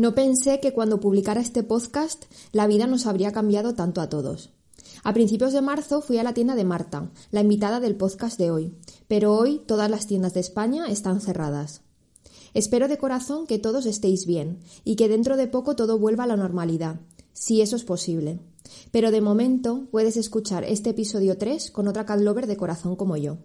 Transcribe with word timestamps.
No 0.00 0.14
pensé 0.14 0.60
que 0.60 0.72
cuando 0.72 0.98
publicara 0.98 1.42
este 1.42 1.62
podcast 1.62 2.24
la 2.52 2.66
vida 2.66 2.86
nos 2.86 3.04
habría 3.04 3.32
cambiado 3.32 3.74
tanto 3.74 4.00
a 4.00 4.08
todos. 4.08 4.48
A 5.04 5.12
principios 5.12 5.52
de 5.52 5.60
marzo 5.60 6.00
fui 6.00 6.16
a 6.16 6.22
la 6.22 6.32
tienda 6.32 6.54
de 6.54 6.64
Marta, 6.64 7.10
la 7.30 7.42
invitada 7.42 7.80
del 7.80 7.96
podcast 7.96 8.38
de 8.38 8.50
hoy, 8.50 8.74
pero 9.08 9.34
hoy 9.34 9.60
todas 9.66 9.90
las 9.90 10.06
tiendas 10.06 10.32
de 10.32 10.40
España 10.40 10.86
están 10.86 11.20
cerradas. 11.20 11.82
Espero 12.54 12.88
de 12.88 12.96
corazón 12.96 13.46
que 13.46 13.58
todos 13.58 13.84
estéis 13.84 14.24
bien 14.24 14.60
y 14.84 14.96
que 14.96 15.10
dentro 15.10 15.36
de 15.36 15.48
poco 15.48 15.76
todo 15.76 15.98
vuelva 15.98 16.24
a 16.24 16.28
la 16.28 16.38
normalidad, 16.38 17.00
si 17.34 17.60
eso 17.60 17.76
es 17.76 17.84
posible. 17.84 18.40
Pero 18.92 19.10
de 19.10 19.20
momento 19.20 19.86
puedes 19.90 20.16
escuchar 20.16 20.64
este 20.64 20.88
episodio 20.88 21.36
3 21.36 21.70
con 21.72 21.88
otra 21.88 22.06
Lover 22.16 22.46
de 22.46 22.56
corazón 22.56 22.96
como 22.96 23.18
yo. 23.18 23.36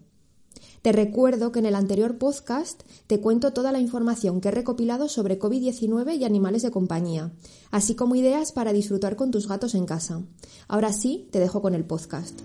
Te 0.85 0.91
recuerdo 0.91 1.51
que 1.51 1.57
en 1.57 1.65
el 1.65 1.73
anterior 1.73 2.19
podcast 2.19 2.83
te 3.07 3.19
cuento 3.19 3.53
toda 3.53 3.71
la 3.71 3.79
información 3.79 4.39
que 4.39 4.49
he 4.49 4.51
recopilado 4.51 5.09
sobre 5.09 5.39
COVID-19 5.39 6.15
y 6.15 6.25
animales 6.25 6.61
de 6.61 6.69
compañía, 6.69 7.31
así 7.71 7.95
como 7.95 8.13
ideas 8.13 8.51
para 8.51 8.71
disfrutar 8.71 9.15
con 9.15 9.31
tus 9.31 9.47
gatos 9.47 9.73
en 9.73 9.87
casa. 9.87 10.21
Ahora 10.67 10.93
sí, 10.93 11.27
te 11.31 11.39
dejo 11.39 11.63
con 11.63 11.73
el 11.73 11.85
podcast. 11.85 12.39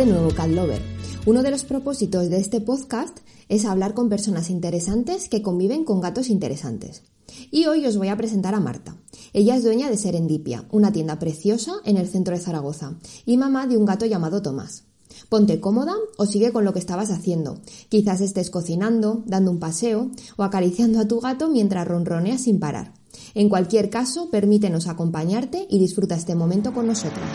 De 0.00 0.06
nuevo, 0.06 0.30
Cat 0.30 0.48
Lover. 0.48 0.80
Uno 1.26 1.42
de 1.42 1.50
los 1.50 1.64
propósitos 1.64 2.30
de 2.30 2.38
este 2.38 2.62
podcast 2.62 3.18
es 3.50 3.66
hablar 3.66 3.92
con 3.92 4.08
personas 4.08 4.48
interesantes 4.48 5.28
que 5.28 5.42
conviven 5.42 5.84
con 5.84 6.00
gatos 6.00 6.30
interesantes. 6.30 7.02
Y 7.50 7.66
hoy 7.66 7.84
os 7.84 7.98
voy 7.98 8.08
a 8.08 8.16
presentar 8.16 8.54
a 8.54 8.60
Marta. 8.60 8.96
Ella 9.34 9.56
es 9.56 9.62
dueña 9.62 9.90
de 9.90 9.98
Serendipia, 9.98 10.64
una 10.70 10.90
tienda 10.90 11.18
preciosa 11.18 11.74
en 11.84 11.98
el 11.98 12.08
centro 12.08 12.34
de 12.34 12.40
Zaragoza, 12.40 12.94
y 13.26 13.36
mamá 13.36 13.66
de 13.66 13.76
un 13.76 13.84
gato 13.84 14.06
llamado 14.06 14.40
Tomás. 14.40 14.84
Ponte 15.28 15.60
cómoda 15.60 15.96
o 16.16 16.24
sigue 16.24 16.50
con 16.50 16.64
lo 16.64 16.72
que 16.72 16.78
estabas 16.78 17.10
haciendo. 17.10 17.60
Quizás 17.90 18.22
estés 18.22 18.48
cocinando, 18.48 19.22
dando 19.26 19.50
un 19.50 19.58
paseo 19.58 20.10
o 20.38 20.44
acariciando 20.44 20.98
a 20.98 21.08
tu 21.08 21.20
gato 21.20 21.50
mientras 21.50 21.86
ronroneas 21.86 22.44
sin 22.44 22.58
parar. 22.58 22.94
En 23.34 23.50
cualquier 23.50 23.90
caso, 23.90 24.30
permítenos 24.30 24.86
acompañarte 24.86 25.66
y 25.68 25.78
disfruta 25.78 26.14
este 26.14 26.34
momento 26.34 26.72
con 26.72 26.86
nosotros. 26.86 27.26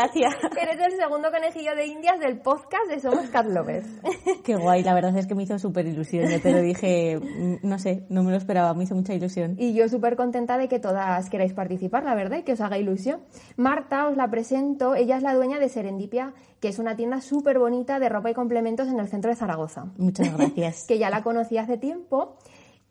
Gracias. 0.00 0.34
Eres 0.60 0.80
el 0.86 0.98
segundo 0.98 1.30
conejillo 1.30 1.74
de 1.74 1.86
Indias 1.86 2.18
del 2.20 2.38
podcast 2.40 2.88
de 2.88 3.00
Somos 3.00 3.28
Cat 3.28 3.46
Lovers. 3.46 3.86
Qué 4.44 4.56
guay, 4.56 4.82
la 4.82 4.94
verdad 4.94 5.16
es 5.16 5.26
que 5.26 5.34
me 5.34 5.42
hizo 5.42 5.58
súper 5.58 5.86
ilusión. 5.86 6.30
Yo 6.30 6.40
te 6.40 6.52
lo 6.52 6.62
dije, 6.62 7.18
mm, 7.18 7.68
no 7.68 7.78
sé, 7.78 8.06
no 8.08 8.22
me 8.22 8.30
lo 8.30 8.38
esperaba, 8.38 8.72
me 8.74 8.84
hizo 8.84 8.94
mucha 8.94 9.12
ilusión. 9.12 9.56
Y 9.58 9.74
yo 9.74 9.88
súper 9.88 10.16
contenta 10.16 10.56
de 10.56 10.68
que 10.68 10.78
todas 10.78 11.28
queráis 11.28 11.52
participar, 11.52 12.04
la 12.04 12.14
verdad, 12.14 12.38
y 12.38 12.42
que 12.44 12.52
os 12.52 12.60
haga 12.60 12.78
ilusión. 12.78 13.20
Marta, 13.56 14.08
os 14.08 14.16
la 14.16 14.30
presento, 14.30 14.94
ella 14.94 15.16
es 15.16 15.22
la 15.22 15.34
dueña 15.34 15.58
de 15.58 15.68
Serendipia, 15.68 16.32
que 16.60 16.68
es 16.68 16.78
una 16.78 16.96
tienda 16.96 17.20
súper 17.20 17.58
bonita 17.58 17.98
de 17.98 18.08
ropa 18.08 18.30
y 18.30 18.34
complementos 18.34 18.88
en 18.88 18.98
el 19.00 19.08
centro 19.08 19.30
de 19.30 19.36
Zaragoza. 19.36 19.86
Muchas 19.98 20.34
gracias. 20.36 20.86
que 20.86 20.98
ya 20.98 21.10
la 21.10 21.22
conocí 21.22 21.58
hace 21.58 21.76
tiempo. 21.76 22.38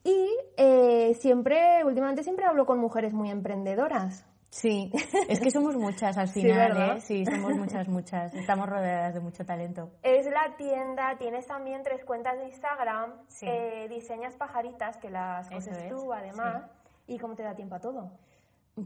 Y 0.03 0.28
eh, 0.58 1.18
siempre, 1.20 1.84
últimamente 1.84 2.24
siempre 2.24 2.46
hablo 2.46 2.66
con 2.66 2.80
mujeres 2.80 3.14
muy 3.14 3.30
emprendedoras. 3.31 4.28
Sí, 4.52 4.92
es 5.28 5.40
que 5.40 5.52
somos 5.52 5.76
muchas 5.76 6.18
al 6.18 6.28
final. 6.34 6.98
¿eh? 6.98 7.02
Sí, 7.02 7.26
somos 7.26 7.56
muchas, 7.56 7.88
muchas. 7.88 8.34
Estamos 8.34 8.68
rodeadas 8.68 9.14
de 9.14 9.20
mucho 9.20 9.46
talento. 9.46 9.92
Es 10.02 10.26
la 10.26 10.56
tienda, 10.58 11.16
tienes 11.18 11.46
también 11.48 11.84
tres 11.84 12.04
cuentas 12.04 12.38
de 12.38 12.46
Instagram, 12.48 13.14
Sí. 13.28 13.46
eh, 13.48 13.88
diseñas 13.90 14.36
pajaritas 14.36 14.98
que 14.98 15.09
las 15.09 15.50
coses 15.50 15.78
es, 15.78 15.90
tú 15.90 16.12
además. 16.12 16.64
¿Y 17.08 17.18
cómo 17.20 17.36
te 17.36 17.44
da 17.44 17.56
tiempo 17.56 17.76
a 17.76 17.80
todo? 17.80 18.12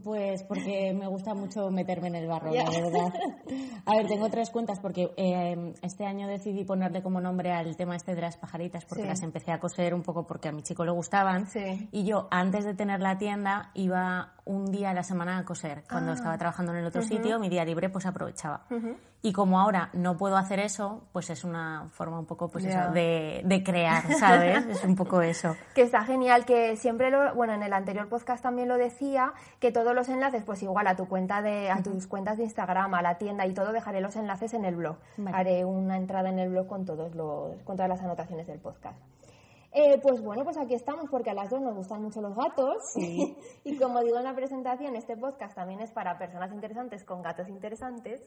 Pues 0.02 0.42
porque 0.44 0.92
me 0.98 1.06
gusta 1.06 1.34
mucho 1.34 1.70
meterme 1.70 2.08
en 2.08 2.14
el 2.16 2.26
barro, 2.26 2.52
la 2.52 2.64
verdad. 2.70 3.12
A 3.86 3.96
ver, 3.96 4.06
tengo 4.06 4.28
tres 4.30 4.50
cuentas 4.50 4.80
porque 4.80 5.10
eh, 5.16 5.74
este 5.82 6.06
año 6.06 6.26
decidí 6.26 6.64
ponerle 6.64 7.02
como 7.02 7.20
nombre 7.20 7.52
al 7.52 7.76
tema 7.76 7.96
este 7.96 8.14
de 8.14 8.22
las 8.22 8.36
pajaritas 8.36 8.84
porque 8.86 9.02
Sí. 9.02 9.08
las 9.08 9.22
empecé 9.22 9.52
a 9.52 9.60
coser 9.60 9.94
un 9.94 10.02
poco 10.02 10.26
porque 10.26 10.48
a 10.48 10.52
mi 10.52 10.62
chico 10.62 10.84
le 10.84 10.90
gustaban. 10.92 11.46
Sí. 11.46 11.88
Y 11.92 12.04
yo, 12.04 12.28
antes 12.30 12.64
de 12.64 12.74
tener 12.74 13.00
la 13.00 13.18
tienda, 13.18 13.70
iba 13.74 14.32
un 14.44 14.70
día 14.70 14.90
a 14.90 14.94
la 14.94 15.02
semana 15.02 15.38
a 15.38 15.44
coser. 15.44 15.84
Cuando 15.88 16.12
Ah. 16.12 16.14
estaba 16.14 16.38
trabajando 16.38 16.72
en 16.72 16.78
el 16.78 16.86
otro 16.86 17.02
sitio, 17.02 17.38
mi 17.38 17.48
día 17.48 17.64
libre, 17.64 17.88
pues 17.90 18.06
aprovechaba. 18.06 18.66
Y 19.26 19.32
como 19.32 19.58
ahora 19.58 19.88
no 19.94 20.18
puedo 20.18 20.36
hacer 20.36 20.60
eso, 20.60 21.02
pues 21.12 21.30
es 21.30 21.44
una 21.44 21.88
forma 21.92 22.18
un 22.18 22.26
poco, 22.26 22.48
pues 22.48 22.66
eso, 22.66 22.90
de, 22.90 23.40
de 23.42 23.64
crear, 23.64 24.12
¿sabes? 24.18 24.66
es 24.66 24.84
un 24.84 24.96
poco 24.96 25.22
eso. 25.22 25.56
Que 25.74 25.80
está 25.80 26.04
genial, 26.04 26.44
que 26.44 26.76
siempre 26.76 27.10
lo, 27.10 27.34
bueno, 27.34 27.54
en 27.54 27.62
el 27.62 27.72
anterior 27.72 28.06
podcast 28.10 28.42
también 28.42 28.68
lo 28.68 28.76
decía, 28.76 29.32
que 29.60 29.72
todos 29.72 29.94
los 29.94 30.10
enlaces, 30.10 30.44
pues 30.44 30.62
igual 30.62 30.86
a 30.88 30.94
tu 30.94 31.08
cuenta 31.08 31.40
de, 31.40 31.70
a 31.70 31.82
tus 31.82 32.06
cuentas 32.06 32.36
de 32.36 32.44
Instagram, 32.44 32.92
a 32.92 33.00
la 33.00 33.16
tienda 33.16 33.46
y 33.46 33.54
todo, 33.54 33.72
dejaré 33.72 34.02
los 34.02 34.14
enlaces 34.16 34.52
en 34.52 34.66
el 34.66 34.76
blog. 34.76 34.98
Vale. 35.16 35.34
Haré 35.34 35.64
una 35.64 35.96
entrada 35.96 36.28
en 36.28 36.38
el 36.38 36.50
blog 36.50 36.66
con 36.66 36.84
todos 36.84 37.14
los, 37.14 37.62
con 37.62 37.76
todas 37.76 37.88
las 37.88 38.02
anotaciones 38.02 38.46
del 38.46 38.58
podcast. 38.58 38.98
Eh, 39.76 39.98
pues 40.00 40.22
bueno, 40.22 40.44
pues 40.44 40.56
aquí 40.56 40.74
estamos 40.74 41.10
porque 41.10 41.30
a 41.30 41.34
las 41.34 41.50
dos 41.50 41.60
nos 41.60 41.74
gustan 41.74 42.00
mucho 42.02 42.20
los 42.20 42.34
gatos. 42.36 42.76
y 43.64 43.76
como 43.76 44.00
digo 44.02 44.18
en 44.18 44.24
la 44.24 44.34
presentación, 44.34 44.94
este 44.94 45.16
podcast 45.16 45.54
también 45.56 45.80
es 45.80 45.90
para 45.90 46.16
personas 46.16 46.52
interesantes 46.52 47.04
con 47.04 47.22
gatos 47.22 47.48
interesantes. 47.48 48.20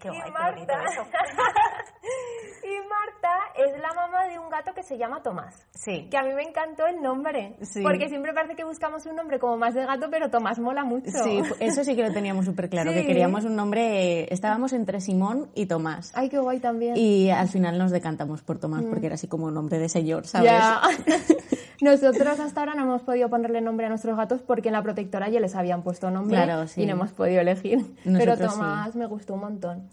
Qué 0.00 0.08
Y 0.08 0.10
guay, 0.10 0.22
qué 0.24 0.30
Marta- 0.32 0.84
eso. 0.90 1.02
y 2.64 2.88
Marta 2.88 3.30
es 3.56 3.80
la 3.80 3.92
mamá 3.94 4.26
de 4.26 4.38
un 4.38 4.48
gato 4.48 4.72
que 4.74 4.82
se 4.82 4.96
llama 4.98 5.22
Tomás. 5.22 5.54
Sí. 5.74 6.08
Que 6.10 6.16
a 6.18 6.22
mí 6.22 6.32
me 6.34 6.42
encantó 6.42 6.86
el 6.86 7.00
nombre. 7.00 7.56
Sí. 7.62 7.80
Porque 7.82 8.08
siempre 8.08 8.32
parece 8.34 8.54
que 8.56 8.64
buscamos 8.64 9.06
un 9.06 9.14
nombre 9.16 9.38
como 9.38 9.56
más 9.56 9.74
de 9.74 9.84
gato, 9.86 10.08
pero 10.10 10.28
Tomás 10.30 10.58
mola 10.58 10.84
mucho. 10.84 11.10
Sí, 11.22 11.40
eso 11.60 11.84
sí 11.84 11.94
que 11.94 12.02
lo 12.02 12.12
teníamos 12.12 12.44
súper 12.46 12.68
claro, 12.68 12.90
Sí. 12.90 12.98
que 13.00 13.06
queríamos 13.06 13.44
un 13.44 13.54
nombre, 13.56 14.32
estábamos 14.32 14.72
entre 14.72 15.00
Simón 15.00 15.50
y 15.54 15.66
Tomás. 15.66 16.12
Ay, 16.16 16.28
qué 16.28 16.38
guay 16.38 16.58
también. 16.60 16.96
Y 16.96 17.30
al 17.30 17.48
final 17.48 17.78
nos 17.78 17.90
decantamos 17.92 18.42
por 18.42 18.58
Tomás 18.58 18.84
porque 18.84 19.06
era 19.06 19.14
así 19.14 19.28
como 19.28 19.46
un 19.46 19.54
nombre 19.54 19.78
de 19.78 19.88
señor, 19.88 20.26
¿sabes? 20.26 20.47
Ya. 20.48 20.82
Nosotros 21.80 22.40
hasta 22.40 22.60
ahora 22.60 22.74
no 22.74 22.82
hemos 22.82 23.02
podido 23.02 23.28
ponerle 23.30 23.60
nombre 23.60 23.86
a 23.86 23.88
nuestros 23.88 24.16
gatos 24.16 24.42
porque 24.42 24.68
en 24.68 24.72
la 24.74 24.82
protectora 24.82 25.28
ya 25.28 25.38
les 25.40 25.54
habían 25.54 25.82
puesto 25.82 26.10
nombre 26.10 26.36
Claro, 26.42 26.66
sí. 26.66 26.82
y 26.82 26.86
no 26.86 26.92
hemos 26.92 27.12
podido 27.12 27.40
elegir. 27.40 27.84
Pero 28.04 28.36
sí. 28.36 28.42
Tomás 28.42 28.96
me 28.96 29.06
gustó 29.06 29.34
un 29.34 29.40
montón. 29.40 29.88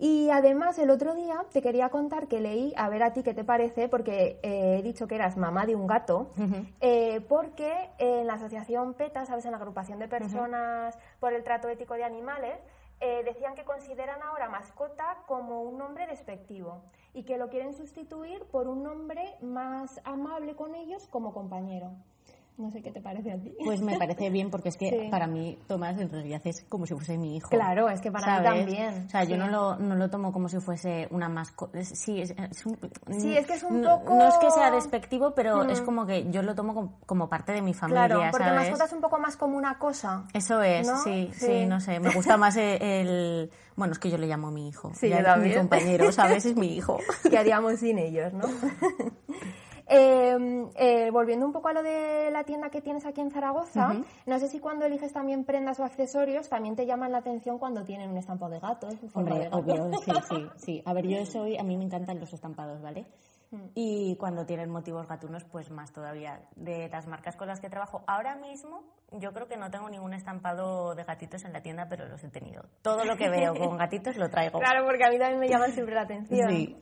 Y 0.00 0.30
además 0.30 0.78
el 0.78 0.90
otro 0.90 1.14
día 1.16 1.44
te 1.52 1.60
quería 1.60 1.88
contar 1.88 2.28
que 2.28 2.40
leí, 2.40 2.72
a 2.76 2.88
ver 2.88 3.02
a 3.02 3.12
ti 3.12 3.24
qué 3.24 3.34
te 3.34 3.42
parece, 3.42 3.88
porque 3.88 4.38
eh, 4.44 4.76
he 4.78 4.82
dicho 4.82 5.08
que 5.08 5.16
eras 5.16 5.36
mamá 5.36 5.66
de 5.66 5.74
un 5.74 5.88
gato, 5.88 6.28
eh, 6.80 7.20
porque 7.28 7.90
en 7.98 8.28
la 8.28 8.34
asociación 8.34 8.94
PETA, 8.94 9.26
¿sabes? 9.26 9.44
En 9.44 9.50
la 9.50 9.56
agrupación 9.56 9.98
de 9.98 10.06
personas 10.06 10.96
por 11.18 11.32
el 11.32 11.42
trato 11.42 11.68
ético 11.68 11.94
de 11.94 12.04
animales, 12.04 12.54
eh, 13.00 13.22
decían 13.24 13.56
que 13.56 13.64
consideran 13.64 14.22
ahora 14.22 14.48
mascota 14.48 15.18
como 15.26 15.62
un 15.62 15.78
nombre 15.78 16.06
despectivo 16.06 16.82
y 17.14 17.24
que 17.24 17.38
lo 17.38 17.48
quieren 17.48 17.74
sustituir 17.74 18.44
por 18.50 18.68
un 18.68 18.82
nombre 18.82 19.36
más 19.40 20.00
amable 20.04 20.54
con 20.54 20.74
ellos 20.74 21.06
como 21.08 21.32
compañero. 21.32 21.92
No 22.58 22.72
sé 22.72 22.82
qué 22.82 22.90
te 22.90 23.00
parece 23.00 23.32
a 23.32 23.36
ti. 23.38 23.54
Pues 23.64 23.80
me 23.82 23.96
parece 23.96 24.30
bien 24.30 24.50
porque 24.50 24.68
es 24.68 24.76
que 24.76 24.90
Sí. 24.90 25.08
para 25.10 25.26
mí 25.28 25.56
Tomás 25.68 25.98
en 26.00 26.10
realidad 26.10 26.40
es 26.44 26.64
como 26.68 26.86
si 26.86 26.94
fuese 26.94 27.16
mi 27.16 27.36
hijo. 27.36 27.48
Claro, 27.50 27.88
es 27.88 28.00
que 28.00 28.10
para 28.10 28.26
mí 28.40 28.44
¿sabes? 28.46 28.60
también, 28.64 29.04
O 29.06 29.10
sea, 29.10 29.22
yo 29.24 29.36
no 29.36 29.46
lo, 29.48 29.76
no 29.76 29.94
lo 29.94 30.10
tomo 30.10 30.32
como 30.32 30.48
si 30.48 30.58
fuese 30.58 31.06
una 31.12 31.28
mascota. 31.28 31.82
Sí, 31.84 32.20
es, 32.20 32.34
es 32.36 32.66
un, 32.66 32.76
Sí, 33.16 33.36
es 33.36 33.46
que 33.46 33.54
es 33.54 33.62
un 33.62 33.80
no, 33.80 34.00
poco- 34.00 34.14
No 34.14 34.26
es 34.28 34.34
que 34.38 34.50
sea 34.50 34.70
despectivo, 34.72 35.34
pero 35.34 35.64
Mm. 35.64 35.70
es 35.70 35.80
como 35.82 36.04
que 36.04 36.30
yo 36.30 36.42
lo 36.42 36.54
tomo 36.56 36.74
como, 36.74 36.98
como 37.06 37.28
parte 37.28 37.52
de 37.52 37.62
mi 37.62 37.74
familia, 37.74 38.06
Claro, 38.08 38.22
porque 38.32 38.44
¿sabes? 38.48 38.60
mascota 38.60 38.84
es 38.86 38.92
un 38.92 39.00
poco 39.00 39.18
más 39.20 39.36
como 39.36 39.56
una 39.56 39.78
cosa. 39.78 40.24
Eso 40.34 40.60
es, 40.62 40.86
¿no? 40.86 40.98
sí, 41.02 41.30
sí, 41.34 41.46
Sí. 41.46 41.66
no 41.66 41.80
sé. 41.80 42.00
Me 42.00 42.10
gusta 42.10 42.36
más 42.36 42.56
el, 42.56 42.82
el- 42.82 43.50
Bueno, 43.76 43.92
es 43.92 44.00
que 44.00 44.10
yo 44.10 44.18
le 44.18 44.26
llamo 44.26 44.50
mi 44.50 44.68
hijo. 44.68 44.90
Sí, 44.94 45.08
Ya 45.08 45.22
yo 45.22 45.40
es 45.40 45.48
mi 45.48 45.54
compañero, 45.54 46.10
¿sabes? 46.10 46.44
Es 46.44 46.56
mi 46.56 46.74
hijo. 46.76 46.98
¿Qué 47.30 47.38
haríamos 47.38 47.78
sin 47.78 47.98
ellos, 47.98 48.32
no? 48.32 48.42
Eh, 49.90 50.66
eh, 50.76 51.10
volviendo 51.10 51.46
un 51.46 51.52
poco 51.52 51.68
a 51.68 51.72
lo 51.72 51.82
de 51.82 52.30
la 52.30 52.44
tienda 52.44 52.68
que 52.68 52.82
tienes 52.82 53.06
aquí 53.06 53.22
en 53.22 53.30
Zaragoza, 53.30 53.94
no 54.26 54.38
sé 54.38 54.48
si 54.48 54.60
cuando 54.60 54.84
eliges 54.84 55.12
también 55.14 55.44
prendas 55.44 55.80
o 55.80 55.84
accesorios 55.84 56.48
también 56.48 56.76
te 56.76 56.84
llaman 56.84 57.10
la 57.10 57.18
atención 57.18 57.58
cuando 57.58 57.82
tienen 57.84 58.10
un 58.10 58.18
estampo 58.18 58.48
de 58.50 58.60
gato. 58.60 58.88
en 58.90 58.98
forma 59.08 59.34
de 59.38 59.48
Hombre, 59.48 59.74
gato. 59.74 59.86
obvio, 59.86 59.98
sí, 60.00 60.12
sí, 60.28 60.48
sí. 60.56 60.82
A 60.84 60.92
ver, 60.92 61.06
yo 61.06 61.24
soy, 61.24 61.56
a 61.56 61.62
mí 61.62 61.76
me 61.78 61.84
encantan 61.84 62.20
los 62.20 62.32
estampados, 62.32 62.82
¿vale? 62.82 63.06
Y 63.74 64.16
cuando 64.16 64.44
tienen 64.44 64.70
motivos 64.70 65.08
gatunos, 65.08 65.44
pues 65.44 65.70
más 65.70 65.92
todavía. 65.92 66.40
De 66.56 66.88
las 66.88 67.06
marcas 67.06 67.36
con 67.36 67.48
las 67.48 67.60
que 67.60 67.70
trabajo 67.70 68.02
ahora 68.06 68.36
mismo, 68.36 68.82
yo 69.12 69.32
creo 69.32 69.48
que 69.48 69.56
no 69.56 69.70
tengo 69.70 69.88
ningún 69.88 70.12
estampado 70.12 70.94
de 70.94 71.04
gatitos 71.04 71.44
en 71.44 71.52
la 71.52 71.62
tienda, 71.62 71.86
pero 71.88 72.06
los 72.08 72.22
he 72.22 72.28
tenido. 72.28 72.64
Todo 72.82 73.04
lo 73.04 73.16
que 73.16 73.28
veo 73.30 73.54
con 73.54 73.76
gatitos 73.78 74.16
lo 74.16 74.28
traigo. 74.28 74.58
Claro, 74.58 74.84
porque 74.84 75.04
a 75.04 75.10
mí 75.10 75.18
también 75.18 75.40
me 75.40 75.48
llaman 75.48 75.72
siempre 75.72 75.94
la 75.94 76.02
atención. 76.02 76.50
Sí. 76.50 76.76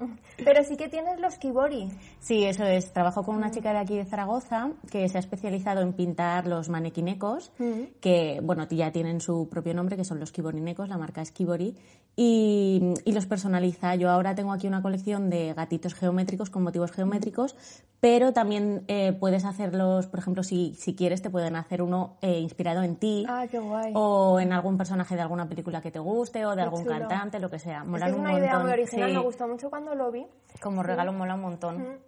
Pero 0.45 0.65
sí 0.65 0.77
que 0.77 0.89
tienes 0.89 1.21
los 1.21 1.39
kibori. 1.39 1.89
Sí, 2.19 2.45
eso 2.45 2.65
es. 2.65 2.93
Trabajo 2.93 3.23
con 3.23 3.37
una 3.37 3.51
chica 3.51 3.73
de 3.73 3.79
aquí 3.79 3.97
de 3.97 4.05
Zaragoza 4.05 4.71
que 4.91 5.09
se 5.09 5.19
ha 5.19 5.21
especializado 5.21 5.83
en 5.83 5.93
pintar 5.93 6.47
los 6.47 6.69
manequinecos, 6.69 7.53
que, 8.01 8.41
bueno, 8.43 8.67
ya 8.69 8.91
tienen 8.91 9.21
su 9.21 9.49
propio 9.49 9.75
nombre, 9.75 9.97
que 9.97 10.05
son 10.05 10.21
los 10.21 10.33
kiborinecos, 10.33 10.89
la 10.89 10.99
marca 10.99 11.23
es 11.23 11.33
Kibori, 11.33 11.77
y, 12.17 12.95
y 13.05 13.13
los 13.13 13.27
personaliza. 13.27 13.95
Yo 13.95 14.11
ahora 14.11 14.35
tengo 14.35 14.53
aquí 14.53 14.67
una 14.67 14.83
colección 14.83 15.31
de 15.31 15.55
gatitos 15.55 15.95
geométricos 15.95 16.51
con 16.57 16.63
motivos 16.63 16.91
geométricos, 16.91 17.55
pero 18.01 18.33
también 18.33 18.85
eh, 18.89 19.13
puedes 19.13 19.45
hacerlos, 19.45 20.07
por 20.07 20.21
ejemplo, 20.21 20.43
si, 20.43 20.75
si 20.75 20.95
quieres, 20.97 21.21
te 21.21 21.29
pueden 21.29 21.55
hacer 21.55 21.83
uno 21.83 22.17
eh, 22.23 22.39
inspirado 22.39 22.83
en 22.83 22.97
ti. 22.97 23.27
Ah, 23.29 23.45
qué 23.51 23.59
guay. 23.59 23.93
O 23.95 24.41
en 24.41 24.55
algún 24.55 24.79
personaje 24.79 25.17
de 25.17 25.21
alguna 25.21 25.47
película 25.51 25.83
que 25.83 25.91
te 25.91 25.99
guste, 25.99 26.47
o 26.47 26.51
de 26.51 26.57
Qué 26.57 26.63
algún 26.63 26.85
chulo. 26.85 26.99
cantante, 26.99 27.41
lo 27.41 27.51
que 27.51 27.59
sea. 27.59 27.85
Es, 27.85 28.03
que 28.03 28.09
es 28.09 28.15
un 28.15 28.21
una 28.21 28.33
idea 28.33 28.53
montón. 28.53 28.63
muy 28.63 28.73
original, 28.73 29.11
Sí. 29.11 29.17
me 29.17 29.23
gustó 29.23 29.49
mucho 29.49 29.69
cuando 29.69 29.95
lo 29.95 30.11
vi. 30.11 30.27
Como 30.63 30.83
regalo 30.83 31.13
mola 31.13 31.35
un 31.35 31.43
montón. 31.43 31.99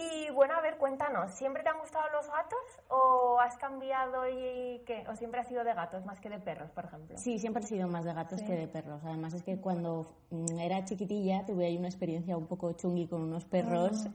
Y 0.00 0.30
bueno, 0.30 0.54
a 0.54 0.60
ver, 0.62 0.78
cuéntanos, 0.78 1.32
¿siempre 1.32 1.62
te 1.62 1.68
han 1.68 1.78
gustado 1.78 2.08
los 2.10 2.26
gatos 2.28 2.58
o 2.88 3.38
has 3.38 3.56
cambiado 3.58 4.26
y 4.28 4.82
qué? 4.86 5.04
¿O 5.10 5.16
siempre 5.16 5.40
has 5.40 5.48
sido 5.48 5.62
de 5.62 5.74
gatos 5.74 6.06
más 6.06 6.20
que 6.20 6.30
de 6.30 6.38
perros, 6.38 6.70
por 6.70 6.86
ejemplo? 6.86 7.18
Sí, 7.18 7.38
siempre 7.38 7.62
he 7.62 7.66
sido 7.66 7.86
más 7.86 8.04
de 8.04 8.14
gatos 8.14 8.40
que 8.42 8.52
de 8.52 8.66
perros. 8.66 9.02
Además 9.04 9.34
es 9.34 9.42
que 9.42 9.60
cuando 9.60 10.06
mm, 10.30 10.58
era 10.58 10.84
chiquitilla 10.84 11.44
tuve 11.44 11.66
ahí 11.66 11.76
una 11.76 11.88
experiencia 11.88 12.36
un 12.36 12.46
poco 12.46 12.72
chungui 12.72 13.08
con 13.08 13.20
unos 13.20 13.44
perros 13.44 14.06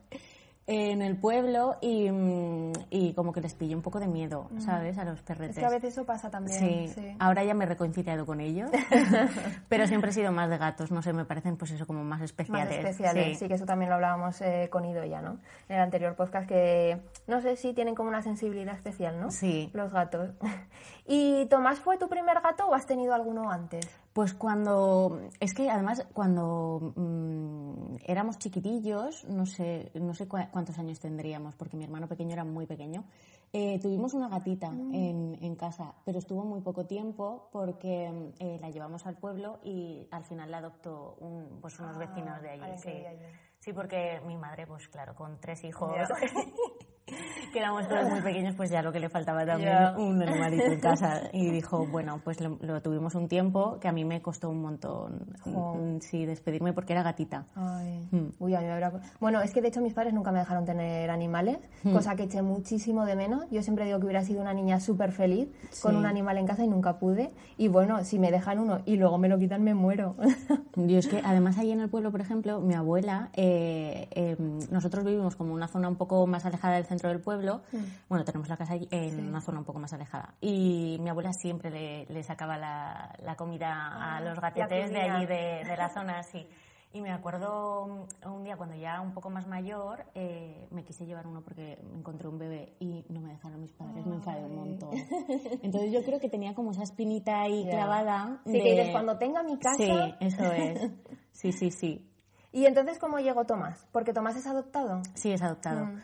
en 0.67 1.03
el 1.03 1.15
pueblo 1.15 1.77
y, 1.79 2.09
mm, 2.09 2.71
y 2.89 3.13
como 3.13 3.31
que 3.33 3.41
les 3.41 3.53
pillé 3.53 3.75
un 3.75 3.83
poco 3.83 3.99
de 3.99 4.07
miedo, 4.07 4.49
¿sabes? 4.57 4.97
A 4.97 5.05
los 5.05 5.21
perretes. 5.21 5.57
Es 5.57 5.59
que 5.61 5.65
a 5.65 5.69
veces 5.69 5.93
eso 5.93 6.05
pasa 6.05 6.31
también. 6.31 6.89
Sí. 6.89 7.15
ahora 7.19 7.43
ya 7.43 7.53
me 7.53 7.65
he 7.65 7.67
reconciliado 7.67 8.25
con 8.25 8.41
ellos, 8.41 8.71
pero 9.69 9.85
siempre 9.87 10.09
he 10.09 10.13
sido 10.13 10.31
más 10.31 10.49
de 10.49 10.57
gatos, 10.57 10.91
no 10.91 11.01
sé, 11.01 11.13
me 11.13 11.25
parecen 11.25 11.57
pues 11.57 11.71
eso 11.71 11.85
como 11.85 12.03
más 12.03 12.19
Más 12.19 12.21
especiales. 12.31 12.77
especiales, 12.79 13.25
sí. 13.27 13.35
Sí. 13.35 13.47
que 13.47 13.53
eso 13.53 13.65
también 13.65 13.89
lo 13.89 13.95
hablábamos 13.95 14.41
eh, 14.41 14.69
con 14.71 14.85
Ido 14.85 15.05
ya, 15.05 15.21
¿no? 15.21 15.37
En 15.69 15.75
el 15.75 15.81
anterior 15.81 16.15
podcast 16.15 16.47
que, 16.47 16.99
no 17.27 17.41
sé 17.41 17.55
si 17.57 17.73
tienen 17.73 17.93
como 17.93 18.09
una 18.09 18.21
sensibilidad 18.23 18.75
especial, 18.75 19.19
¿no? 19.19 19.29
Sí. 19.31 19.69
Los 19.73 19.93
gatos. 19.93 20.31
¿Y 21.05 21.45
Tomás 21.45 21.79
fue 21.79 21.97
tu 21.97 22.09
primer 22.09 22.41
gato 22.41 22.65
o 22.67 22.73
has 22.73 22.87
tenido 22.87 23.13
alguno 23.13 23.51
antes? 23.51 23.85
Pues 24.15 24.33
cuando, 24.33 25.19
es 25.41 25.53
que 25.53 25.69
además 25.69 26.07
cuando 26.13 26.93
mm, 26.95 27.97
éramos 28.05 28.39
chiquitillos, 28.39 29.25
no 29.25 29.45
sé, 29.45 29.91
no 29.93 30.13
sé 30.13 30.25
cuántos 30.25 30.79
años 30.79 31.01
tendríamos, 31.01 31.53
porque 31.55 31.75
mi 31.75 31.83
hermano 31.83 32.07
pequeño 32.07 32.31
era 32.31 32.45
muy 32.45 32.65
pequeño, 32.65 33.03
eh, 33.51 33.77
tuvimos 33.81 34.13
una 34.13 34.29
gatita 34.29 34.67
en, 34.67 35.37
en 35.41 35.55
casa, 35.57 35.95
pero 36.05 36.19
estuvo 36.19 36.45
muy 36.45 36.61
poco 36.61 36.85
tiempo 36.85 37.49
porque 37.51 38.31
eh, 38.39 38.57
la 38.61 38.69
llevamos 38.69 39.05
al 39.05 39.17
pueblo 39.17 39.59
y 39.65 40.07
al 40.11 40.23
final 40.23 40.49
la 40.49 40.59
adoptó 40.59 41.17
un, 41.19 41.59
pues 41.59 41.77
unos 41.81 41.97
vecinos 41.97 42.41
de 42.41 42.51
allí. 42.51 42.77
sí. 42.77 42.91
vivía 42.91 43.09
allí. 43.09 43.25
Sí, 43.59 43.73
porque 43.73 44.21
mi 44.25 44.37
madre, 44.37 44.65
pues 44.65 44.87
claro, 44.87 45.13
con 45.13 45.41
tres 45.41 45.61
hijos, 45.65 45.93
que 47.53 47.59
éramos 47.59 47.87
todos 47.87 48.09
muy 48.09 48.21
pequeños, 48.21 48.55
pues 48.55 48.69
ya 48.71 48.81
lo 48.81 48.91
que 48.91 48.99
le 48.99 49.09
faltaba 49.09 49.45
también 49.45 49.69
Ya. 49.71 49.95
un 49.97 50.21
animalito 50.21 50.65
en 50.65 50.79
casa. 50.79 51.21
Y 51.33 51.49
dijo, 51.51 51.85
bueno, 51.85 52.19
pues 52.23 52.39
lo, 52.41 52.57
lo 52.61 52.81
tuvimos 52.81 53.13
un 53.15 53.27
tiempo 53.27 53.77
que 53.79 53.87
a 53.87 53.91
mí 53.91 54.03
me 54.05 54.21
costó 54.21 54.49
un 54.49 54.61
montón, 54.61 55.27
mm, 55.45 55.99
sí, 55.99 56.25
despedirme 56.25 56.73
porque 56.73 56.93
era 56.93 57.03
gatita. 57.03 57.45
Ay. 57.55 58.07
Mm. 58.11 58.27
Uy, 58.39 58.55
a 58.55 58.59
mí 58.61 58.65
me 58.65 58.71
habrá- 58.73 58.93
Bueno, 59.19 59.41
es 59.41 59.51
que 59.53 59.61
de 59.61 59.67
hecho 59.67 59.81
mis 59.81 59.93
padres 59.93 60.13
nunca 60.13 60.31
me 60.31 60.39
dejaron 60.39 60.65
tener 60.65 61.09
animales, 61.11 61.59
Mm. 61.83 61.93
cosa 61.93 62.15
que 62.15 62.23
eché 62.23 62.41
muchísimo 62.41 63.05
de 63.05 63.15
menos. 63.15 63.45
Yo 63.51 63.61
siempre 63.61 63.85
digo 63.85 63.99
que 63.99 64.05
hubiera 64.05 64.23
sido 64.23 64.41
una 64.41 64.53
niña 64.53 64.79
súper 64.79 65.11
feliz 65.11 65.49
con 65.81 65.91
Sí. 65.91 65.97
un 65.97 66.05
animal 66.05 66.37
en 66.37 66.47
casa 66.47 66.63
y 66.63 66.67
nunca 66.67 66.97
pude. 66.97 67.31
Y 67.57 67.67
bueno, 67.67 68.03
si 68.03 68.17
me 68.17 68.31
dejan 68.31 68.59
uno 68.59 68.79
y 68.85 68.95
luego 68.97 69.17
me 69.17 69.29
lo 69.29 69.37
quitan, 69.37 69.63
me 69.63 69.73
muero. 69.75 70.15
Yo 70.75 70.97
es 70.97 71.07
que 71.07 71.21
además 71.23 71.57
ahí 71.57 71.71
en 71.71 71.81
el 71.81 71.89
pueblo, 71.89 72.11
por 72.11 72.21
ejemplo, 72.21 72.59
mi 72.61 72.73
abuela, 72.73 73.29
eh, 73.33 74.07
eh, 74.11 74.35
nosotros 74.71 75.03
vivimos 75.05 75.35
como 75.35 75.53
una 75.53 75.67
zona 75.67 75.87
un 75.87 75.95
poco 75.95 76.25
más 76.27 76.45
alejada 76.45 76.75
del 76.75 76.85
centro 76.85 76.94
del 77.09 77.19
pueblo. 77.21 77.61
Mm. 77.71 77.77
Bueno, 78.09 78.25
tenemos 78.25 78.47
la 78.49 78.57
casa 78.57 78.73
allí 78.73 78.87
en 78.91 79.27
una 79.27 79.41
zona 79.41 79.59
un 79.59 79.65
poco 79.65 79.79
más 79.79 79.93
alejada. 79.93 80.35
Y 80.41 80.97
mi 81.01 81.09
abuela 81.09 81.31
siempre 81.33 81.69
le, 81.71 82.05
le 82.05 82.23
sacaba 82.23 82.57
la, 82.57 83.15
la 83.23 83.35
comida 83.35 84.15
a 84.15 84.21
los 84.21 84.39
gatetes 84.39 84.91
de 84.91 85.01
allí, 85.01 85.25
de, 85.25 85.63
de 85.67 85.77
la 85.77 85.89
zona, 85.93 86.23
sí. 86.23 86.47
Y 86.93 87.01
me 87.01 87.11
acuerdo 87.11 88.05
un 88.25 88.43
día 88.45 88.55
cuando 88.55 88.73
ya 88.77 89.01
un 89.01 89.13
poco 89.13 89.29
más 89.29 89.45
mayor, 89.47 90.05
eh, 90.15 90.65
me 90.71 90.85
quise 90.85 91.05
llevar 91.05 91.27
uno 91.27 91.41
porque 91.41 91.77
encontré 91.93 92.29
un 92.29 92.37
bebé 92.39 92.73
y 92.79 93.03
no 93.09 93.19
me 93.19 93.31
dejaron 93.33 93.59
mis 93.59 93.73
padres, 93.73 94.05
me 94.05 94.15
enfadé 94.15 94.45
un 94.45 94.55
montón. 94.55 94.91
Entonces 95.61 95.91
yo 95.91 96.03
creo 96.05 96.21
que 96.21 96.29
tenía 96.29 96.53
como 96.55 96.71
esa 96.71 96.83
espinita 96.83 97.41
ahí 97.41 97.65
Ya. 97.65 97.71
clavada. 97.71 98.39
Sí, 98.45 98.53
de- 98.53 98.63
que 98.63 98.71
dices, 98.71 98.89
cuando 98.93 99.17
tenga 99.17 99.43
mi 99.43 99.57
casa... 99.59 99.75
Sí, 99.77 100.15
eso 100.21 100.51
es. 100.53 100.91
Sí, 101.33 101.51
sí, 101.51 101.69
sí. 101.69 102.09
¿Y 102.53 102.65
entonces 102.65 102.97
cómo 102.97 103.19
llegó 103.19 103.43
Tomás? 103.43 103.85
Porque 103.91 104.13
Tomás 104.13 104.37
es 104.37 104.47
adoptado. 104.47 105.01
Sí, 105.15 105.33
es 105.33 105.41
adoptado. 105.41 105.87
Mm. 105.87 105.99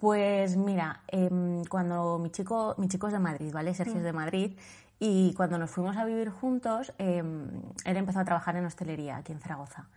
Pues 0.00 0.56
mira, 0.56 1.02
em, 1.08 1.62
cuando 1.66 2.18
mi 2.18 2.30
chico, 2.30 2.74
mi 2.78 2.88
chico 2.88 3.08
es 3.08 3.12
de 3.12 3.18
Madrid, 3.18 3.52
¿vale? 3.52 3.74
Sergio 3.74 3.94
Mm. 3.96 3.98
es 3.98 4.04
de 4.04 4.12
Madrid. 4.12 4.58
Y 4.98 5.34
cuando 5.34 5.58
nos 5.58 5.70
fuimos 5.70 5.96
a 5.96 6.04
vivir 6.04 6.30
juntos, 6.30 6.92
em, 6.98 7.50
él 7.84 7.96
empezó 7.96 8.20
a 8.20 8.24
trabajar 8.24 8.56
en 8.56 8.64
hostelería 8.64 9.18
aquí 9.18 9.32
en 9.32 9.40
Zaragoza. 9.40 9.88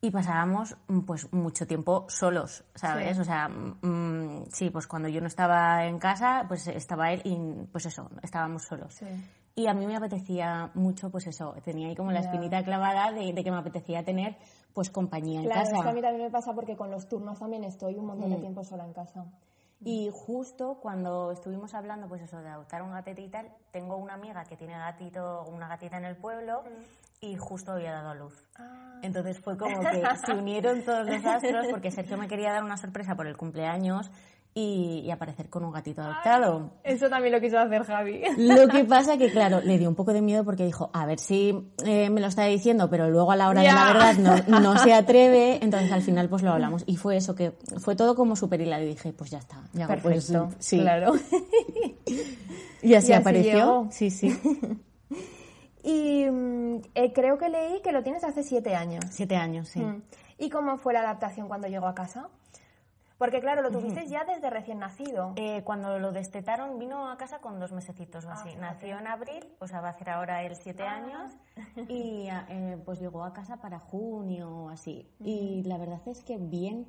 Y 0.00 0.10
pasábamos 0.10 0.76
mm, 0.86 1.00
pues 1.00 1.32
mucho 1.32 1.66
tiempo 1.66 2.04
solos, 2.08 2.62
¿sabes? 2.74 3.16
Sí. 3.16 3.20
O 3.22 3.24
sea, 3.24 3.48
mm, 3.48 4.44
sí, 4.52 4.70
pues 4.70 4.86
cuando 4.86 5.08
yo 5.08 5.20
no 5.20 5.26
estaba 5.26 5.84
en 5.86 5.98
casa, 5.98 6.44
pues 6.46 6.68
estaba 6.68 7.10
él 7.12 7.22
y 7.24 7.36
pues 7.72 7.86
eso, 7.86 8.08
estábamos 8.22 8.62
solos. 8.64 8.94
Sí. 8.94 9.06
Y 9.56 9.66
a 9.66 9.74
mí 9.74 9.86
me 9.86 9.96
apetecía 9.96 10.70
mucho, 10.74 11.10
pues 11.10 11.26
eso, 11.26 11.54
tenía 11.64 11.88
ahí 11.88 11.96
como 11.96 12.12
la 12.12 12.20
espinita 12.20 12.62
clavada 12.62 13.10
de, 13.12 13.32
de 13.32 13.42
que 13.42 13.50
me 13.50 13.56
apetecía 13.58 14.04
tener 14.04 14.36
pues 14.74 14.90
compañía 14.90 15.40
en 15.40 15.46
Claro, 15.46 15.60
casa. 15.62 15.76
es 15.76 15.82
que 15.82 15.88
a 15.88 15.92
mí 15.92 16.02
también 16.02 16.24
me 16.24 16.30
pasa 16.30 16.54
porque 16.54 16.76
con 16.76 16.90
los 16.90 17.08
turnos 17.08 17.38
también 17.38 17.64
estoy 17.64 17.96
un 17.96 18.06
montón 18.06 18.30
de 18.30 18.36
Mm. 18.36 18.40
tiempo 18.40 18.64
sola 18.64 18.84
en 18.84 18.92
casa. 18.92 19.24
Y 19.84 20.10
justo 20.12 20.78
cuando 20.82 21.30
estuvimos 21.30 21.72
hablando, 21.74 22.08
pues 22.08 22.20
eso, 22.22 22.38
de 22.42 22.48
adoptar 22.48 22.82
un 22.82 22.90
gatete 22.90 23.22
y 23.22 23.28
tal, 23.28 23.48
tengo 23.70 23.96
una 23.96 24.14
amiga 24.14 24.44
que 24.44 24.56
tiene 24.56 24.72
gatito, 24.76 25.44
una 25.44 25.68
gatita 25.68 25.98
en 25.98 26.04
el 26.04 26.16
pueblo 26.16 26.64
y 27.20 27.36
justo 27.36 27.72
había 27.72 27.92
dado 27.92 28.10
a 28.10 28.14
luz. 28.16 28.44
Ah. 28.56 28.98
Entonces 29.02 29.38
fue 29.38 29.56
como 29.56 29.78
que 29.80 30.02
se 30.26 30.32
unieron 30.32 30.82
todos 30.84 31.06
los 31.06 31.24
astros 31.24 31.66
porque 31.70 31.92
Sergio 31.92 32.16
me 32.18 32.26
quería 32.26 32.52
dar 32.52 32.64
una 32.64 32.76
sorpresa 32.76 33.14
por 33.14 33.28
el 33.28 33.36
cumpleaños 33.36 34.10
y, 34.58 35.00
y 35.06 35.10
aparecer 35.10 35.48
con 35.48 35.64
un 35.64 35.72
gatito 35.72 36.02
adoptado. 36.02 36.72
Eso 36.82 37.08
también 37.08 37.32
lo 37.32 37.40
quiso 37.40 37.58
hacer 37.58 37.84
Javi. 37.84 38.22
Lo 38.38 38.66
que 38.68 38.84
pasa 38.84 39.16
que, 39.16 39.30
claro, 39.30 39.60
le 39.60 39.78
dio 39.78 39.88
un 39.88 39.94
poco 39.94 40.12
de 40.12 40.20
miedo 40.20 40.44
porque 40.44 40.64
dijo, 40.64 40.90
a 40.92 41.06
ver 41.06 41.20
si 41.20 41.70
eh, 41.84 42.10
me 42.10 42.20
lo 42.20 42.26
está 42.26 42.44
diciendo, 42.44 42.90
pero 42.90 43.08
luego 43.08 43.30
a 43.30 43.36
la 43.36 43.48
hora 43.48 43.60
de 43.62 43.68
la 43.68 43.92
verdad 43.92 44.44
no, 44.48 44.60
no 44.60 44.78
se 44.78 44.92
atreve. 44.94 45.58
Entonces 45.62 45.92
al 45.92 46.02
final 46.02 46.28
pues 46.28 46.42
lo 46.42 46.50
hablamos. 46.50 46.82
Y 46.86 46.96
fue 46.96 47.16
eso, 47.16 47.34
que 47.34 47.52
fue 47.78 47.94
todo 47.94 48.16
como 48.16 48.34
súper 48.34 48.60
hilado. 48.60 48.82
Y 48.82 48.88
dije, 48.88 49.12
pues 49.12 49.30
ya 49.30 49.38
está. 49.38 49.62
Ya, 49.72 49.86
pues, 49.86 50.02
Perfecto, 50.02 50.50
sí. 50.58 50.80
claro. 50.80 51.12
Y 52.80 52.94
así, 52.94 53.10
Y 53.10 53.14
apareció. 53.14 53.52
llegó. 53.52 53.88
Sí, 53.90 54.10
sí. 54.10 54.38
Y 55.84 56.26
mm, 56.30 56.82
eh, 56.94 57.12
creo 57.14 57.38
que 57.38 57.48
leí 57.48 57.80
que 57.82 57.92
lo 57.92 58.02
tienes 58.02 58.22
hace 58.22 58.42
siete 58.42 58.74
años. 58.74 59.04
Siete 59.10 59.36
años, 59.36 59.68
sí. 59.68 59.80
Mm. 59.80 60.02
¿Y 60.36 60.50
cómo 60.50 60.76
fue 60.76 60.92
la 60.92 61.00
adaptación 61.00 61.48
cuando 61.48 61.66
llegó 61.66 61.86
a 61.86 61.94
casa? 61.94 62.28
Porque 63.18 63.40
claro, 63.40 63.62
lo 63.62 63.70
tuviste 63.72 64.06
ya 64.06 64.24
desde 64.24 64.48
recién 64.48 64.78
nacido. 64.78 65.32
Eh, 65.34 65.62
cuando 65.64 65.98
lo 65.98 66.12
destetaron, 66.12 66.78
vino 66.78 67.10
a 67.10 67.16
casa 67.16 67.40
con 67.40 67.58
dos 67.58 67.72
mesecitos 67.72 68.24
o 68.24 68.30
Ah, 68.30 68.34
así. 68.34 68.54
Nació 68.56 68.96
en 68.98 69.08
abril, 69.08 69.44
o 69.58 69.66
sea, 69.66 69.80
va 69.80 69.88
a 69.88 69.90
hacer 69.90 70.08
ahora 70.10 70.44
él 70.44 70.54
siete 70.54 70.84
años, 70.84 71.32
y 71.88 72.28
eh, 72.30 72.78
pues 72.84 73.00
llegó 73.00 73.24
a 73.24 73.32
casa 73.32 73.56
para 73.56 73.80
junio 73.80 74.48
o 74.48 74.68
así. 74.68 75.10
Y 75.18 75.64
la 75.64 75.78
verdad 75.78 76.00
es 76.06 76.22
que 76.22 76.38
bien, 76.38 76.86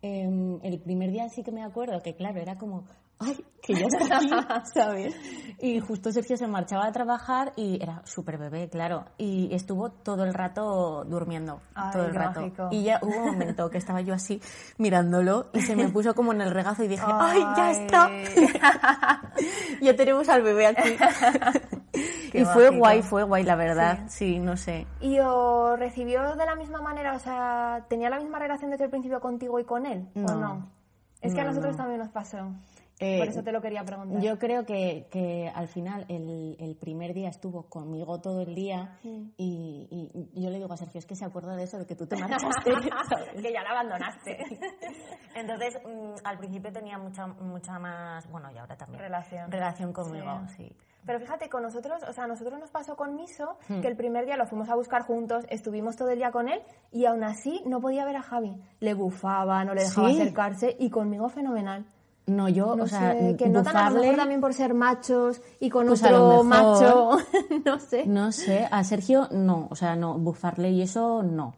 eh, 0.00 0.58
el 0.62 0.80
primer 0.80 1.10
día 1.10 1.28
sí 1.28 1.42
que 1.42 1.52
me 1.52 1.62
acuerdo 1.62 2.02
que, 2.02 2.16
claro, 2.16 2.40
era 2.40 2.56
como, 2.56 2.84
¡ay, 3.18 3.44
que 3.62 3.74
ya 3.74 3.86
está 3.86 4.16
aquí! 4.18 4.30
¿Sabes? 4.74 5.14
Y 5.58 5.80
justo 5.80 6.12
Sergio 6.12 6.36
se 6.36 6.46
marchaba 6.46 6.86
a 6.86 6.92
trabajar 6.92 7.52
y 7.56 7.82
era 7.82 8.02
súper 8.04 8.38
bebé, 8.38 8.68
claro, 8.68 9.06
y 9.16 9.54
estuvo 9.54 9.90
todo 9.90 10.24
el 10.24 10.34
rato 10.34 11.04
durmiendo, 11.04 11.60
Ay, 11.74 11.92
todo 11.92 12.06
el 12.06 12.14
rato. 12.14 12.68
Y 12.70 12.84
ya 12.84 12.98
hubo 13.02 13.16
un 13.16 13.26
momento 13.32 13.70
que 13.70 13.78
estaba 13.78 14.00
yo 14.02 14.14
así 14.14 14.40
mirándolo 14.78 15.46
y 15.52 15.60
se 15.62 15.74
me 15.74 15.88
puso 15.88 16.14
como 16.14 16.32
en 16.32 16.42
el 16.42 16.50
regazo 16.50 16.84
y 16.84 16.88
dije, 16.88 17.04
¡ay, 17.06 17.40
ya 17.56 17.70
está! 17.70 18.10
ya 19.80 19.96
tenemos 19.96 20.28
al 20.28 20.42
bebé 20.42 20.66
aquí. 20.66 20.96
Qué 22.30 22.40
y 22.40 22.44
fue 22.44 22.68
guay, 22.68 23.02
fue 23.02 23.22
guay, 23.22 23.42
la 23.44 23.56
verdad. 23.56 24.00
Sí. 24.08 24.38
no 24.38 24.56
sé. 24.58 24.86
¿Y 25.00 25.18
os 25.20 25.78
recibió 25.78 26.36
de 26.36 26.44
la 26.44 26.54
misma 26.54 26.82
manera? 26.82 27.14
O 27.14 27.18
sea, 27.18 27.86
¿tenía 27.88 28.10
la 28.10 28.18
misma 28.18 28.38
relación 28.38 28.70
desde 28.70 28.84
el 28.84 28.90
principio 28.90 29.20
contigo 29.20 29.58
y 29.58 29.64
con 29.64 29.86
él? 29.86 30.06
¿O 30.16 30.34
No. 30.34 30.68
Es 31.22 31.34
que 31.34 31.40
a 31.40 31.44
No, 31.44 31.50
nosotros 31.50 31.72
no. 31.72 31.78
también 31.78 32.00
nos 32.00 32.10
pasó. 32.10 32.52
Eh, 32.98 33.18
Por 33.18 33.28
eso 33.28 33.42
te 33.42 33.52
lo 33.52 33.60
quería 33.60 33.84
preguntar. 33.84 34.22
Yo 34.22 34.38
creo 34.38 34.64
que, 34.64 35.06
que 35.10 35.52
al 35.54 35.68
final 35.68 36.06
el, 36.08 36.56
el 36.58 36.76
primer 36.76 37.12
día 37.12 37.28
estuvo 37.28 37.64
conmigo 37.68 38.20
todo 38.22 38.40
el 38.40 38.54
día 38.54 38.98
y, 39.36 39.86
y 40.32 40.42
yo 40.42 40.48
le 40.48 40.56
digo 40.58 40.72
a 40.72 40.76
Sergio, 40.78 40.98
es 40.98 41.04
que 41.06 41.14
se 41.14 41.24
acuerda 41.26 41.54
de 41.56 41.64
eso, 41.64 41.78
de 41.78 41.86
que 41.86 41.94
tú 41.94 42.06
te 42.06 42.16
marchaste. 42.20 42.72
que 43.42 43.52
ya 43.52 43.62
la 43.62 43.70
abandonaste. 43.70 44.38
Entonces, 45.34 45.78
mm, 45.84 46.14
al 46.24 46.38
principio 46.38 46.72
tenía 46.72 46.98
mucha, 46.98 47.26
mucha 47.26 47.78
más, 47.78 48.28
bueno, 48.30 48.50
y 48.50 48.58
ahora 48.58 48.76
también. 48.76 49.00
Relación. 49.00 49.50
Relación 49.50 49.92
conmigo, 49.92 50.40
sí. 50.56 50.72
Pero 51.04 51.20
fíjate, 51.20 51.48
con 51.48 51.62
nosotros, 51.62 52.02
o 52.08 52.12
sea, 52.12 52.24
a 52.24 52.26
nosotros 52.26 52.58
nos 52.58 52.70
pasó 52.70 52.96
con 52.96 53.14
Miso 53.14 53.58
Hmm. 53.68 53.80
que 53.80 53.86
el 53.88 53.96
primer 53.96 54.24
día 54.26 54.36
lo 54.36 54.46
fuimos 54.46 54.68
a 54.70 54.74
buscar 54.74 55.02
juntos, 55.02 55.44
estuvimos 55.50 55.94
todo 55.96 56.08
el 56.08 56.18
día 56.18 56.32
con 56.32 56.48
él 56.48 56.60
y 56.90 57.04
aún 57.04 57.22
así 57.22 57.62
no 57.64 57.80
podía 57.80 58.04
ver 58.04 58.16
a 58.16 58.22
Javi. 58.22 58.56
Le 58.80 58.94
bufaba, 58.94 59.64
no 59.64 59.72
le 59.74 59.82
dejaba 59.82 60.08
¿Sí? 60.08 60.20
acercarse 60.20 60.76
y 60.80 60.90
conmigo 60.90 61.28
fenomenal. 61.28 61.86
No, 62.26 62.48
yo, 62.48 62.74
No 62.74 62.84
o 62.84 62.86
sea, 62.88 63.12
sé, 63.12 63.36
que 63.36 63.48
notan 63.48 63.76
a 63.76 63.90
lo 63.90 64.00
mejor 64.00 64.16
también 64.16 64.40
por 64.40 64.52
ser 64.52 64.74
machos 64.74 65.40
y 65.60 65.70
con 65.70 65.86
Pues 65.86 66.02
otro 66.02 66.42
mejor. 66.42 66.44
macho, 66.44 67.18
no 67.64 67.78
sé. 67.78 68.04
No 68.06 68.32
sé, 68.32 68.66
a 68.70 68.82
Sergio 68.82 69.28
no, 69.30 69.68
o 69.70 69.76
sea, 69.76 69.94
no, 69.94 70.14
bufarle 70.18 70.70
y 70.70 70.82
eso 70.82 71.22
no. 71.22 71.54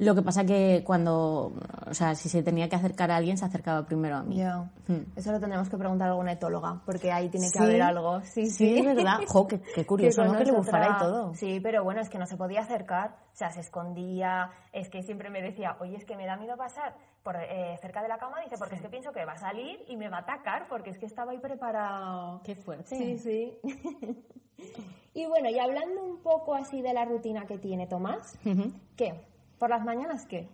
Lo 0.00 0.14
que 0.14 0.22
pasa 0.22 0.44
que 0.46 0.84
cuando, 0.86 1.52
o 1.90 1.92
sea, 1.92 2.14
si 2.14 2.28
se 2.28 2.44
tenía 2.44 2.68
que 2.68 2.76
acercar 2.76 3.10
a 3.10 3.16
alguien, 3.16 3.36
se 3.36 3.44
acercaba 3.44 3.84
primero 3.84 4.16
a 4.16 4.22
mí. 4.22 4.40
Hmm. 4.86 5.02
Eso 5.16 5.32
lo 5.32 5.40
tendremos 5.40 5.68
que 5.68 5.76
preguntar 5.76 6.06
a 6.06 6.12
alguna 6.12 6.30
etóloga, 6.32 6.80
porque 6.86 7.10
ahí 7.10 7.28
tiene 7.28 7.46
que 7.50 7.58
Sí. 7.58 7.64
haber 7.64 7.82
algo. 7.82 8.20
Sí, 8.22 8.46
sí. 8.48 8.76
Sí, 8.76 8.78
es 8.78 8.84
verdad. 8.94 9.18
Jo, 9.26 9.48
qué, 9.48 9.60
qué 9.74 9.84
curioso, 9.86 10.24
¿no? 10.24 10.38
Que 10.38 10.44
le 10.44 10.52
bufara 10.52 10.94
y 10.96 10.98
todo. 11.02 11.34
Sí, 11.34 11.58
pero 11.60 11.82
bueno, 11.82 12.00
es 12.00 12.08
que 12.08 12.18
no 12.18 12.26
se 12.26 12.36
podía 12.36 12.60
acercar, 12.60 13.16
o 13.32 13.36
sea, 13.36 13.50
se 13.50 13.58
escondía, 13.58 14.50
es 14.72 14.88
que 14.88 15.02
siempre 15.02 15.30
me 15.30 15.42
decía, 15.42 15.76
oye, 15.80 15.96
es 15.96 16.04
que 16.04 16.16
me 16.16 16.26
da 16.26 16.36
miedo 16.36 16.56
pasar 16.56 16.94
por 17.22 17.36
eh, 17.36 17.76
cerca 17.80 18.02
de 18.02 18.08
la 18.08 18.18
cama, 18.18 18.40
dice, 18.40 18.56
porque 18.58 18.76
es 18.76 18.82
que 18.82 18.88
pienso 18.88 19.12
que 19.12 19.24
va 19.24 19.32
a 19.32 19.38
salir 19.38 19.84
y 19.88 19.96
me 19.96 20.08
va 20.08 20.18
a 20.18 20.20
atacar, 20.20 20.66
porque 20.68 20.90
es 20.90 20.98
que 20.98 21.06
estaba 21.06 21.32
ahí 21.32 21.38
preparado. 21.38 22.40
Qué 22.44 22.54
fuerte. 22.54 22.96
Sí, 22.96 23.18
sí. 23.18 23.58
y 25.14 25.26
bueno, 25.26 25.50
y 25.50 25.58
hablando 25.58 26.02
un 26.02 26.22
poco 26.22 26.54
así 26.54 26.80
de 26.82 26.92
la 26.94 27.04
rutina 27.04 27.46
que 27.46 27.58
tiene 27.58 27.86
Tomás. 27.86 28.38
¿qué? 28.96 29.27
¿Por 29.58 29.70
las 29.70 29.84
mañanas 29.84 30.24
qué? 30.26 30.48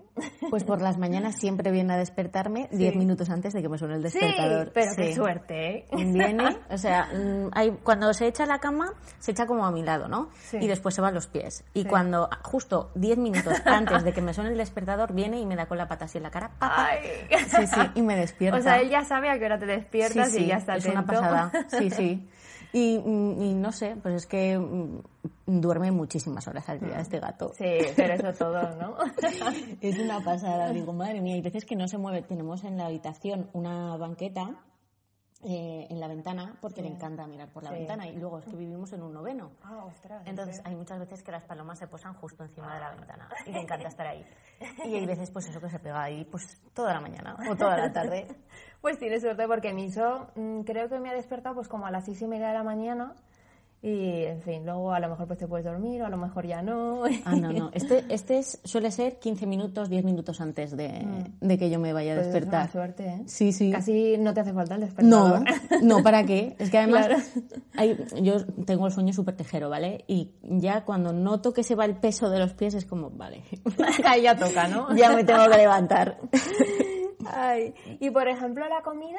Pues 0.49 0.65
por 0.65 0.81
las 0.81 0.97
mañanas 0.97 1.37
siempre 1.37 1.71
viene 1.71 1.93
a 1.93 1.97
despertarme 1.99 2.69
10 2.73 2.97
minutos 2.97 3.29
antes 3.29 3.53
de 3.53 3.61
que 3.61 3.69
me 3.69 3.77
suene 3.77 3.97
el 3.97 4.03
despertador. 4.03 4.67
Sí, 4.69 4.71
pero 4.73 4.97
qué 4.97 5.07
Sí. 5.09 5.13
suerte, 5.15 5.77
¿eh? 5.77 5.87
Viene, 5.93 6.57
o 6.71 6.79
sea, 6.79 7.09
mm, 7.13 7.51
hay- 7.53 7.73
cuando 7.83 8.13
se 8.15 8.27
echa 8.27 8.47
la 8.47 8.61
cama, 8.61 8.95
se 9.19 9.33
echa 9.33 9.45
como 9.47 9.67
a 9.67 9.71
mi 9.71 9.83
lado, 9.83 10.09
¿no? 10.09 10.31
Sí. 10.37 10.57
Y 10.61 10.67
después 10.69 10.95
se 10.95 11.03
va 11.03 11.09
a 11.09 11.13
los 11.13 11.27
pies. 11.27 11.65
Y 11.75 11.83
Sí. 11.83 11.89
cuando, 11.89 12.31
justo 12.45 12.93
10 12.95 13.19
minutos 13.19 13.55
antes 13.67 14.05
de 14.05 14.13
que 14.15 14.23
me 14.23 14.33
suene 14.33 14.51
el 14.53 14.57
despertador, 14.57 15.13
viene 15.13 15.39
y 15.39 15.45
me 15.45 15.55
da 15.57 15.67
con 15.67 15.77
la 15.77 15.87
pata 15.87 16.07
así 16.07 16.17
en 16.19 16.25
la 16.25 16.31
cara. 16.31 16.53
Ay. 16.61 17.01
Sí, 17.49 17.67
sí, 17.67 17.81
y 17.97 18.03
me 18.03 18.17
despierta. 18.17 18.59
O 18.59 18.63
sea, 18.63 18.81
él 18.81 18.89
ya 18.89 19.05
sabe 19.05 19.29
a 19.31 19.39
qué 19.39 19.45
hora 19.45 19.59
te 19.59 19.67
despiertas 19.67 20.31
Sí, 20.31 20.39
sí, 20.39 20.45
y 20.45 20.47
ya 20.49 20.57
está 20.57 20.77
es 20.77 20.87
una 20.87 21.05
pasada. 21.05 21.53
Sí, 21.69 21.91
sí. 21.91 22.27
Y, 22.75 22.99
mm, 22.99 23.41
y 23.41 23.55
no 23.55 23.71
sé, 23.71 23.95
pues 24.03 24.17
es 24.17 24.27
que 24.27 24.59
mm, 24.59 25.01
duerme 25.47 25.93
muchísimas 25.93 26.49
horas 26.49 26.69
al 26.69 26.81
día 26.81 26.99
este 26.99 27.21
gato. 27.21 27.53
Sí, 27.57 27.79
pero 27.95 28.15
eso 28.15 28.33
todo, 28.37 28.61
¿no? 28.75 28.97
Es 29.81 29.97
una 29.97 30.21
pasada, 30.25 30.71
digo, 30.73 30.93
madre 30.93 31.21
mía, 31.21 31.37
hay 31.37 31.41
veces 31.41 31.65
que 31.65 31.77
no 31.77 31.87
se 31.87 31.99
mueve. 31.99 32.23
Tenemos 32.23 32.65
en 32.65 32.77
la 32.77 32.87
habitación 32.87 33.49
una 33.53 33.97
banqueta 33.97 34.57
eh, 35.45 35.87
en 35.91 36.01
la 36.01 36.09
ventana 36.09 36.57
porque 36.61 36.81
le 36.83 36.89
encanta 36.89 37.27
mirar 37.27 37.49
por 37.51 37.63
la 37.63 37.71
Sí. 37.71 37.77
ventana 37.77 38.07
y 38.09 38.17
luego 38.17 38.39
es 38.39 38.47
que 38.47 38.57
vivimos 38.57 38.93
en 38.93 39.03
un 39.03 39.13
noveno. 39.13 39.51
Ah, 39.63 39.85
ostras. 39.85 40.23
Entonces 40.27 40.61
hay 40.65 40.75
muchas 40.75 40.99
veces 40.99 41.23
que 41.23 41.31
las 41.33 41.45
palomas 41.45 41.79
se 41.79 41.87
posan 41.87 42.15
justo 42.15 42.45
encima 42.45 42.73
de 42.75 42.81
la 42.81 42.91
ventana 42.95 43.29
y 43.47 43.53
le 43.53 43.61
encanta 43.61 43.89
estar 43.89 44.07
ahí. 44.07 44.25
Y 44.85 44.95
hay 44.95 45.05
veces 45.07 45.31
pues 45.31 45.47
eso 45.49 45.61
que 45.61 45.69
se 45.69 45.79
pega 45.79 46.03
ahí 46.03 46.25
pues 46.25 46.61
toda 46.73 46.95
la 46.95 47.01
mañana 47.01 47.37
o 47.51 47.57
toda 47.57 47.77
la 47.77 47.93
tarde. 47.93 48.27
Pues 48.81 48.99
tiene 48.99 49.21
suerte 49.21 49.47
porque 49.47 49.73
Miso 49.73 50.29
mm, 50.35 50.61
creo 50.63 50.89
que 50.89 50.99
me 50.99 51.11
ha 51.11 51.15
despertado 51.15 51.55
pues 51.57 51.69
como 51.69 51.87
a 51.87 51.91
las 51.91 52.05
seis 52.07 52.21
y 52.23 52.27
media 52.27 52.49
de 52.49 52.55
la 52.55 52.63
mañana 52.63 53.15
y 53.87 54.25
en 54.25 54.41
fin, 54.41 54.65
luego 54.65 54.95
a 54.95 54.99
lo 55.01 55.11
mejor 55.11 55.27
pues 55.27 55.39
te 55.39 55.47
puedes 55.47 55.67
dormir 55.67 56.01
o 56.01 56.07
a 56.07 56.09
lo 56.09 56.17
mejor 56.17 56.47
ya 56.47 56.63
no. 56.63 57.03
Ah, 57.27 57.37
no, 57.37 57.53
no. 57.53 57.71
Este, 57.75 58.03
este 58.09 58.39
es, 58.39 58.59
suele 58.65 58.91
ser 58.91 59.19
15 59.19 59.47
minutos, 59.47 59.91
10 59.91 60.05
minutos 60.05 60.41
antes 60.41 60.75
de, 60.75 61.05
de 61.41 61.59
que 61.59 61.69
yo 61.69 61.79
me 61.79 61.93
vaya 61.93 62.13
a 62.13 62.15
Pues 62.17 62.29
es 62.29 62.33
despertar. 62.33 62.71
suerte, 62.73 63.07
¿eh? 63.07 63.23
Sí, 63.27 63.53
sí. 63.53 63.71
Casi 63.71 64.17
no 64.17 64.33
te 64.33 64.41
hace 64.41 64.55
falta 64.55 64.77
el 64.77 64.81
No, 64.81 64.87
despertador. 64.87 65.45
no, 65.83 66.03
¿para 66.03 66.25
qué? 66.25 66.57
Es 66.59 66.71
que 66.71 66.79
además 66.79 67.07
Claro. 67.09 67.23
hay- 67.77 67.99
yo 68.23 68.47
tengo 68.65 68.87
el 68.87 68.93
sueño 68.93 69.13
súper 69.13 69.37
tejero, 69.37 69.69
¿vale? 69.69 70.05
Y 70.09 70.33
ya 70.43 70.85
cuando 70.87 71.13
noto 71.13 71.53
que 71.53 71.63
se 71.63 71.75
va 71.75 71.85
el 71.85 71.97
peso 71.97 72.31
de 72.31 72.39
los 72.39 72.55
pies 72.55 72.73
es 72.73 72.87
como, 72.87 73.11
vale, 73.11 73.43
Ahí 74.07 74.23
ya 74.23 74.35
toca, 74.35 74.67
¿no? 74.67 74.97
ya 74.97 75.11
me 75.13 75.25
tengo 75.25 75.47
que 75.51 75.59
levantar. 75.59 76.19
Ay, 77.27 77.75
Y 78.01 78.11
por 78.11 78.29
ejemplo, 78.29 78.67
la 78.69 78.83
comida, 78.83 79.19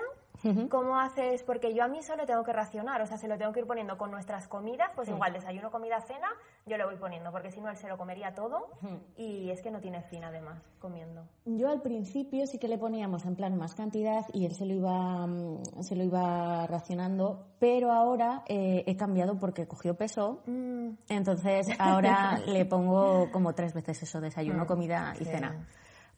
¿cómo 0.70 1.00
haces? 1.00 1.44
Porque 1.44 1.74
yo 1.74 1.84
a 1.84 1.88
mí 1.88 2.02
solo 2.04 2.25
tengo 2.25 2.44
que 2.44 2.54
racionar, 2.54 3.02
o 3.02 3.06
sea, 3.06 3.18
se 3.18 3.28
lo 3.28 3.38
tengo 3.38 3.52
que 3.52 3.62
ir 3.62 3.68
poniendo 3.68 3.98
con 3.98 4.12
nuestras 4.12 4.48
comidas, 4.48 4.92
pues 4.96 5.10
igual 5.10 5.34
desayuno, 5.34 5.72
comida, 5.72 6.02
cena, 6.02 6.28
yo 6.66 6.78
le 6.78 6.86
voy 6.86 6.96
poniendo, 6.96 7.32
porque 7.32 7.52
si 7.52 7.62
no 7.62 7.70
él 7.70 7.78
se 7.78 7.88
lo 7.88 7.98
comería 7.98 8.34
todo 8.34 8.70
y 9.18 9.50
es 9.50 9.62
que 9.62 9.72
no 9.72 9.80
tiene 9.80 10.02
fin 10.02 10.24
además 10.24 10.62
comiendo. 10.80 11.24
Yo 11.46 11.70
al 11.70 11.82
principio 11.82 12.46
sí 12.48 12.60
que 12.60 12.68
le 12.68 12.78
poníamos 12.78 13.25
en 13.25 13.36
plan 13.36 13.58
más 13.58 13.75
cantidad 13.75 14.25
y 14.34 14.46
él 14.46 14.54
se 14.54 14.66
lo 14.66 14.74
iba, 14.74 15.25
mm, 15.28 15.82
se 15.82 15.96
lo 15.96 16.04
iba 16.04 16.68
racionando, 16.68 17.46
pero 17.60 17.92
ahora 17.92 18.44
eh, 18.48 18.84
he 18.86 18.96
cambiado 18.96 19.38
porque 19.38 19.68
cogió 19.68 19.96
peso. 19.96 20.42
Mm, 20.46 20.90
Entonces 21.10 21.68
ahora 21.80 22.40
le 22.48 22.66
pongo 22.66 23.32
como 23.32 23.54
tres 23.54 23.74
veces 23.74 24.04
eso, 24.04 24.22
desayuno, 24.22 24.66
comida 24.66 25.14
y 25.20 25.25
cena. 25.25 25.66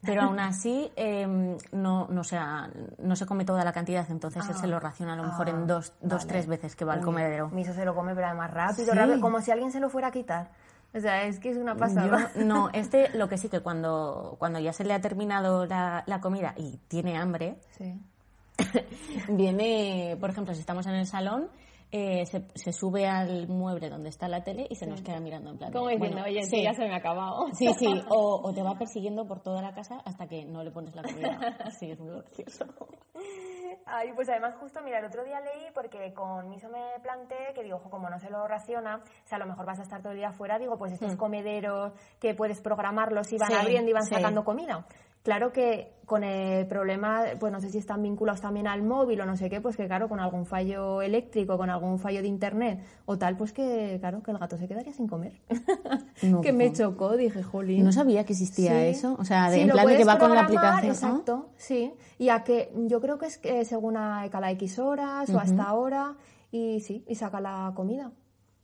Pero 0.04 0.22
aún 0.24 0.40
así 0.40 0.92
em, 0.96 1.58
no, 1.72 2.08
no, 2.10 2.24
sea, 2.24 2.70
no 3.00 3.16
se 3.16 3.26
come 3.26 3.46
toda 3.46 3.64
la 3.66 3.74
cantidad, 3.74 4.06
entonces 4.10 4.48
él 4.48 4.56
se 4.56 4.68
lo 4.68 4.80
raciona 4.80 5.14
a 5.14 5.16
lo 5.16 5.24
mejor 5.24 5.50
en 5.50 5.66
dos, 5.68 5.94
dos 6.02 6.28
tres 6.28 6.48
veces 6.48 6.76
que 6.76 6.86
va 6.86 6.94
al 6.94 7.02
comedero. 7.02 7.50
Miso 7.50 7.74
se 7.74 7.84
lo 7.86 7.96
come, 7.96 8.14
pero 8.16 8.28
además 8.28 8.52
rápido, 8.52 8.92
Sí. 8.94 8.98
rápido, 8.98 9.20
como 9.22 9.42
si 9.42 9.52
alguien 9.52 9.72
se 9.72 9.80
lo 9.80 9.90
fuera 9.90 10.08
a 10.10 10.12
quitar. 10.12 10.50
O 10.94 11.00
sea, 11.00 11.24
es 11.24 11.40
que 11.40 11.50
es 11.50 11.58
una 11.58 11.76
pasada. 11.76 12.32
Yo- 12.36 12.46
no, 12.46 12.70
este 12.74 13.10
lo 13.18 13.28
que 13.28 13.38
sí 13.38 13.50
que 13.50 13.60
cuando, 13.60 14.36
cuando 14.40 14.60
ya 14.60 14.72
se 14.72 14.86
le 14.86 14.94
ha 14.94 15.02
terminado 15.02 15.66
la, 15.66 16.04
la 16.06 16.22
comida 16.22 16.54
y 16.58 16.78
tiene 16.88 17.18
hambre, 17.18 17.58
Sí. 17.78 18.00
viene, 19.30 20.18
por 20.20 20.30
ejemplo, 20.30 20.54
si 20.54 20.60
estamos 20.62 20.86
en 20.88 20.96
el 20.96 21.08
salón, 21.08 21.48
eh, 21.92 22.26
se, 22.26 22.46
se 22.56 22.74
sube 22.74 23.08
al 23.08 23.48
mueble 23.48 23.90
donde 23.90 24.10
está 24.10 24.28
la 24.28 24.44
tele 24.44 24.68
y 24.70 24.76
se 24.76 24.86
nos 24.88 25.02
queda 25.02 25.20
mirando 25.20 25.52
en 25.52 25.58
plan. 25.58 25.72
Como 25.72 25.88
diciendo, 25.90 26.18
bueno, 26.18 26.28
oye, 26.30 26.44
sí, 26.44 26.64
ya 26.64 26.74
se 26.74 26.86
me 26.88 26.94
ha 26.94 26.98
acabado. 26.98 27.48
Sí, 27.54 27.68
sí, 27.78 27.88
o, 28.10 28.42
o 28.44 28.54
te 28.54 28.62
va 28.62 28.78
persiguiendo 28.78 29.26
por 29.26 29.42
toda 29.42 29.62
la 29.62 29.74
casa 29.74 30.02
hasta 30.06 30.28
que 30.28 30.46
no 30.46 30.64
le 30.64 30.72
pones 30.72 30.96
la 30.96 31.04
comida. 31.04 31.40
Sí, 31.80 31.92
es 31.92 32.00
muy 32.00 32.12
gracioso. 32.12 32.66
Ay, 33.86 34.12
pues 34.16 34.28
además 34.30 34.56
justo, 34.60 34.82
mira, 34.84 35.00
el 35.00 35.06
otro 35.06 35.24
día 35.24 35.40
leí 35.40 35.68
porque 35.74 36.14
con 36.14 36.50
Miso 36.50 36.68
me 36.70 37.00
planteé 37.02 37.54
que 37.56 37.64
digo, 37.64 37.78
ojo, 37.78 37.90
como 37.90 38.10
no 38.10 38.20
se 38.20 38.30
lo 38.30 38.46
raciona, 38.48 38.98
o 38.98 39.28
sea, 39.28 39.38
a 39.38 39.40
lo 39.40 39.46
mejor 39.46 39.66
vas 39.66 39.80
a 39.80 39.84
estar 39.84 40.02
todo 40.02 40.12
el 40.12 40.18
día 40.18 40.32
fuera, 40.32 40.60
digo, 40.60 40.78
pues 40.78 40.94
estos 40.94 41.16
comederos 41.16 41.94
que 42.20 42.34
puedes 42.36 42.60
programarlos 42.62 43.32
y 43.32 43.38
van 43.38 43.48
Sí, 43.50 43.54
abriendo 43.56 43.90
y 43.90 43.94
van 43.94 44.04
sí. 44.04 44.14
sacando 44.16 44.44
comida. 44.44 44.86
Claro 45.24 45.52
que 45.52 45.94
con 46.06 46.24
el 46.24 46.66
problema, 46.68 47.24
pues 47.38 47.52
no 47.52 47.60
sé 47.60 47.70
si 47.70 47.78
están 47.80 48.02
vinculados 48.02 48.40
también 48.40 48.66
al 48.66 48.82
móvil 48.82 49.20
o 49.20 49.26
no 49.26 49.36
sé 49.36 49.50
qué, 49.50 49.60
pues 49.60 49.76
que 49.76 49.88
claro, 49.88 50.08
con 50.08 50.22
algún 50.22 50.46
fallo 50.46 51.02
eléctrico, 51.02 51.58
con 51.58 51.70
algún 51.70 52.00
fallo 52.00 52.22
de 52.22 52.30
internet 52.30 52.80
o 53.06 53.18
tal, 53.18 53.36
pues 53.36 53.52
que 53.52 53.98
claro, 54.00 54.24
que 54.24 54.32
el 54.32 54.38
gato 54.38 54.58
se 54.58 54.70
quedaría 54.70 54.94
sin 54.94 55.08
comer. 55.10 55.34
No, 56.22 56.40
que 56.42 56.54
me 56.54 56.72
chocó, 56.72 57.18
dije, 57.18 57.44
jolín. 57.44 57.84
No 57.84 57.92
sabía 57.92 58.24
que 58.24 58.32
existía 58.32 58.72
Sí. 58.72 58.86
eso. 58.88 59.18
O 59.20 59.26
sea, 59.26 59.50
de, 59.50 59.58
Sí, 59.58 59.62
en 59.64 59.70
plan 59.72 59.86
de 59.86 59.98
que 59.98 60.06
va 60.06 60.18
con 60.18 60.34
la 60.34 60.44
aplicación. 60.44 60.86
¿no? 60.86 60.94
Exacto, 60.94 61.50
sí. 61.58 61.94
Y 62.18 62.30
a 62.30 62.46
que 62.46 62.72
yo 62.88 63.02
creo 63.02 63.18
que 63.18 63.26
es 63.26 63.38
que 63.38 63.66
según 63.66 63.98
a 63.98 64.26
cada 64.32 64.50
X 64.52 64.80
horas 64.80 65.30
o 65.30 65.40
hasta 65.40 65.64
ahora 65.64 66.16
y 66.52 66.80
sí, 66.80 67.04
y 67.06 67.16
saca 67.16 67.42
la 67.42 67.74
comida. 67.76 68.12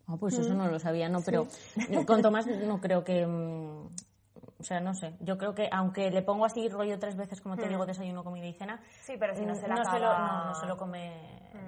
Ah, 0.07 0.15
pues 0.17 0.37
eso 0.37 0.53
no 0.53 0.67
lo 0.69 0.79
sabía, 0.79 1.09
no, 1.09 1.19
pero 1.21 1.47
con 2.05 2.21
Tomás 2.21 2.47
no 2.47 2.79
creo 2.79 3.03
que... 3.03 3.25
mm, 4.63 4.65
O 4.65 4.65
sea, 4.65 4.79
no 4.79 4.93
sé. 4.93 5.13
Yo 5.19 5.37
creo 5.37 5.53
que 5.53 5.67
aunque 5.71 6.09
le 6.09 6.21
pongo 6.21 6.45
así 6.45 6.69
rollo 6.69 6.97
tres 6.97 7.15
veces, 7.17 7.41
como 7.41 7.57
te 7.57 7.67
digo, 7.67 7.85
desayuno, 7.85 8.23
comida 8.23 8.45
y 8.47 8.53
cena, 8.53 8.81
Sí, 9.01 9.15
pero 9.19 9.35
si 9.35 9.45
no 9.45 9.55
se 9.55 9.67
la 9.67 9.75
no, 9.75 9.83
se 9.85 9.99
lo, 9.99 10.07
acaba- 10.07 10.19
no, 10.19 10.45
no 10.45 10.55
se 10.55 10.65
lo 10.65 10.77
come 10.77 11.13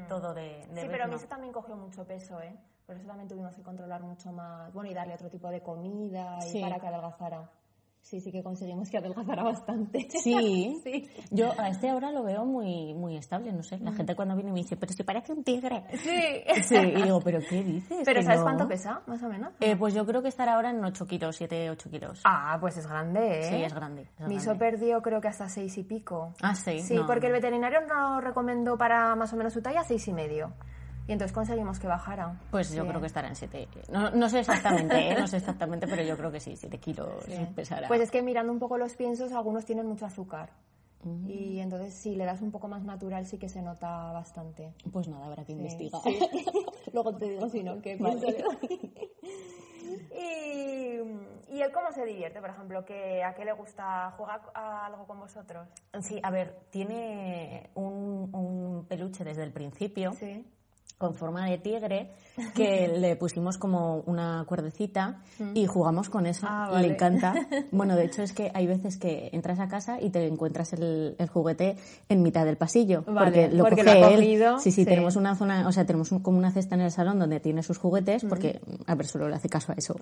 todo 0.07 0.33
de, 0.33 0.65
de 0.67 0.81
Sí, 0.81 0.87
pero 0.89 1.03
a 1.03 1.07
mí 1.07 1.15
eso 1.15 1.27
también 1.27 1.51
cogió 1.53 1.75
mucho 1.75 2.05
peso, 2.05 2.39
¿eh? 2.41 2.55
Por 2.85 2.95
eso 2.95 3.05
también 3.07 3.27
tuvimos 3.27 3.53
que 3.53 3.63
controlar 3.63 4.01
mucho 4.03 4.31
más, 4.31 4.71
bueno, 4.73 4.89
y 4.89 4.93
darle 4.93 5.15
otro 5.15 5.29
tipo 5.29 5.49
de 5.49 5.61
comida 5.61 6.37
y 6.47 6.51
Sí. 6.51 6.61
para 6.61 6.79
que 6.79 6.87
adelgazara. 6.87 7.49
Sí, 8.05 8.21
sí 8.21 8.31
que 8.31 8.43
conseguimos 8.43 8.87
que 8.91 8.99
adelgazara 8.99 9.41
bastante. 9.41 10.07
Sí. 10.23 10.79
sí. 10.83 11.09
Yo 11.31 11.51
a 11.59 11.69
este 11.69 11.89
ahora 11.89 12.11
lo 12.11 12.23
veo 12.23 12.45
muy, 12.45 12.93
muy 12.93 13.17
estable, 13.17 13.51
no 13.51 13.63
sé. 13.63 13.79
La 13.79 13.93
gente 13.93 14.15
cuando 14.15 14.35
viene 14.35 14.51
me 14.51 14.59
dice, 14.59 14.77
pero 14.77 14.93
si 14.93 15.01
parece 15.03 15.33
un 15.33 15.43
tigre. 15.43 15.83
Sí. 15.97 16.43
Sí, 16.63 16.75
y 16.77 17.01
digo, 17.01 17.19
¿pero 17.21 17.39
qué 17.49 17.63
dices? 17.63 18.03
Pero 18.05 18.19
Que 18.19 18.25
¿sabes 18.25 18.39
no". 18.41 18.45
cuánto 18.45 18.67
pesa, 18.67 19.01
más 19.07 19.23
o 19.23 19.27
menos? 19.27 19.53
Eh, 19.59 19.75
pues 19.75 19.95
yo 19.95 20.05
creo 20.05 20.21
que 20.21 20.27
estará 20.29 20.53
ahora 20.53 20.69
en 20.69 20.85
8 20.85 21.07
kilos, 21.07 21.35
7, 21.35 21.71
8 21.71 21.89
kilos. 21.89 22.21
Ah, 22.25 22.57
pues 22.61 22.77
es 22.77 22.85
grande, 22.87 23.39
¿eh? 23.39 23.43
Sí, 23.43 23.63
es 23.63 23.73
grande. 23.73 24.03
es 24.19 24.27
Miso 24.27 24.45
grande. 24.55 24.59
perdió 24.59 25.01
creo 25.01 25.19
que 25.19 25.27
hasta 25.27 25.49
seis 25.49 25.75
y 25.79 25.83
pico. 25.83 26.35
Ah, 26.43 26.53
sí. 26.53 26.81
Sí, 26.81 26.93
no, 26.95 27.07
porque 27.07 27.25
el 27.27 27.33
veterinario 27.33 27.81
nos 27.87 28.23
recomendó 28.23 28.77
para 28.77 29.15
más 29.15 29.33
o 29.33 29.35
menos 29.35 29.51
su 29.53 29.61
talla 29.63 29.83
seis 29.83 30.07
y 30.07 30.13
medio. 30.13 30.53
Y 31.07 31.11
entonces 31.11 31.33
conseguimos 31.33 31.79
que 31.79 31.87
bajara. 31.87 32.39
Pues 32.49 32.71
yo 32.71 32.83
Sí. 32.83 32.89
creo 32.89 32.99
que 32.99 33.07
estará 33.07 33.27
en 33.27 33.35
7. 33.35 33.67
No, 33.91 34.09
no 34.11 34.27
sé 34.29 34.39
exactamente, 34.39 35.11
¿eh? 35.11 35.15
no 35.19 35.27
sé 35.27 35.37
exactamente, 35.37 35.87
pero 35.87 36.01
yo 36.03 36.17
creo 36.17 36.31
que 36.31 36.39
sí, 36.39 36.55
7 36.55 36.79
kilos 36.79 37.07
pesará. 37.55 37.87
Pues 37.87 38.01
es 38.01 38.09
que 38.11 38.21
mirando 38.23 38.51
un 38.51 38.59
poco 38.59 38.77
los 38.77 38.95
piensos, 38.95 39.31
algunos 39.31 39.65
tienen 39.65 39.85
mucho 39.85 40.05
azúcar. 40.05 40.49
Mm. 41.03 41.29
Y 41.29 41.59
entonces 41.59 41.93
si 41.93 42.15
le 42.15 42.25
das 42.25 42.41
un 42.41 42.51
poco 42.51 42.67
más 42.67 42.83
natural 42.83 43.27
sí 43.27 43.37
que 43.37 43.47
se 43.49 43.61
nota 43.61 44.11
bastante. 44.11 44.73
Pues 44.91 45.07
nada, 45.07 45.27
habrá 45.27 45.45
que 45.45 45.51
investigar. 45.51 46.01
Luego 46.93 47.15
te 47.15 47.29
digo 47.29 47.47
si 47.49 47.61
no, 47.61 47.79
que 47.81 47.95
vale. 47.97 48.43
y, 50.11 51.53
¿Y 51.55 51.61
él 51.61 51.71
cómo 51.71 51.91
se 51.91 52.03
divierte, 52.05 52.41
por 52.41 52.49
ejemplo? 52.49 52.83
¿Que, 52.83 53.23
¿A 53.23 53.35
qué 53.35 53.45
le 53.45 53.53
gusta 53.53 54.11
jugar 54.17 54.41
a 54.55 54.87
algo 54.87 55.05
con 55.05 55.19
vosotros? 55.19 55.67
Sí, 56.01 56.19
a 56.23 56.31
ver, 56.31 56.61
tiene 56.71 57.69
un, 57.75 58.29
un 58.33 58.85
peluche 58.87 59.23
desde 59.23 59.43
el 59.43 59.51
principio. 59.51 60.13
Sí 60.13 60.43
con 60.97 61.13
forma 61.13 61.45
de 61.49 61.57
tigre 61.57 62.11
que 62.53 62.87
le 62.99 63.15
pusimos 63.15 63.57
como 63.57 63.97
una 64.05 64.45
cuerdecita 64.47 65.21
y 65.53 65.65
jugamos 65.65 66.09
con 66.09 66.25
eso. 66.25 66.45
Ah, 66.49 66.79
le 66.81 66.87
encanta. 66.87 67.33
Bueno, 67.71 67.95
de 67.95 68.05
hecho 68.05 68.21
es 68.21 68.31
que 68.31 68.51
hay 68.53 68.67
veces 68.67 68.97
que 68.97 69.29
entras 69.33 69.59
a 69.59 69.67
casa 69.67 69.99
y 69.99 70.09
te 70.09 70.25
encuentras 70.27 70.73
el, 70.73 71.15
juguete 71.31 71.77
en 72.09 72.21
mitad 72.21 72.45
del 72.45 72.57
pasillo. 72.57 73.03
porque 73.03 73.49
lo 73.49 73.65
coge 73.65 74.13
él. 74.13 74.59
Sí, 74.59 74.71
sí, 74.71 74.85
tenemos 74.85 75.15
una 75.15 75.35
zona, 75.35 75.67
o 75.67 75.71
sea, 75.71 75.85
tenemos 75.85 76.09
como 76.21 76.37
una 76.37 76.51
cesta 76.51 76.75
en 76.75 76.81
el 76.81 76.91
salón 76.91 77.19
donde 77.19 77.39
tiene 77.39 77.63
sus 77.63 77.77
juguetes 77.77 78.23
porque, 78.27 78.61
a 78.85 78.95
ver, 78.95 79.07
solo 79.07 79.27
le 79.27 79.35
hace 79.35 79.49
caso 79.49 79.71
a 79.71 79.75
eso. 79.75 79.95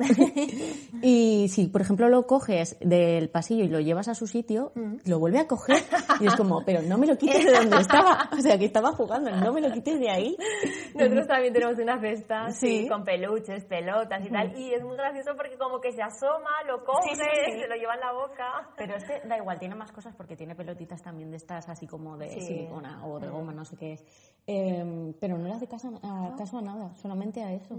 y 1.02 1.48
si, 1.50 1.68
por 1.68 1.82
ejemplo, 1.82 2.10
lo 2.10 2.28
coges 2.28 2.78
del 2.80 3.30
pasillo 3.30 3.64
y 3.64 3.70
lo 3.70 3.80
llevas 3.80 4.08
a 4.08 4.16
su 4.16 4.28
sitio, 4.28 4.72
lo 5.06 5.20
vuelve 5.20 5.40
a 5.40 5.48
coger 5.48 5.84
y 6.20 6.28
es 6.28 6.36
como, 6.36 6.64
pero 6.66 6.82
no 6.82 6.98
me 6.98 7.08
lo 7.08 7.18
quites 7.18 7.46
de 7.46 7.52
donde 7.52 7.78
estaba. 7.82 8.30
O 8.38 8.42
sea, 8.42 8.58
que 8.58 8.66
estaba 8.66 8.92
jugando, 8.92 9.32
no 9.32 9.54
me 9.54 9.62
lo 9.62 9.72
quites 9.72 10.00
de 10.00 10.10
ahí. 10.10 10.38
Nosotros 10.96 11.28
también 11.28 11.54
tenemos 11.54 11.78
una 11.78 12.00
cesta 12.00 12.50
¿Sí? 12.50 12.88
con 12.88 13.04
peluches, 13.04 13.66
pelotas 13.66 14.26
y 14.26 14.30
tal. 14.30 14.58
Y 14.58 14.74
es 14.74 14.84
muy 14.84 14.96
gracioso 14.96 15.32
porque 15.36 15.58
como 15.58 15.80
que 15.80 15.92
se 15.92 16.02
asoma, 16.02 16.64
lo 16.66 16.84
coge, 16.84 17.16
se 17.16 17.68
lo 17.68 17.76
lleva 17.76 17.96
en 17.96 18.00
la 18.00 18.14
boca. 18.14 18.70
Pero 18.78 18.96
este 18.96 19.22
da 19.28 19.38
igual, 19.38 19.60
tiene 19.60 19.76
más 19.76 19.92
cosas 19.92 20.16
porque 20.16 20.36
tiene 20.36 20.56
pelotitas 20.56 21.02
también 21.02 21.32
de 21.32 21.38
estas 21.38 21.68
así 21.70 21.88
como 21.88 22.18
de 22.18 22.30
silicona 22.42 23.06
o 23.06 23.20
de 23.20 23.30
goma, 23.30 23.54
no 23.54 23.66
sé 23.66 23.78
qué 23.78 23.94
es. 23.94 24.06
Em, 24.46 25.14
pero 25.20 25.38
no 25.38 25.48
le 25.48 25.54
hace 25.54 25.68
caso 25.68 26.00
a, 26.04 26.36
caso 26.38 26.58
a 26.58 26.62
nada, 26.62 26.96
solamente 26.96 27.44
a 27.44 27.54
eso. 27.54 27.76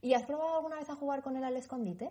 ¿Y 0.00 0.14
has 0.14 0.24
probado 0.24 0.56
alguna 0.56 0.76
vez 0.76 0.88
a 0.90 0.94
jugar 0.94 1.22
con 1.22 1.36
él 1.36 1.44
al 1.44 1.56
escondite? 1.56 2.10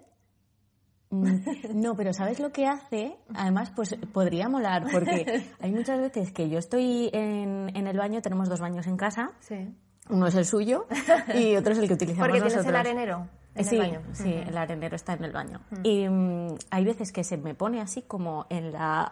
Mm, 1.13 1.79
no, 1.79 1.95
pero 1.95 2.11
¿sabes 2.11 2.39
lo 2.39 2.51
que 2.51 2.65
hace? 2.65 3.15
Además, 3.35 3.71
pues 3.75 3.95
podría 4.11 4.49
molar, 4.49 4.85
porque 4.91 5.25
hay 5.61 5.71
muchas 5.71 5.99
veces 5.99 6.31
que 6.31 6.49
yo 6.49 6.57
estoy 6.57 7.09
en, 7.13 7.69
en 7.75 7.87
el 7.87 7.97
baño, 7.97 8.21
tenemos 8.21 8.49
dos 8.49 8.59
baños 8.59 8.87
en 8.87 8.97
casa, 8.97 9.31
sí. 9.39 9.75
Uno 10.09 10.27
es 10.27 10.35
el 10.35 10.45
suyo 10.45 10.85
y 11.33 11.55
otro 11.55 11.73
es 11.73 11.79
el 11.79 11.87
que 11.87 11.93
utilizamos 11.93 12.27
Porque 12.27 12.39
nosotros. 12.39 12.65
tienes 12.65 12.69
el 12.69 12.75
arenero. 12.75 13.27
En 13.55 13.65
sí, 13.65 13.75
el 13.75 13.81
baño. 13.81 14.01
sí, 14.13 14.33
el 14.33 14.57
arenero 14.57 14.95
está 14.95 15.13
en 15.13 15.23
el 15.25 15.31
baño. 15.31 15.61
Y 15.83 16.09
mm, 16.09 16.55
hay 16.71 16.85
veces 16.85 17.11
que 17.11 17.23
se 17.23 17.37
me 17.37 17.53
pone 17.53 17.81
así 17.81 18.01
como 18.01 18.47
en 18.49 18.71
la 18.71 19.11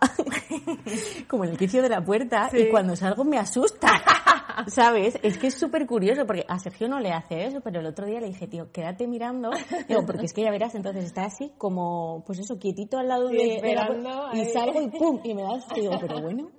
como 1.28 1.46
en 1.46 1.52
el 1.52 1.58
quicio 1.58 1.84
de 1.84 1.90
la 1.90 2.04
puerta 2.04 2.50
y 2.52 2.70
cuando 2.70 2.96
salgo 2.96 3.24
me 3.24 3.38
asusta. 3.38 3.90
¿Sabes? 4.68 5.18
Es 5.24 5.38
que 5.38 5.48
es 5.48 5.54
súper 5.54 5.86
curioso 5.86 6.26
porque 6.26 6.44
a 6.48 6.60
Sergio 6.60 6.88
no 6.88 7.00
le 7.00 7.12
hace 7.12 7.46
eso, 7.46 7.62
pero 7.62 7.80
el 7.80 7.86
otro 7.86 8.06
día 8.06 8.20
le 8.20 8.28
dije, 8.28 8.48
tío, 8.48 8.72
quédate 8.72 9.08
mirando. 9.08 9.52
Digo, 9.88 10.06
porque 10.06 10.26
es 10.26 10.34
que 10.34 10.44
ya 10.44 10.52
verás, 10.52 10.76
entonces 10.76 11.06
está 11.06 11.24
así 11.24 11.54
como, 11.58 12.24
pues 12.26 12.40
eso, 12.40 12.60
quietito 12.60 12.98
al 12.98 13.08
lado 13.08 13.30
de, 13.30 13.62
la 13.74 14.32
y 14.34 14.46
salgo 14.46 14.82
y 14.82 14.90
pum, 14.90 15.20
y 15.24 15.34
me 15.34 15.44
das, 15.44 15.66
digo, 15.74 15.94
pero 16.02 16.22
bueno. 16.22 16.50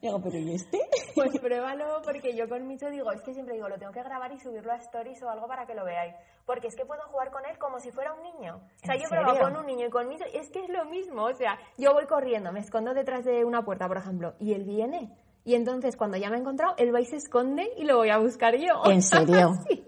Digo, 0.00 0.20
¿pero 0.20 0.38
y 0.38 0.54
este? 0.54 0.80
Pues 1.14 1.36
pruébalo, 1.40 2.00
porque 2.04 2.36
yo 2.36 2.48
con 2.48 2.66
Micho 2.68 2.88
digo, 2.90 3.10
es 3.10 3.20
que 3.22 3.34
siempre 3.34 3.54
digo, 3.54 3.68
lo 3.68 3.76
tengo 3.76 3.90
que 3.92 4.02
grabar 4.04 4.30
y 4.30 4.38
subirlo 4.38 4.70
a 4.72 4.76
Stories 4.76 5.20
o 5.24 5.28
algo 5.28 5.48
para 5.48 5.66
que 5.66 5.74
lo 5.74 5.84
veáis. 5.84 6.14
Porque 6.46 6.68
es 6.68 6.76
que 6.76 6.84
puedo 6.84 7.02
jugar 7.10 7.32
con 7.32 7.44
él 7.44 7.58
como 7.58 7.80
si 7.80 7.90
fuera 7.90 8.14
un 8.14 8.22
niño. 8.22 8.60
O 8.82 8.86
sea, 8.86 8.94
yo 8.94 9.08
pruebo 9.08 9.36
con 9.36 9.56
un 9.56 9.66
niño 9.66 9.86
y 9.86 9.90
con 9.90 10.06
Micho, 10.08 10.24
es 10.32 10.48
que 10.50 10.60
es 10.60 10.68
lo 10.68 10.84
mismo. 10.84 11.24
O 11.24 11.34
sea, 11.34 11.58
yo 11.76 11.92
voy 11.92 12.06
corriendo, 12.06 12.52
me 12.52 12.60
escondo 12.60 12.94
detrás 12.94 13.24
de 13.24 13.44
una 13.44 13.64
puerta, 13.64 13.88
por 13.88 13.96
ejemplo, 13.96 14.34
y 14.38 14.52
él 14.52 14.62
viene. 14.62 15.10
Y 15.44 15.54
entonces, 15.54 15.96
cuando 15.96 16.16
ya 16.16 16.30
me 16.30 16.36
ha 16.36 16.40
encontrado, 16.40 16.74
él 16.76 16.94
va 16.94 17.00
y 17.00 17.06
se 17.06 17.16
esconde 17.16 17.68
y 17.76 17.84
lo 17.84 17.96
voy 17.96 18.10
a 18.10 18.18
buscar 18.18 18.54
yo. 18.56 18.82
¿En 18.84 19.02
serio? 19.02 19.54
sí. 19.68 19.84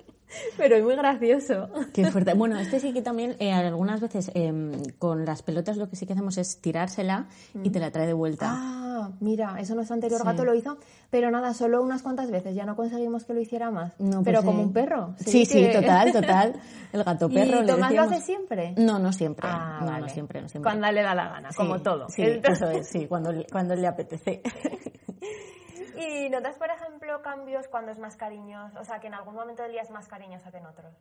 Pero 0.57 0.76
es 0.76 0.83
muy 0.85 0.97
gracioso. 0.97 1.69
Qué 1.93 2.11
fuerte. 2.11 2.35
Bueno, 2.35 2.59
este 2.59 2.81
sí 2.81 2.93
que 2.93 3.02
también, 3.02 3.37
eh, 3.40 3.52
algunas 3.52 4.00
veces 4.00 4.31
em, 4.35 4.73
con 4.99 5.25
las 5.25 5.43
pelotas 5.43 5.76
lo 5.76 5.88
que 5.88 5.97
sí 5.97 6.07
que 6.07 6.12
hacemos 6.12 6.38
es 6.38 6.61
tirársela 6.61 7.26
y 7.62 7.71
te 7.71 7.81
la 7.81 7.90
trae 7.90 8.07
de 8.07 8.12
vuelta. 8.12 8.47
Ah, 8.50 8.79
mira, 9.21 9.57
eso 9.59 9.75
nuestro 9.75 9.95
anterior 9.95 10.25
gato 10.25 10.45
lo 10.45 10.55
hizo, 10.55 10.79
pero 11.11 11.31
nada, 11.31 11.55
solo 11.55 11.83
unas 11.83 12.02
cuantas 12.02 12.31
veces. 12.31 12.55
Ya 12.55 12.64
no 12.64 12.76
conseguimos 12.76 13.25
que 13.25 13.35
lo 13.35 13.40
hiciera 13.40 13.71
más. 13.71 13.99
No, 13.99 14.23
pero 14.23 14.38
pues, 14.38 14.47
como 14.47 14.62
un 14.62 14.73
perro. 14.73 15.14
Sí, 15.19 15.45
sí, 15.45 15.69
total, 15.73 16.12
total. 16.12 16.61
El 16.93 17.05
gato 17.05 17.29
perro. 17.29 17.62
¿Y 17.62 17.67
Tomás 17.67 17.93
lo 17.93 18.02
hace 18.02 18.21
siempre? 18.21 18.75
No, 18.76 18.99
no 18.99 19.12
siempre. 19.12 19.49
Ah, 19.51 19.81
no, 19.83 19.99
no 19.99 20.09
siempre, 20.09 20.40
no 20.42 20.49
siempre. 20.49 20.70
Cuando 20.70 20.90
le 20.92 21.03
da 21.03 21.14
la 21.14 21.29
gana, 21.29 21.51
como 21.57 21.81
todo. 21.81 22.09
Sí, 22.09 22.23
eso 22.23 22.70
es, 22.70 22.88
sí, 22.88 23.07
cuando, 23.07 23.33
cuando 23.51 23.75
le 23.75 23.87
apetece. 23.87 24.42
¿Y 25.96 26.31
notas, 26.31 26.57
por 26.57 26.70
ejemplo, 26.70 27.20
cambios 27.23 27.68
cuando 27.68 27.92
es 27.92 27.99
más 27.99 28.16
cariñoso? 28.16 28.81
O 28.81 28.85
sea, 28.85 29.01
que 29.01 29.09
en 29.09 29.14
algún 29.14 29.35
momento 29.35 29.62
del 29.62 29.73
día 29.73 29.83
es 29.83 29.90
más 29.90 30.09
cariñoso 30.09 30.51
que 30.51 30.59
en 30.59 30.66
otros. 30.66 30.94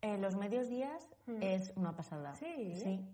En 0.00 0.20
los 0.20 0.36
medios 0.36 0.68
días 0.68 1.10
mm. 1.26 1.42
es 1.42 1.72
una 1.76 1.96
pasada. 1.96 2.34
Sí. 2.34 2.74
Sí. 2.76 3.04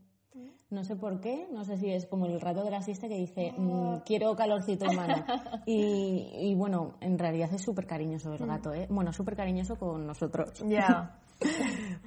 No 0.70 0.82
sé 0.82 0.96
por 0.96 1.20
qué, 1.20 1.46
no 1.52 1.64
sé 1.64 1.76
si 1.76 1.90
es 1.90 2.06
como 2.06 2.26
el 2.26 2.40
rato 2.40 2.64
de 2.64 2.70
la 2.70 2.82
siesta 2.82 3.06
que 3.08 3.16
dice, 3.16 3.52
mm, 3.56 3.98
quiero 4.04 4.34
calorcito 4.34 4.86
humano. 4.86 5.14
y, 5.66 6.28
y 6.36 6.54
bueno, 6.54 6.94
en 7.00 7.18
realidad 7.18 7.52
es 7.52 7.62
súper 7.62 7.86
cariñoso 7.86 8.32
el 8.34 8.46
gato, 8.46 8.72
¿eh? 8.74 8.86
Bueno, 8.90 9.12
súper 9.12 9.36
cariñoso 9.36 9.76
con 9.76 10.06
nosotros. 10.06 10.62
Ya. 10.66 11.20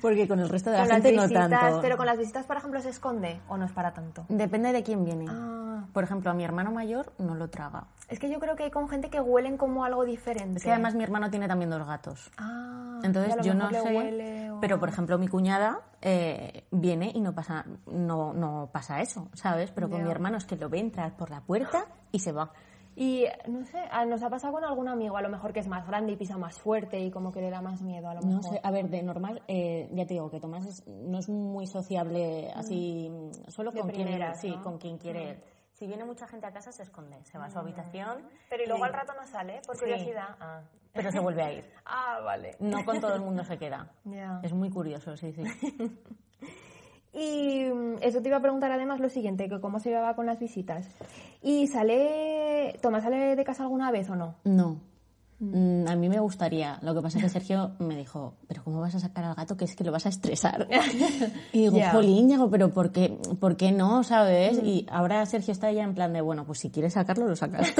Porque 0.01 0.27
con 0.27 0.39
el 0.39 0.49
resto 0.49 0.69
de 0.69 0.77
la 0.77 0.85
gente 0.85 1.11
no 1.11 1.29
tanto. 1.29 1.79
Pero 1.81 1.97
con 1.97 2.05
las 2.05 2.17
visitas, 2.17 2.45
por 2.45 2.57
ejemplo, 2.57 2.81
se 2.81 2.89
esconde 2.89 3.39
o 3.47 3.57
no 3.57 3.65
es 3.65 3.71
para 3.71 3.93
tanto. 3.93 4.25
Depende 4.29 4.71
de 4.71 4.83
quién 4.83 5.03
viene. 5.03 5.25
Ah. 5.29 5.85
Por 5.93 6.03
ejemplo, 6.03 6.29
a 6.29 6.33
mi 6.33 6.43
hermano 6.43 6.71
mayor 6.71 7.13
no 7.17 7.35
lo 7.35 7.49
traga. 7.49 7.85
Es 8.07 8.19
que 8.19 8.29
yo 8.29 8.39
creo 8.39 8.55
que 8.55 8.63
hay 8.63 8.71
con 8.71 8.89
gente 8.89 9.09
que 9.09 9.19
huelen 9.19 9.57
como 9.57 9.83
algo 9.83 10.05
diferente. 10.05 10.57
Es 10.57 10.63
que 10.63 10.71
además 10.71 10.95
mi 10.95 11.03
hermano 11.03 11.29
tiene 11.29 11.47
también 11.47 11.69
dos 11.69 11.85
gatos. 11.85 12.31
Ah, 12.37 12.99
Entonces 13.03 13.35
yo 13.43 13.53
no 13.53 13.69
sé. 13.69 14.51
Pero 14.61 14.79
por 14.79 14.89
ejemplo, 14.89 15.17
mi 15.17 15.27
cuñada 15.27 15.81
eh, 16.01 16.65
viene 16.71 17.11
y 17.13 17.21
no 17.21 17.33
pasa, 17.33 17.65
no, 17.85 18.33
no 18.33 18.69
pasa 18.71 19.01
eso, 19.01 19.29
¿sabes? 19.33 19.71
Pero 19.71 19.89
con 19.89 20.03
mi 20.03 20.09
hermano 20.09 20.37
es 20.37 20.45
que 20.45 20.55
lo 20.55 20.69
ve 20.69 20.79
entrar 20.79 21.15
por 21.15 21.29
la 21.29 21.41
puerta 21.41 21.85
y 22.11 22.19
se 22.19 22.31
va. 22.31 22.51
Y 22.99 23.25
no 23.47 23.63
sé, 23.63 23.77
nos 24.07 24.23
ha 24.23 24.29
pasado 24.31 24.53
con 24.53 24.63
algún 24.63 24.87
amigo, 24.87 25.17
a 25.17 25.21
lo 25.21 25.29
mejor 25.29 25.53
que 25.53 25.59
es 25.59 25.67
más 25.67 25.85
grande 25.85 26.13
y 26.13 26.15
pisa 26.15 26.35
más 26.35 26.59
fuerte 26.59 26.99
y 26.99 27.11
como 27.11 27.31
que 27.31 27.41
le 27.41 27.51
da 27.51 27.61
más 27.61 27.79
miedo 27.83 28.09
a 28.09 28.15
lo 28.15 28.21
mejor. 28.21 28.33
No 28.33 28.41
sé, 28.41 28.59
a 28.63 28.71
ver, 28.71 28.89
de 28.89 29.03
normal, 29.03 29.43
eh, 29.47 29.87
ya 29.93 30.07
te 30.07 30.15
digo 30.15 30.31
que 30.31 30.39
Tomás 30.39 30.83
no 30.87 31.19
es 31.19 31.29
muy 31.29 31.67
sociable 31.67 32.51
así, 32.55 33.07
mm. 33.07 33.51
solo 33.51 33.71
con 33.71 33.91
quien, 33.91 34.09
sí, 34.33 34.51
con 34.63 34.79
quien 34.79 34.97
quiere. 34.97 35.35
Mm. 35.35 35.37
Si 35.73 35.85
viene 35.85 36.05
mucha 36.05 36.27
gente 36.27 36.47
a 36.47 36.51
casa 36.51 36.71
se 36.71 36.81
esconde, 36.81 37.23
se 37.23 37.37
va 37.37 37.45
a 37.45 37.49
su 37.51 37.57
mm. 37.57 37.61
habitación. 37.61 38.29
Pero 38.49 38.63
y 38.63 38.65
luego 38.65 38.83
al 38.83 38.93
rato 38.93 39.13
no 39.13 39.27
sale, 39.27 39.61
por 39.67 39.77
curiosidad. 39.77 40.35
Ah. 40.39 40.63
Pero 40.91 41.11
se 41.11 41.19
vuelve 41.19 41.43
a 41.43 41.53
ir. 41.53 41.65
ah, 41.85 42.19
vale. 42.25 42.55
No 42.59 42.83
con 42.83 42.99
todo 42.99 43.13
el 43.13 43.21
mundo 43.21 43.43
se 43.43 43.59
queda. 43.59 43.91
Es 44.41 44.53
muy 44.53 44.71
curioso, 44.71 45.15
sí, 45.15 45.31
sí. 45.33 45.43
Y 47.17 47.63
mm, 47.65 47.95
eso 48.01 48.21
te 48.21 48.29
iba 48.29 48.37
a 48.37 48.41
preguntar 48.41 48.71
además 48.71 48.99
lo 48.99 49.09
siguiente, 49.09 49.49
que 49.49 49.59
cómo 49.59 49.79
se 49.79 49.89
llevaba 49.89 50.15
con 50.15 50.27
las 50.27 50.39
visitas. 50.39 50.87
¿Y 51.41 51.67
sale, 51.67 52.77
Tomás 52.81 53.03
sale 53.03 53.35
de 53.35 53.43
casa 53.43 53.63
alguna 53.63 53.91
vez 53.91 54.09
o 54.09 54.15
no? 54.15 54.35
No. 54.43 54.79
Mm, 55.39 55.87
a 55.87 55.95
mí 55.95 56.09
me 56.09 56.19
gustaría. 56.19 56.79
Lo 56.81 56.95
que 56.95 57.01
pasa 57.01 57.17
es 57.17 57.23
que 57.23 57.29
Sergio 57.29 57.71
me 57.79 57.95
dijo, 57.95 58.35
pero 58.47 58.63
¿cómo 58.63 58.79
vas 58.81 58.95
a 58.95 58.99
sacar 58.99 59.23
al 59.23 59.35
gato? 59.35 59.57
Que 59.57 59.65
es 59.65 59.75
que 59.75 59.83
lo 59.83 59.91
vas 59.91 60.05
a 60.05 60.09
estresar. 60.09 60.67
y 61.53 61.61
digo, 61.61 61.77
yeah. 61.77 61.91
pero 62.51 62.73
¿por 62.73 62.91
qué, 62.91 63.17
¿por 63.39 63.55
qué 63.55 63.71
no? 63.71 64.03
¿Sabes? 64.03 64.59
Y 64.63 64.85
ahora 64.89 65.25
Sergio 65.25 65.51
está 65.51 65.71
ya 65.71 65.83
en 65.83 65.93
plan 65.93 66.13
de, 66.13 66.21
bueno, 66.21 66.45
pues 66.45 66.59
si 66.59 66.69
quieres 66.69 66.93
sacarlo, 66.93 67.27
lo 67.27 67.35
sacas 67.35 67.73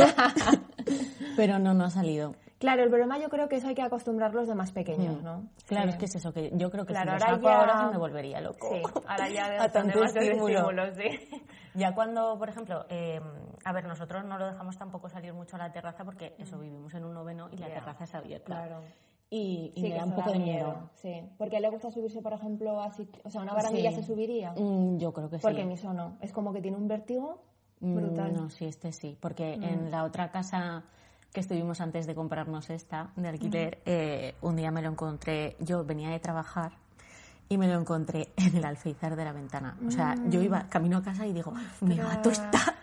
pero 1.35 1.59
no, 1.59 1.73
no 1.73 1.85
ha 1.85 1.89
salido. 1.89 2.35
Claro, 2.59 2.83
el 2.83 2.89
problema 2.89 3.19
yo 3.19 3.29
creo 3.29 3.47
que 3.47 3.57
eso 3.57 3.67
hay 3.67 3.75
que 3.75 3.83
acostumbrarlos 3.83 4.47
de 4.47 4.55
más 4.55 4.71
pequeños, 4.71 5.21
¿no? 5.21 5.47
Claro, 5.67 5.89
es 5.89 5.97
que 5.97 6.05
es 6.05 6.15
eso, 6.15 6.33
que 6.33 6.51
yo 6.53 6.71
creo 6.71 6.85
que 6.85 6.95
si 6.95 7.05
lo 7.05 7.19
saco 7.19 7.47
ahora 7.47 7.85
se 7.85 7.91
me 7.91 7.97
volvería 7.97 8.41
loco. 8.41 8.67
Sí, 8.71 8.81
ahora 9.07 9.29
ya 9.29 9.49
de, 9.49 9.57
a 9.59 9.69
tanto 9.69 10.03
estímulo. 10.03 10.93
sí. 10.93 11.29
Ya 11.77 11.93
cuando, 11.93 12.39
por 12.39 12.49
ejemplo, 12.49 12.87
eh, 12.89 13.21
a 13.63 13.71
ver, 13.71 13.85
nosotros 13.85 14.25
no 14.25 14.39
lo 14.39 14.47
dejamos 14.47 14.79
tampoco 14.79 15.09
salir 15.09 15.31
mucho 15.33 15.57
a 15.57 15.59
la 15.59 15.71
terraza 15.71 16.03
porque 16.03 16.33
eso, 16.39 16.57
mm. 16.57 16.61
vivimos 16.61 16.93
en 16.95 17.05
un 17.05 17.13
noveno 17.13 17.49
y 17.51 17.57
la 17.57 17.67
terraza 17.67 18.05
es 18.05 18.15
abierta. 18.15 18.47
Claro. 18.47 18.81
Y, 19.29 19.73
me 19.79 19.93
da 19.93 20.05
un 20.05 20.15
poco 20.15 20.31
de 20.31 20.39
miedo. 20.39 20.89
Sí, 20.95 21.21
porque 21.37 21.59
le 21.59 21.69
gusta 21.69 21.91
subirse, 21.91 22.21
por 22.23 22.33
ejemplo, 22.33 22.81
así, 22.81 23.07
o 23.23 23.29
sea, 23.29 23.41
una 23.41 23.53
barandilla 23.53 23.91
se 23.91 24.01
subiría. 24.01 24.53
Mm, 24.53 24.97
yo 24.97 25.13
creo 25.13 25.29
que 25.29 25.37
sí. 25.37 25.43
Porque 25.43 25.65
mi 25.65 25.75
no, 25.75 26.17
es 26.19 26.33
como 26.33 26.51
que 26.51 26.61
tiene 26.61 26.77
un 26.77 26.87
vértigo 26.87 27.43
mm, 27.81 27.95
brutal. 27.95 28.33
no, 28.33 28.49
sí, 28.49 28.65
este 28.65 28.91
sí, 28.91 29.15
porque 29.19 29.53
en 29.53 29.91
la 29.91 30.03
otra 30.03 30.31
casa 30.31 30.83
que 31.37 31.41
estuvimos 31.41 31.81
antes 31.81 32.07
de 32.07 32.15
comprarnos 32.15 32.67
esta 32.71 33.11
de 33.15 33.27
alquiler, 33.27 33.77
eh, 33.85 34.33
un 34.41 34.55
día 34.55 34.71
me 34.71 34.81
lo 34.81 34.89
encontré, 34.89 35.55
yo 35.59 35.85
venía 35.85 36.09
de 36.09 36.19
trabajar 36.19 36.71
y 37.47 37.59
me 37.59 37.67
lo 37.67 37.79
encontré 37.79 38.29
en 38.37 38.57
el 38.57 38.65
alféizar 38.65 39.15
de 39.15 39.23
la 39.23 39.33
ventana. 39.33 39.77
O 39.85 39.91
sea, 39.91 40.15
yo 40.29 40.41
iba 40.41 40.61
mm. 40.61 40.69
camino 40.69 40.97
a 40.97 41.03
casa 41.03 41.27
y 41.27 41.33
digo, 41.33 41.53
mi 41.81 41.95
gato 41.95 42.31
está 42.31 42.73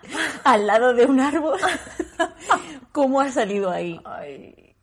al 0.45 0.69
lado 0.69 0.95
de 0.95 1.05
un 1.05 1.19
árbol. 1.19 1.59
¿Cómo 2.93 3.21
ha 3.21 3.29
salido 3.33 3.73
ahí? 3.73 4.01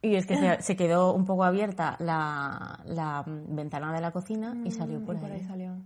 Y 0.02 0.16
es 0.16 0.26
que 0.26 0.58
se, 0.60 0.76
quedó 0.76 1.14
un 1.14 1.24
poco 1.24 1.46
abierta 1.46 1.96
la, 2.00 3.24
ventana 3.26 3.94
de 3.94 4.02
la 4.02 4.12
cocina 4.12 4.54
y 4.66 4.72
salió 4.72 5.00
por, 5.00 5.16
ahí. 5.16 5.46
salió. 5.46 5.78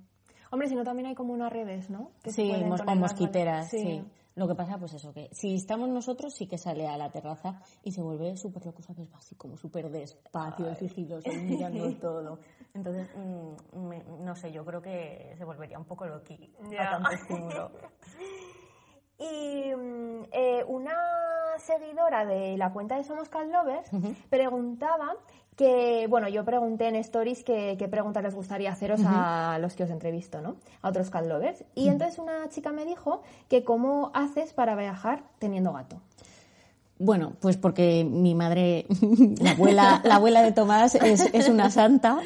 Hombre, 0.50 0.70
si 0.70 0.74
no 0.74 0.84
también 0.84 1.06
hay 1.06 1.14
como 1.14 1.34
unas 1.34 1.54
redes, 1.54 1.92
¿no? 1.92 2.10
Que 2.24 2.32
sí, 2.32 2.52
o 2.52 2.96
mosquiteras, 2.96 3.70
sí. 3.70 4.04
Lo 4.36 4.50
que 4.50 4.56
pasa, 4.56 4.78
pues 4.78 4.94
eso, 4.94 5.14
que 5.14 5.30
si 5.32 5.56
estamos 5.56 5.88
nosotros, 5.88 6.34
sí 6.34 6.46
que 6.46 6.58
sale 6.58 6.88
a 6.88 6.98
la 6.98 7.10
terraza 7.10 7.62
y 7.84 7.92
se 7.92 8.02
vuelve 8.02 8.36
súper 8.36 8.66
loco, 8.66 8.82
¿sabes? 8.82 9.08
Así 9.14 9.36
como 9.36 9.56
súper 9.56 9.90
despacio, 9.90 10.76
sigiloso, 10.76 11.30
mirando 11.32 11.90
todo. 12.02 12.40
Entonces, 12.74 13.08
mm, 13.16 14.24
no 14.26 14.36
sé, 14.36 14.52
yo 14.52 14.66
creo 14.66 14.82
que 14.82 15.34
se 15.38 15.46
volvería 15.46 15.80
un 15.80 15.86
poco 15.86 16.06
loqui 16.06 16.54
a 16.78 16.92
tanto 16.92 17.12
estímulo. 17.12 17.72
Y 19.18 19.74
mm, 19.74 20.24
eh, 20.34 20.66
una 20.68 20.94
seguidora 21.58 22.26
de 22.26 22.58
la 22.58 22.74
cuenta 22.74 22.98
de 22.98 23.04
Somos 23.06 23.30
Cat 23.30 23.48
Lovers 23.48 23.90
preguntaba 24.30 25.16
que, 25.56 26.08
bueno, 26.10 26.28
yo 26.28 26.44
pregunté 26.44 26.88
en 26.88 26.96
Stories 26.96 27.44
qué, 27.44 27.88
preguntas 27.90 28.24
les 28.24 28.36
gustaría 28.36 28.72
haceros 28.72 29.02
a 29.06 29.58
los 29.60 29.74
que 29.74 29.84
os 29.84 29.90
entrevisto, 29.90 30.42
¿no? 30.42 30.58
A 30.82 30.90
otros 30.90 31.10
cat 31.10 31.26
lovers. 31.26 31.64
Y 31.76 31.88
entonces 31.88 32.20
una 32.20 32.50
chica 32.50 32.72
me 32.72 32.86
dijo 32.86 33.22
que 33.48 33.64
cómo 33.64 34.12
haces 34.14 34.54
para 34.54 34.76
viajar 34.76 35.24
teniendo 35.40 35.72
gato. 35.74 36.02
Bueno, 36.98 37.34
pues 37.42 37.58
porque 37.58 38.06
mi 38.10 38.36
madre, 38.36 38.86
la 39.42 39.52
abuela, 39.52 40.02
la 40.04 40.16
abuela 40.16 40.42
de 40.42 40.52
Tomás, 40.52 40.96
es, 40.96 41.22
es 41.34 41.50
una 41.50 41.70
santa. 41.70 42.20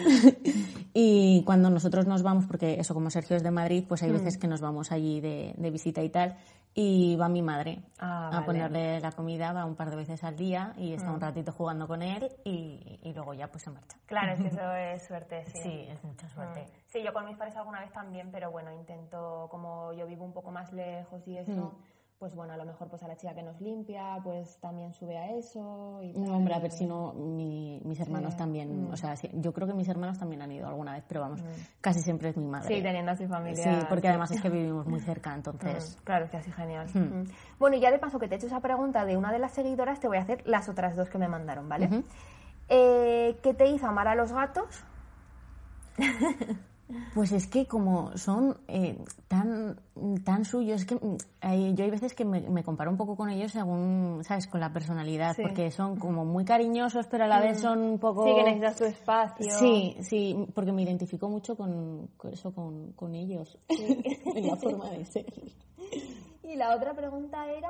Y 0.94 1.44
cuando 1.44 1.70
nosotros 1.70 2.08
nos 2.08 2.24
vamos, 2.24 2.46
porque 2.46 2.80
eso, 2.80 2.94
como 2.94 3.10
Sergio 3.10 3.36
es 3.36 3.44
de 3.44 3.52
Madrid, 3.52 3.84
pues 3.88 4.04
hay 4.04 4.12
veces 4.12 4.38
que 4.38 4.48
nos 4.48 4.62
vamos 4.62 4.92
allí 4.92 5.22
de, 5.22 5.54
de 5.58 5.70
visita 5.72 6.04
y 6.04 6.10
tal 6.10 6.36
y 6.82 7.18
va 7.18 7.28
mi 7.28 7.42
madre 7.42 7.84
ah, 8.00 8.30
a 8.32 8.46
ponerle 8.46 9.02
la 9.02 9.12
comida, 9.12 9.52
va 9.52 9.66
un 9.66 9.76
par 9.76 9.90
de 9.90 9.98
veces 9.98 10.24
al 10.24 10.38
día 10.38 10.72
y 10.78 10.94
está 10.94 11.12
un 11.12 11.18
mm. 11.18 11.22
ratito 11.22 11.52
jugando 11.52 11.86
con 11.90 12.02
él 12.02 12.32
y, 12.46 13.00
y, 13.04 13.12
luego 13.14 13.34
ya 13.34 13.50
pues 13.50 13.64
se 13.64 13.70
marcha. 13.70 13.98
Claro, 14.06 14.32
es 14.32 14.40
que 14.40 14.48
eso 14.56 14.74
es 14.74 15.06
suerte, 15.06 15.44
sí. 15.48 15.62
Sí, 15.62 15.86
es 15.90 16.02
mucha 16.06 16.30
suerte. 16.30 16.62
Mm. 16.62 16.70
Sí, 16.88 17.04
yo 17.04 17.12
con 17.12 17.26
mis 17.26 17.36
padres 17.36 17.58
alguna 17.58 17.82
vez 17.82 17.92
también, 17.92 18.32
pero 18.32 18.50
bueno, 18.50 18.72
intento, 18.72 19.50
como 19.52 19.92
yo 19.92 20.08
vivo 20.08 20.24
un 20.24 20.32
poco 20.32 20.52
más 20.52 20.72
lejos 20.72 21.28
y 21.28 21.38
eso, 21.38 21.52
mm 21.52 22.00
pues 22.20 22.36
bueno, 22.36 22.52
a 22.52 22.58
lo 22.58 22.66
mejor 22.66 22.90
pues 22.90 23.02
a 23.02 23.08
la 23.08 23.16
chica 23.16 23.34
que 23.34 23.42
nos 23.42 23.62
limpia, 23.62 24.20
pues 24.22 24.58
también 24.58 24.94
sube 24.94 25.18
a 25.18 25.32
eso. 25.38 26.02
Y 26.04 26.12
no, 26.12 26.36
hombre, 26.36 26.54
a 26.54 26.60
ver 26.60 26.72
si 26.72 26.86
no, 26.86 27.14
mis 27.14 28.00
hermanos 28.02 28.36
también, 28.36 28.90
mm. 28.90 28.92
o 28.92 28.98
sea, 28.98 29.16
yo 29.34 29.54
creo 29.54 29.66
que 29.68 29.74
mis 29.74 29.88
hermanos 29.88 30.20
también 30.20 30.42
han 30.42 30.52
ido 30.52 30.68
alguna 30.68 30.92
vez, 30.92 31.06
pero 31.08 31.22
vamos, 31.22 31.42
mm. 31.42 31.46
casi 31.80 32.02
siempre 32.02 32.30
es 32.30 32.38
mi 32.38 32.46
madre. 32.46 32.76
Sí, 32.76 32.84
teniendo 32.84 33.14
así 33.14 33.26
familia. 33.26 33.64
Sí, 33.64 33.86
porque 33.88 34.10
además 34.10 34.32
es 34.32 34.42
que 34.42 34.50
vivimos 34.50 34.86
muy 34.86 35.00
cerca, 35.00 35.34
entonces. 35.34 35.96
Mm, 35.96 36.04
claro, 36.04 36.26
es 36.26 36.32
que 36.32 36.38
así 36.38 36.52
genial. 36.52 36.88
Bueno, 37.58 37.78
y 37.78 37.80
ya 37.80 37.90
de 37.90 38.00
paso 38.00 38.20
que 38.20 38.28
te 38.28 38.36
he 38.36 38.38
hecho 38.38 38.48
esa 38.48 38.60
pregunta 38.60 39.06
de 39.06 39.16
una 39.16 39.32
de 39.32 39.40
las 39.40 39.54
seguidoras, 39.54 40.02
te 40.02 40.10
voy 40.10 40.18
a 40.18 40.22
hacer 40.22 40.46
las 40.46 40.68
otras 40.68 40.98
dos 40.98 41.10
que 41.10 41.18
me 41.18 41.30
mandaron, 41.30 41.70
¿vale? 41.70 42.04
Eh, 42.68 43.40
¿Qué 43.42 43.54
te 43.54 43.68
hizo 43.68 43.88
amar 43.88 44.10
a 44.10 44.16
los 44.16 44.34
gatos? 44.34 44.84
Pues 47.14 47.32
es 47.32 47.48
que 47.48 47.68
como 47.68 48.18
son 48.18 48.58
eh, 48.68 48.98
tan, 49.28 49.80
tan 50.24 50.44
suyos, 50.44 50.82
es 50.82 50.88
que 50.88 50.96
mm, 50.96 51.76
yo 51.76 51.84
hay 51.84 51.90
veces 51.92 52.14
que 52.14 52.26
me, 52.26 52.64
comparo 52.64 52.90
un 52.90 52.98
poco 52.98 53.16
con 53.16 53.30
ellos 53.30 53.52
según, 53.52 54.24
¿sabes? 54.24 54.48
Con 54.48 54.60
la 54.60 54.74
personalidad, 54.74 55.36
porque 55.40 55.70
son 55.70 55.98
como 55.98 56.26
muy 56.26 56.46
cariñosos, 56.46 57.06
pero 57.08 57.26
a 57.26 57.28
la 57.28 57.40
vez 57.40 57.60
son 57.60 57.80
un 57.80 58.00
poco... 58.00 58.26
Sí, 58.26 58.36
que 58.36 58.44
necesitas 58.44 58.76
tu 58.78 58.86
espacio. 58.86 59.52
Sí, 59.52 59.98
sí, 60.02 60.48
porque 60.56 60.72
me 60.72 60.82
identifico 60.82 61.30
mucho 61.30 61.56
con, 61.56 62.10
eso, 62.32 62.54
con, 62.54 62.94
con 62.94 63.14
ellos, 63.14 63.58
en 63.68 64.48
la 64.48 64.56
forma 64.56 64.90
de 64.90 65.06
ser. 65.06 65.26
Y 66.44 66.56
la 66.56 66.76
otra 66.76 66.96
pregunta 66.96 67.46
era 67.52 67.70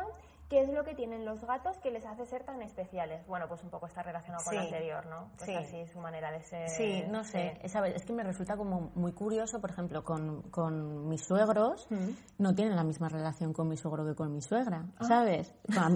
¿Qué 0.49 0.61
es 0.61 0.69
lo 0.69 0.83
que 0.83 0.95
tienen 0.95 1.25
los 1.25 1.43
gatos 1.43 1.77
que 1.77 1.91
les 1.91 2.03
hace 2.07 2.25
ser 2.25 2.43
tan 2.43 2.63
especiales? 2.63 3.25
Bueno, 3.27 3.47
pues 3.47 3.61
un 3.63 3.69
poco 3.69 3.85
está 3.85 4.01
relacionado 4.01 4.43
con 4.43 4.55
lo 4.55 4.61
anterior, 4.61 5.05
¿no? 5.05 5.29
Pues 5.37 5.51
sí. 5.51 5.55
así 5.55 5.85
su 5.93 5.99
manera 5.99 6.31
de 6.31 6.41
ser. 6.41 6.69
Sí, 6.69 7.03
no 7.07 7.23
sé. 7.23 7.59
Es, 7.61 8.03
que 8.03 8.13
me 8.13 8.23
resulta 8.23 8.57
como 8.57 8.89
muy 8.95 9.11
curioso, 9.11 9.61
por 9.61 9.69
ejemplo, 9.69 10.03
con, 10.03 10.41
con 10.49 11.07
mis 11.07 11.23
suegros, 11.23 11.85
mm. 11.91 12.09
no 12.39 12.55
tienen 12.55 12.75
la 12.75 12.83
misma 12.83 13.09
relación 13.09 13.53
con 13.53 13.67
mi 13.67 13.77
suegro 13.77 14.03
que 14.07 14.15
con 14.15 14.33
mi 14.33 14.41
suegra, 14.41 14.85
ah. 14.97 15.05
¿sabes? 15.05 15.53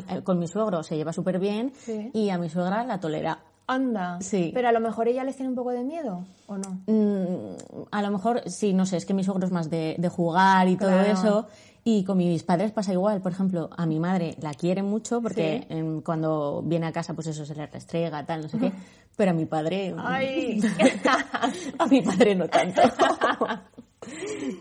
Eh, 0.07 0.21
con, 0.23 0.37
mi 0.37 0.47
suegro 0.47 0.83
se 0.83 0.97
lleva 0.97 1.13
súper 1.13 1.39
bien 1.39 1.73
y 2.13 2.29
a 2.29 2.37
mi 2.37 2.49
suegra 2.49 2.83
la 2.83 2.99
tolera. 2.99 3.39
Anda. 3.65 4.19
Sí. 4.21 4.51
Pero 4.53 4.67
a 4.67 4.71
lo 4.71 4.81
mejor 4.81 5.07
ella 5.07 5.23
les 5.23 5.35
tiene 5.35 5.49
un 5.49 5.55
poco 5.55 5.71
de 5.71 5.83
miedo, 5.83 6.25
¿o 6.47 6.57
no? 6.57 6.81
Mm, 6.85 7.55
a 7.91 8.01
lo 8.01 8.11
mejor, 8.11 8.49
sí, 8.49 8.73
no 8.73 8.85
sé, 8.85 8.97
es 8.97 9.05
que 9.05 9.13
mi 9.13 9.23
suegro 9.23 9.45
es 9.45 9.51
más 9.51 9.69
de, 9.69 9.97
jugar 10.09 10.67
y 10.67 10.77
todo 10.77 10.99
eso. 11.01 11.47
Y 11.85 12.05
con 12.05 12.17
mis 12.17 12.43
padres 12.43 12.71
pasa 12.71 12.93
igual, 12.93 13.21
por 13.21 13.33
ejemplo, 13.33 13.69
a 13.75 13.85
mi 13.85 13.99
madre 13.99 14.35
la 14.39 14.53
quiere 14.53 14.81
mucho 14.81 15.21
porque 15.21 15.67
cuando 16.05 16.61
viene 16.63 16.87
a 16.87 16.93
casa 16.93 17.13
pues 17.13 17.27
eso 17.27 17.45
se 17.45 17.55
le 17.55 17.67
restrega, 17.67 18.25
tal, 18.25 18.43
no 18.43 18.47
sé 18.47 18.57
qué, 18.57 18.71
pero 19.17 19.31
a 19.31 19.33
mi 19.33 19.45
padre... 19.45 19.93
Ay. 19.97 20.61
a 21.79 21.85
mi 21.87 22.01
padre 22.01 22.35
no 22.35 22.47
tanto. 22.47 22.81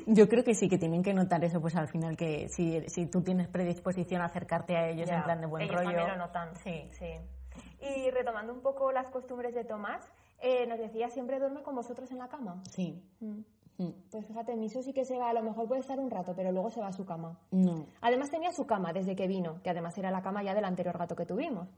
Yo 0.06 0.28
creo 0.28 0.42
que 0.42 0.54
sí, 0.54 0.68
que 0.68 0.78
tienen 0.78 1.02
que 1.02 1.14
notar 1.14 1.44
eso, 1.44 1.61
pues 1.61 1.76
al 1.76 1.88
final 1.88 2.16
que 2.16 2.48
si, 2.48 2.80
si 2.88 3.06
tú 3.06 3.22
tienes 3.22 3.48
predisposición 3.48 4.20
a 4.22 4.26
acercarte 4.26 4.76
a 4.76 4.88
ellos 4.88 5.08
en 5.08 5.22
plan 5.22 5.40
de 5.40 5.46
buen 5.46 5.62
ellos 5.62 5.76
rollo... 5.76 5.90
También 5.90 6.08
lo 6.08 6.26
notan, 6.26 6.56
sí, 6.56 6.88
sí. 6.98 7.06
Y 7.80 8.11
retomando 8.11 8.52
un 8.52 8.62
poco 8.62 8.92
las 8.92 9.08
costumbres 9.11 9.54
de 9.54 9.64
Tomás, 9.64 10.02
eh, 10.42 10.66
nos 10.66 10.78
decía 10.78 11.09
siempre 11.09 11.38
duerme 11.38 11.62
con 11.62 11.74
vosotros 11.74 12.11
en 12.11 12.18
la 12.18 12.28
cama. 12.28 12.61
Sí. 12.70 13.00
Mm. 13.20 13.40
Mm. 13.78 13.92
Pues 14.11 14.26
fíjate, 14.26 14.57
Miso 14.57 14.83
sí 14.83 14.92
que 14.92 15.05
se 15.05 15.16
va, 15.16 15.31
a 15.31 15.33
lo 15.33 15.42
mejor 15.42 15.66
puede 15.66 15.81
estar 15.81 15.98
un 15.98 16.11
rato, 16.11 16.35
pero 16.35 16.52
luego 16.52 16.70
se 16.70 16.81
va 16.81 16.88
a 16.88 16.92
su 16.92 17.05
cama. 17.05 17.38
No. 17.50 17.87
Además 18.00 18.31
tenía 18.31 18.52
su 18.52 18.66
cama 18.66 18.92
desde 18.92 19.16
que 19.16 19.26
vino, 19.26 19.62
que 19.62 19.70
además 19.70 19.96
era 19.98 20.11
la 20.11 20.22
cama 20.22 20.42
ya 20.42 20.55
del 20.55 20.64
anterior 20.64 20.98
gato 20.98 21.16
que 21.16 21.26
tuvimos. 21.26 21.68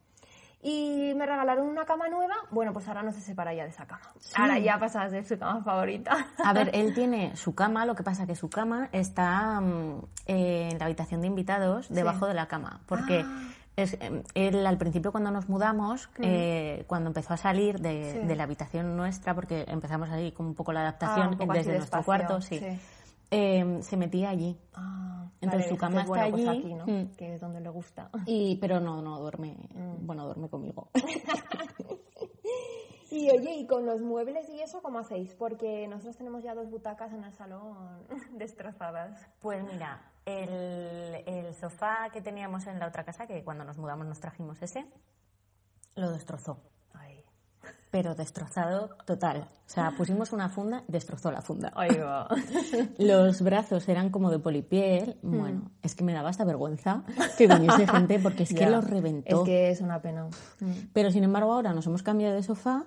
Y 0.63 1.13
me 1.15 1.27
regalaron 1.27 1.67
una 1.67 1.85
cama 1.85 2.09
nueva, 2.09 2.35
bueno, 2.51 2.73
pues 2.73 2.89
ahora 2.89 3.03
no 3.03 3.13
se 3.13 3.21
separa 3.21 3.53
ya 3.53 3.65
de 3.65 3.69
esa 3.69 3.87
cama. 3.87 4.15
Ahora 4.35 4.59
ya 4.59 4.79
pasa 4.79 5.03
a 5.03 5.11
ser 5.11 5.25
su 5.27 5.39
cama 5.39 5.63
favorita. 5.63 6.17
A 6.43 6.55
ver, 6.55 6.71
él 6.73 6.95
tiene 6.95 7.37
su 7.37 7.55
cama, 7.55 7.85
lo 7.85 7.95
que 7.95 8.03
pasa 8.03 8.27
que 8.27 8.35
su 8.35 8.49
cama 8.49 8.89
está 8.91 9.61
mm, 9.61 10.07
en 10.25 10.79
la 10.79 10.87
habitación 10.87 11.21
de 11.21 11.27
invitados, 11.27 11.91
debajo 11.91 12.27
de 12.27 12.35
la 12.35 12.49
cama, 12.49 12.81
porque... 12.87 13.25
Ah. 13.27 13.51
Es, 13.77 13.97
em, 14.01 14.23
él 14.35 14.67
al 14.67 14.79
principio 14.79 15.11
cuando 15.11 15.31
nos 15.31 15.49
mudamos, 15.49 16.09
eh, 16.21 16.85
cuando 16.87 17.09
empezó 17.09 17.35
a 17.35 17.37
salir 17.37 17.81
de, 17.81 18.35
la 18.37 18.45
habitación 18.45 18.97
nuestra, 18.97 19.35
porque 19.35 19.65
empezamos 19.67 20.11
ahí 20.11 20.33
con 20.33 20.47
un 20.47 20.55
poco 20.55 20.73
la 20.73 20.81
adaptación 20.81 21.37
ah, 21.41 21.53
desde 21.53 21.79
nuestro 21.79 22.03
cuarto, 22.05 22.41
sí, 22.41 22.61
em, 23.31 23.83
se 23.83 23.97
metía 23.97 24.31
allí. 24.31 24.57
Ah, 24.75 25.27
Entonces 25.41 25.69
su 25.69 25.77
cama 25.77 26.03
está 26.03 26.29
pues 26.31 26.49
allí, 26.49 26.75
mm. 26.75 27.17
que 27.17 27.35
es 27.35 27.41
donde 27.41 27.61
le 27.61 27.69
gusta. 27.69 28.11
Y, 28.27 28.57
pero 28.61 28.79
no, 28.79 29.03
no 29.03 29.19
duerme, 29.19 29.57
mm. 29.75 30.07
bueno, 30.07 30.25
duerme 30.27 30.49
conmigo. 30.49 30.89
Y 33.15 33.31
oye, 33.31 33.55
¿y 33.55 33.67
con 33.69 33.87
los 33.87 34.01
muebles 34.01 34.49
y 34.49 34.61
eso 34.61 34.83
cómo 34.83 34.99
hacéis? 34.99 35.35
Porque 35.35 35.87
nosotros 35.87 36.17
tenemos 36.17 36.43
ya 36.43 36.53
dos 36.53 36.69
butacas 36.69 37.13
en 37.13 37.23
el 37.23 37.33
salón 37.33 38.05
destrozadas. 38.33 39.25
Pues 39.41 39.63
mira, 39.63 40.03
el, 40.27 41.23
el 41.27 41.55
sofá 41.55 42.09
que 42.13 42.21
teníamos 42.21 42.67
en 42.67 42.79
la 42.79 42.89
otra 42.89 43.05
casa, 43.05 43.27
que 43.27 43.43
cuando 43.45 43.65
nos 43.65 43.79
mudamos 43.79 44.07
nos 44.07 44.21
trajimos 44.21 44.61
ese, 44.63 44.87
lo 45.97 46.11
destrozó. 46.11 46.59
Ay. 46.93 47.25
Pero 47.91 48.15
destrozado 48.15 48.91
total. 49.07 49.49
O 49.67 49.71
sea, 49.71 49.93
pusimos 49.97 50.33
una 50.33 50.49
funda, 50.49 50.83
destrozó 50.89 51.31
la 51.31 51.43
funda. 51.43 51.73
Los 52.99 53.43
brazos 53.43 53.89
eran 53.89 54.11
como 54.11 54.31
de 54.31 54.39
polipiel. 54.39 55.19
Hmm. 55.23 55.39
Bueno, 55.39 55.71
es 55.83 55.95
que 55.95 56.05
me 56.05 56.13
daba 56.13 56.31
hasta 56.31 56.45
vergüenza 56.45 57.05
que 57.39 57.47
viniese 57.47 57.87
gente 57.89 58.19
porque 58.19 58.43
es 58.43 58.53
que 58.55 58.69
los 58.69 58.85
reventó. 58.85 59.41
Es 59.41 59.47
que 59.47 59.71
es 59.71 59.81
una 59.81 60.03
pena. 60.03 60.29
Pero 60.93 61.11
sin 61.11 61.25
embargo 61.25 61.53
ahora 61.53 61.73
nos 61.73 61.87
hemos 61.87 62.03
cambiado 62.03 62.35
de 62.35 62.43
sofá 62.43 62.87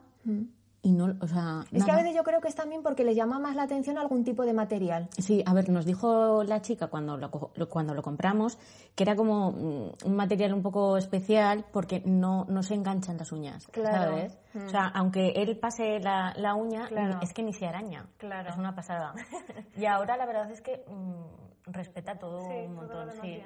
y 0.82 0.92
no, 0.92 1.16
o 1.20 1.28
sea, 1.28 1.64
es 1.72 1.84
que 1.84 1.92
a 1.92 1.96
veces 1.96 2.16
yo 2.16 2.24
creo 2.24 2.40
que 2.40 2.48
es 2.48 2.56
también 2.56 2.84
porque 2.84 3.04
les 3.04 3.16
llama 3.16 3.40
más 3.40 3.56
la 3.56 3.64
atención 3.64 3.98
algún 3.98 4.24
tipo 4.24 4.46
de 4.46 4.54
material. 4.54 5.10
Sí, 5.18 5.44
a 5.46 5.54
ver, 5.54 5.70
nos 5.70 5.86
dijo 5.86 6.44
la 6.44 6.62
chica 6.62 6.88
cuando 6.88 7.18
lo, 7.18 7.30
cuando 7.70 7.94
lo 7.94 8.02
compramos 8.02 8.58
que 8.96 9.04
era 9.04 9.16
como 9.16 9.52
mm, 9.52 10.06
un 10.06 10.16
material 10.16 10.54
un 10.54 10.62
poco 10.62 10.98
especial 10.98 11.66
porque 11.72 12.02
no, 12.06 12.46
no 12.46 12.64
se 12.64 12.76
enganchan 12.76 13.18
las 13.18 13.32
uñas, 13.32 13.68
claro. 13.68 14.12
¿sabes? 14.12 14.40
O 14.56 14.70
sea, 14.70 14.88
aunque 14.88 15.30
él 15.36 15.58
pase 15.60 16.00
la, 16.00 16.34
la 16.38 16.56
uña, 16.56 16.90
es 17.22 17.34
que 17.34 17.44
ni 17.44 17.54
se 17.54 17.68
araña. 17.68 18.08
Claro. 18.18 18.50
Es 18.50 18.58
una 18.58 18.74
pasada. 18.74 19.14
y 19.78 19.86
ahora 19.86 20.18
la 20.18 20.26
verdad 20.26 20.50
es 20.52 20.62
que 20.62 20.84
mm, 20.88 21.72
respeta 21.72 22.18
todo 22.18 22.48
un 22.48 22.76
montón. 22.76 23.12
sí. 23.22 23.44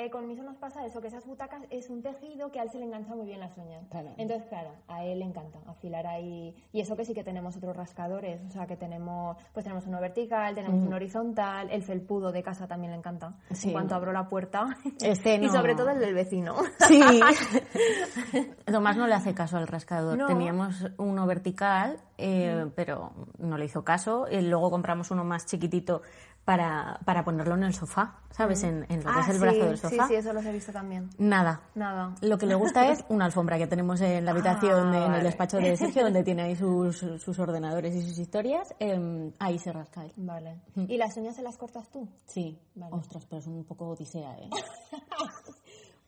Eh, 0.00 0.10
con 0.10 0.28
Miso 0.28 0.44
nos 0.44 0.56
pasa 0.58 0.86
eso, 0.86 1.00
que 1.00 1.08
esas 1.08 1.26
butacas 1.26 1.60
es 1.70 1.90
un 1.90 2.02
tejido 2.02 2.52
que 2.52 2.60
a 2.60 2.62
él 2.62 2.70
se 2.70 2.78
le 2.78 2.84
engancha 2.84 3.16
muy 3.16 3.26
bien 3.26 3.40
las 3.40 3.58
uñas. 3.58 3.82
Entonces, 4.16 4.46
claro, 4.48 4.70
a 4.86 5.04
él 5.04 5.18
le 5.18 5.24
encanta 5.24 5.58
afilar 5.66 6.06
ahí. 6.06 6.54
Y 6.72 6.80
eso 6.80 6.96
que 6.96 7.04
sí 7.04 7.14
que 7.14 7.24
tenemos 7.24 7.56
otros 7.56 7.76
rascadores, 7.76 8.40
o 8.46 8.48
sea, 8.48 8.64
que 8.68 8.76
tenemos, 8.76 9.36
pues 9.52 9.64
tenemos 9.64 9.88
uno 9.88 10.00
vertical, 10.00 10.54
tenemos 10.54 10.86
uno 10.86 10.94
horizontal, 10.94 11.68
el 11.72 11.82
felpudo 11.82 12.30
de 12.30 12.44
casa 12.44 12.68
también 12.68 12.92
le 12.92 12.98
encanta. 12.98 13.34
En 13.64 13.72
cuanto 13.72 13.96
abro 13.96 14.12
la 14.12 14.28
puerta. 14.28 14.68
Este 15.00 15.34
y 15.42 15.48
sobre 15.48 15.74
todo 15.74 15.90
el 15.90 15.98
del 15.98 16.14
vecino. 16.14 16.54
Sí. 16.86 17.02
Tomás 18.66 18.96
no 18.96 19.08
le 19.08 19.14
hace 19.14 19.34
caso 19.34 19.56
al 19.56 19.66
rascador. 19.66 20.28
Teníamos 20.28 20.92
uno 20.98 21.26
vertical, 21.26 21.98
eh, 22.16 22.70
pero 22.76 23.10
no 23.38 23.58
le 23.58 23.64
hizo 23.64 23.82
caso. 23.82 24.26
Y 24.30 24.42
luego 24.42 24.70
compramos 24.70 25.10
uno 25.10 25.24
más 25.24 25.44
chiquitito 25.46 26.02
para, 26.48 26.98
para 27.04 27.24
ponerlo 27.24 27.56
en 27.56 27.64
el 27.64 27.74
sofá, 27.74 28.14
¿sabes? 28.30 28.62
En, 28.62 28.86
en 28.88 29.04
lo 29.04 29.10
que 29.12 29.18
Ah, 29.18 29.20
es 29.20 29.28
el 29.28 29.34
sí, 29.34 29.40
brazo 29.42 29.58
del 29.66 29.76
Sí, 29.76 29.82
sofá. 29.88 30.08
sí, 30.08 30.14
eso 30.14 30.32
los 30.32 30.42
he 30.46 30.50
visto 30.52 30.72
también. 30.72 31.10
Nada. 31.18 31.60
Nada. 31.74 32.14
Lo 32.22 32.38
que 32.38 32.46
le 32.46 32.54
gusta 32.54 32.90
es 32.90 33.04
una 33.10 33.26
alfombra 33.26 33.58
que 33.58 33.66
tenemos 33.66 34.00
en 34.00 34.24
la 34.24 34.30
habitación, 34.30 34.88
Ah, 34.88 34.90
de- 34.98 35.04
en 35.04 35.12
el 35.12 35.22
despacho 35.24 35.58
de 35.58 35.76
Sergio, 35.76 36.04
donde 36.04 36.24
tiene 36.24 36.44
ahí 36.44 36.56
sus, 36.56 36.96
sus 36.96 37.38
ordenadores 37.38 37.94
y 37.94 38.00
sus 38.00 38.18
historias. 38.18 38.74
em, 38.78 39.30
ahí 39.38 39.58
se 39.58 39.72
rasca 39.72 40.06
él. 40.06 40.12
Vale. 40.16 40.56
¿Y 40.74 40.96
las 40.96 41.14
uñas 41.18 41.36
se 41.36 41.42
las 41.42 41.58
cortas 41.58 41.86
tú? 41.90 42.08
Sí. 42.24 42.58
Vale. 42.76 42.94
Ostras, 42.96 43.26
pero 43.26 43.40
es 43.40 43.46
un 43.46 43.64
poco 43.64 43.88
odisea, 43.88 44.34
¿eh? 44.38 44.48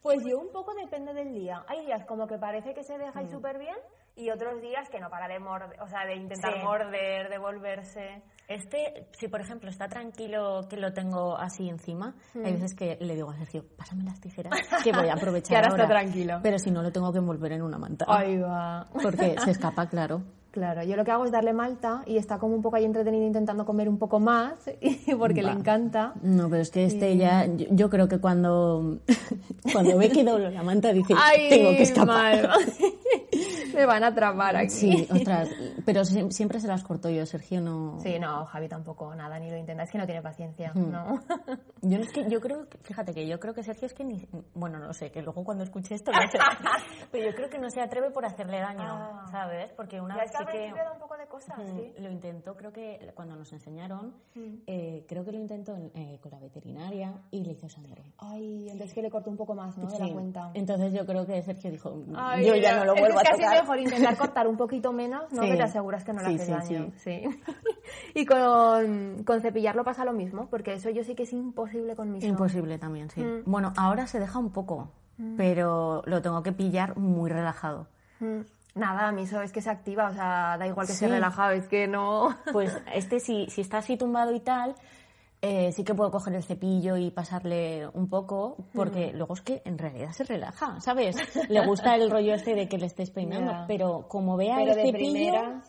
Pues 0.03 0.25
yo 0.25 0.39
un 0.41 0.51
poco 0.51 0.73
depende 0.73 1.13
del 1.13 1.35
día. 1.35 1.63
Hay 1.69 1.85
días 1.85 2.07
como 2.07 2.27
que 2.27 2.39
parece 2.39 2.73
que 2.73 2.83
se 2.83 2.97
deja 2.97 3.19
ahí 3.19 3.29
súper 3.31 3.59
bien 3.59 3.77
y 4.21 4.31
otros 4.31 4.61
días 4.61 4.89
que 4.91 5.01
no 5.01 5.09
para 5.11 5.27
de 5.29 5.39
morder, 5.41 5.81
o 5.83 5.89
sea, 5.89 6.05
de 6.07 6.15
intentar 6.17 6.53
Sí. 6.55 6.61
morder, 6.65 7.29
de 7.29 7.39
volverse. 7.39 8.23
Este, 8.49 9.07
si 9.19 9.29
por 9.29 9.41
ejemplo 9.41 9.71
está 9.71 9.87
tranquilo 9.89 10.67
que 10.69 10.77
lo 10.77 10.93
tengo 10.93 11.37
así 11.39 11.69
encima, 11.69 12.15
hay 12.35 12.53
veces 12.55 12.75
que 12.75 12.97
le 13.01 13.15
digo 13.15 13.31
a 13.31 13.37
Sergio, 13.37 13.65
pásame 13.77 14.03
las 14.05 14.21
tijeras, 14.21 14.53
que 14.85 14.93
voy 14.93 15.09
a 15.09 15.15
aprovechar 15.15 15.51
Que 15.51 15.57
ahora 15.57 15.69
está 15.69 15.83
ahora". 15.85 16.01
tranquilo. 16.01 16.41
Pero 16.43 16.59
si 16.59 16.71
no, 16.71 16.83
lo 16.83 16.91
tengo 16.93 17.13
que 17.13 17.19
envolver 17.19 17.53
en 17.53 17.63
una 17.63 17.79
manta. 17.79 18.05
Ahí 18.09 18.37
va. 18.39 18.87
Porque 19.03 19.37
se 19.45 19.51
escapa, 19.53 19.87
claro. 19.89 20.23
Claro, 20.51 20.83
yo 20.83 20.97
lo 20.97 21.05
que 21.05 21.13
hago 21.13 21.25
es 21.25 21.31
darle 21.31 21.53
malta 21.53 22.03
y 22.07 22.17
está 22.17 22.39
como 22.39 22.57
un 22.57 22.61
poco 22.63 22.75
ahí 22.75 22.85
entretenido 22.85 23.25
intentando 23.25 23.65
comer 23.65 23.89
un 23.89 23.99
poco 24.01 24.19
más 24.19 24.69
y 24.81 25.15
porque 25.15 25.43
le 25.43 25.51
Va. 25.51 25.55
encanta. 25.55 26.13
No, 26.23 26.51
pero 26.51 26.63
es 26.63 26.73
que 26.73 26.85
este 26.87 27.17
ya, 27.17 27.47
yo, 27.47 27.67
yo 27.71 27.89
creo 27.89 28.09
que 28.09 28.19
cuando, 28.19 28.99
cuando 29.73 29.97
ve 29.97 30.09
que 30.11 30.25
doblo 30.25 30.51
la 30.51 30.65
manta 30.65 30.93
dice, 30.93 31.15
Ay, 31.17 31.51
tengo 31.51 31.71
que 31.71 31.83
escapar. 31.83 32.49
Me 33.75 33.87
van 33.87 34.05
a 34.05 34.09
atrapar 34.09 34.57
aquí. 34.57 34.69
Sí, 34.71 35.09
ostras, 35.11 35.49
pero 35.85 36.03
sie- 36.05 36.31
siempre 36.31 36.61
se 36.61 36.67
las 36.69 36.83
corto 36.83 37.09
yo, 37.11 37.25
Sergio 37.27 37.61
no... 37.61 37.99
Sí, 38.01 38.19
no, 38.19 38.45
Javi 38.47 38.69
tampoco, 38.69 39.15
nada, 39.15 39.39
ni 39.39 39.51
lo 39.51 39.57
intenta. 39.57 39.83
Es 39.85 39.91
que 39.91 39.99
no 39.99 40.07
tiene 40.07 40.23
paciencia, 40.23 40.73
¿no? 40.75 41.21
Yo 41.83 41.99
es 41.99 42.11
que 42.13 42.29
yo 42.29 42.41
creo, 42.41 42.69
que- 42.69 42.79
fíjate 42.79 43.15
que 43.15 43.27
yo 43.27 43.41
creo 43.41 43.55
que 43.55 43.63
Sergio 43.63 43.87
es 43.87 43.95
que 43.95 44.05
ni, 44.05 44.27
bueno, 44.55 44.79
no 44.79 44.93
sé, 44.93 45.11
que 45.11 45.23
luego 45.23 45.43
cuando 45.45 45.65
escuche 45.65 45.95
esto, 45.95 46.13
no 46.13 46.19
sé, 46.31 46.39
pero 47.11 47.31
yo 47.31 47.35
creo 47.35 47.49
que 47.49 47.59
no 47.59 47.71
se 47.71 47.81
atreve 47.81 48.11
por 48.11 48.25
hacerle 48.25 48.59
daño, 48.61 48.83
Ah. 48.83 49.27
¿sabes? 49.31 49.73
Porque 49.73 50.01
una 50.01 50.17
vez 50.17 50.31
sí 50.37 50.45
que 50.51 50.71
da 50.73 50.93
un 50.93 50.99
poco 50.99 51.17
de 51.17 51.27
cosas, 51.27 51.59
mm, 51.59 51.77
sí. 51.79 51.93
lo 51.99 52.11
intentó, 52.11 52.55
creo 52.57 52.73
que 52.73 53.11
cuando 53.15 53.35
nos 53.37 53.51
enseñaron, 53.53 54.15
Mm. 54.35 54.55
eh, 54.67 55.05
creo 55.09 55.25
que 55.25 55.33
lo 55.33 55.39
intentó 55.39 55.75
en- 55.75 55.91
eh, 55.95 56.19
con 56.21 56.31
la 56.33 56.39
veterinaria 56.39 57.15
y 57.31 57.45
le 57.45 57.53
hizo 57.53 57.69
sangre. 57.69 58.03
Ay, 58.19 58.69
entonces 58.69 58.93
que 58.95 59.03
le 59.03 59.11
corto 59.11 59.31
un 59.31 59.37
poco 59.37 59.55
más, 59.55 59.77
¿no? 59.79 59.87
De 59.89 59.99
la 59.99 60.07
Sí. 60.07 60.13
cuenta. 60.13 60.51
Entonces 60.55 60.93
yo 60.93 61.07
creo 61.07 61.25
que 61.27 61.43
Sergio 61.43 61.71
dijo, 61.71 62.03
Ay, 62.15 62.47
yo 62.47 62.55
ya 62.57 62.77
no 62.77 62.85
lo 62.85 62.95
vuelvo 62.95 63.19
a 63.21 63.23
casi 63.31 63.43
tocar. 63.43 63.61
mejor 63.63 63.79
intentar 63.81 64.17
cortar 64.17 64.47
un 64.49 64.57
poquito 64.57 64.93
menos, 64.93 65.33
¿no? 65.33 65.43
Sí. 65.43 65.51
Que 65.51 65.57
te 65.57 65.63
aseguras 65.63 66.05
que 66.05 66.13
no 66.13 66.23
le 66.23 66.29
Sí, 66.39 66.53
hace 66.53 66.67
sí, 66.67 66.75
daño. 66.75 66.93
Sí. 66.99 67.23
y 68.15 68.27
con, 68.27 69.25
con 69.25 69.41
cepillarlo 69.41 69.85
pasa 69.85 70.05
lo 70.05 70.13
mismo, 70.13 70.47
porque 70.49 70.75
eso 70.75 70.91
yo 70.91 71.05
sí 71.05 71.15
que 71.15 71.23
es 71.25 71.33
imposible 71.33 71.97
con 71.97 72.13
mis 72.13 72.25
Imposible 72.25 72.79
también, 72.79 73.11
sí. 73.11 73.21
Mm. 73.23 73.43
Bueno, 73.47 73.73
ahora 73.77 74.07
se 74.07 74.19
deja 74.21 74.39
un 74.39 74.51
poco, 74.53 74.91
pero 75.37 76.03
lo 76.07 76.23
tengo 76.23 76.43
que 76.43 76.53
pillar 76.53 76.97
muy 76.97 77.31
relajado. 77.31 77.87
Mm. 78.21 78.41
Nada, 78.77 79.09
a 79.09 79.13
mí 79.13 79.23
eso 79.23 79.43
es 79.43 79.51
que 79.53 79.61
se 79.61 79.69
activa, 79.69 80.09
o 80.09 80.13
sea, 80.15 80.57
da 80.57 80.67
igual 80.67 80.87
que 80.87 80.93
Sí. 80.93 81.07
relajado, 81.07 81.51
es 81.51 81.67
que 81.67 81.89
no... 81.89 82.37
Pues 82.53 82.81
este, 82.95 83.19
si, 83.19 83.47
si 83.51 83.61
está 83.63 83.79
así 83.79 83.97
tumbado 83.97 84.33
y 84.33 84.41
tal, 84.41 84.77
eh, 85.43 85.73
sí 85.73 85.85
que 85.85 85.95
puedo 85.95 86.11
coger 86.11 86.35
el 86.35 86.43
cepillo 86.43 86.97
y 86.97 87.11
pasarle 87.11 87.89
un 87.89 88.09
poco, 88.09 88.57
porque 88.75 89.13
luego 89.13 89.35
es 89.35 89.41
que 89.41 89.63
en 89.65 89.79
realidad 89.79 90.13
se 90.13 90.25
relaja, 90.25 90.81
¿sabes? 90.81 91.17
Le 91.49 91.67
gusta 91.67 91.95
el 91.95 92.11
rollo 92.11 92.35
este 92.35 92.55
de 92.55 92.69
que 92.69 92.77
le 92.77 92.87
estés 92.87 93.11
peinando, 93.11 93.65
pero 93.67 94.07
como 94.07 94.37
vea 94.37 94.57
Pero 94.57 94.73
el 94.73 94.77
de 94.77 94.83
cepillo... 94.93 95.63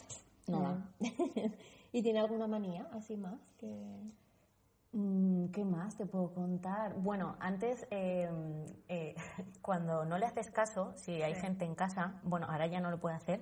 Nada. 0.48 0.90
¿Y 1.94 2.02
tiene 2.02 2.20
alguna 2.20 2.48
manía 2.48 2.88
así 2.94 3.16
más? 3.16 3.40
Que... 3.58 3.68
Mm, 4.94 5.48
¿Qué 5.52 5.64
más 5.64 5.96
te 5.96 6.06
puedo 6.06 6.34
contar? 6.34 6.96
Bueno, 6.96 7.38
antes, 7.40 7.88
eh, 7.92 8.30
eh, 8.90 9.16
cuando 9.62 10.04
no 10.04 10.18
le 10.18 10.26
haces 10.26 10.52
caso, 10.52 10.92
si 10.96 11.22
hay 11.22 11.36
gente 11.36 11.64
en 11.64 11.76
casa, 11.76 12.20
bueno, 12.24 12.48
ahora 12.50 12.68
ya 12.68 12.82
no 12.82 12.92
lo 12.92 13.00
puede 13.00 13.16
hacer 13.16 13.42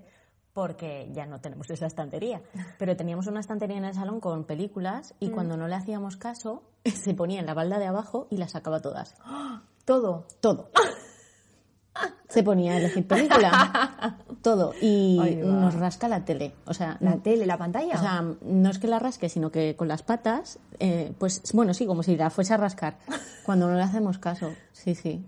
porque 0.59 1.09
ya 1.13 1.25
no 1.25 1.39
tenemos 1.39 1.69
esa 1.69 1.85
estantería, 1.85 2.41
pero 2.77 2.97
teníamos 2.97 3.27
una 3.27 3.39
estantería 3.39 3.77
en 3.77 3.85
el 3.85 3.93
salón 3.93 4.19
con 4.19 4.43
películas 4.43 5.13
y 5.17 5.29
cuando 5.29 5.55
no 5.55 5.69
le 5.69 5.75
hacíamos 5.75 6.17
caso, 6.17 6.63
se 6.83 7.13
ponía 7.13 7.39
en 7.39 7.45
la 7.45 7.53
balda 7.53 7.79
de 7.79 7.85
abajo 7.85 8.27
y 8.29 8.35
las 8.35 8.51
sacaba 8.51 8.81
todas. 8.81 9.15
Todo. 9.85 10.25
Todo. 10.41 10.69
Se 12.27 12.43
ponía 12.43 12.73
a 12.73 12.77
elegir 12.77 13.07
película. 13.07 14.17
Todo. 14.43 14.73
Y 14.79 15.17
nos 15.43 15.73
rasca 15.73 16.07
la 16.07 16.23
tele. 16.25 16.53
O 16.65 16.73
sea, 16.73 16.97
La 16.99 17.17
tele, 17.17 17.45
la 17.47 17.57
pantalla. 17.57 17.95
o 17.95 17.99
sea, 17.99 18.23
no 18.41 18.69
es 18.69 18.77
que 18.77 18.87
la 18.87 18.99
rasque, 18.99 19.29
sino 19.29 19.51
que 19.51 19.75
con 19.75 19.87
las 19.87 20.03
patas, 20.03 20.59
eh, 20.79 21.13
pues 21.17 21.41
bueno, 21.53 21.73
sí, 21.73 21.87
como 21.87 22.03
si 22.03 22.15
la 22.15 22.29
fuese 22.29 22.53
a 22.53 22.57
rascar. 22.57 22.97
Cuando 23.45 23.67
no 23.67 23.75
le 23.75 23.81
hacemos 23.81 24.19
caso, 24.19 24.51
sí, 24.73 24.93
sí. 24.93 25.25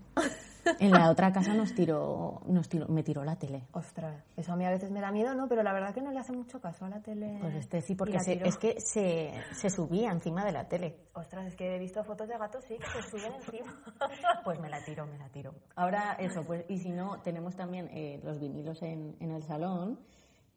En 0.82 0.91
la 0.91 1.12
otra 1.12 1.32
casa 1.32 1.54
nos 1.54 1.76
tiró, 1.76 2.41
nos 2.48 2.67
tiró, 2.67 2.88
me 2.88 3.04
tiró 3.04 3.24
la 3.24 3.36
tele. 3.36 3.67
Ostras, 3.74 4.24
eso 4.36 4.52
a 4.52 4.56
mí 4.56 4.65
a 4.65 4.72
veces 4.72 4.89
me 4.89 5.00
da 5.00 5.12
miedo, 5.12 5.36
¿no? 5.36 5.48
Pero 5.48 5.62
la 5.62 5.74
verdad 5.74 5.94
que 5.94 6.02
no 6.02 6.12
le 6.12 6.17
hace 6.20 6.34
mucho 6.34 6.60
caso 6.60 6.86
a 6.86 6.89
la 6.89 7.00
tele. 7.02 7.38
Pues 7.39 7.54
este 7.54 7.82
sí, 7.82 7.94
porque 7.94 8.20
se- 8.20 8.48
es 8.48 8.58
que 8.58 8.76
se, 8.82 9.32
se 9.54 9.70
subía 9.70 10.12
encima 10.12 10.44
de 10.44 10.52
la 10.52 10.67
tele. 10.67 10.98
Ostras, 11.13 11.46
es 11.46 11.56
que 11.56 11.76
he 11.76 11.78
visto 11.80 12.04
fotos 12.04 12.28
de 12.28 12.38
gatos, 12.38 12.65
sí, 12.65 12.78
que 12.80 12.88
se 13.02 13.10
suben 13.10 13.32
encima. 13.34 13.80
Pues 14.44 14.60
me 14.60 14.70
la 14.70 14.84
tiro, 14.84 15.06
me 15.06 15.20
la 15.20 15.30
tiro. 15.30 15.54
Ahora 15.76 16.13
eso, 16.20 16.44
pues, 16.44 16.65
y 16.67 16.80
si 16.80 16.89
no, 16.89 17.22
tenemos 17.22 17.56
también 17.56 17.88
eh, 17.94 18.20
los 18.24 18.39
vinilos 18.39 18.82
en, 18.82 19.15
en 19.20 19.32
el 19.32 19.44
salón. 19.44 20.00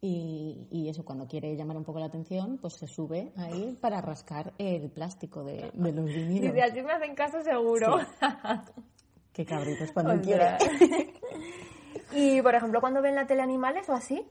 Y, 0.01 0.67
y 0.71 0.89
eso, 0.89 1.05
cuando 1.05 1.27
quiere 1.27 1.55
llamar 1.55 1.77
un 1.77 1.83
poco 1.83 1.99
la 1.99 2.05
atención, 2.07 2.57
pues 2.59 2.75
se 2.75 2.87
sube 2.87 3.31
ahí 3.37 3.77
para 3.79 4.01
rascar 4.01 4.53
el 4.57 4.89
plástico 4.91 5.43
de, 5.43 5.71
de 5.73 5.91
los 5.91 6.05
vinilos. 6.05 6.53
Dice, 6.53 6.63
así 6.63 6.81
me 6.81 6.91
hacen 6.93 7.15
caso 7.15 7.41
seguro. 7.41 7.97
Qué 9.35 9.45
cabritos 9.45 9.91
cuando 9.91 10.19
quiere. 10.21 10.57
y, 12.13 12.41
por 12.41 12.55
ejemplo, 12.55 12.79
cuando 12.81 13.01
ven 13.01 13.15
la 13.15 13.27
tele 13.27 13.41
animales 13.41 13.89
o 13.89 13.93
así, 13.93 14.25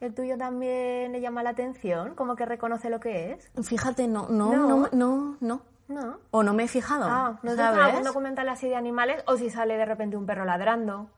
¿el 0.00 0.14
tuyo 0.14 0.36
también 0.36 1.12
le 1.12 1.20
llama 1.20 1.42
la 1.42 1.50
atención? 1.50 2.14
¿Como 2.14 2.36
que 2.36 2.44
reconoce 2.44 2.90
lo 2.90 3.00
que 3.00 3.32
es? 3.32 3.50
Fíjate, 3.66 4.06
no, 4.06 4.28
no, 4.28 4.52
No. 4.52 4.68
no, 4.68 4.88
no, 4.92 5.36
no. 5.40 5.62
No. 5.88 6.18
O 6.30 6.44
no 6.44 6.54
me 6.54 6.64
he 6.64 6.68
fijado. 6.68 7.06
Ah, 7.08 7.40
¿no 7.42 7.56
¿sabes? 7.56 7.82
algún 7.82 8.04
documental 8.04 8.48
así 8.48 8.68
de 8.68 8.76
animales? 8.76 9.24
O 9.26 9.36
si 9.36 9.50
sale 9.50 9.76
de 9.76 9.84
repente 9.84 10.16
un 10.16 10.24
perro 10.24 10.44
ladrando, 10.44 11.10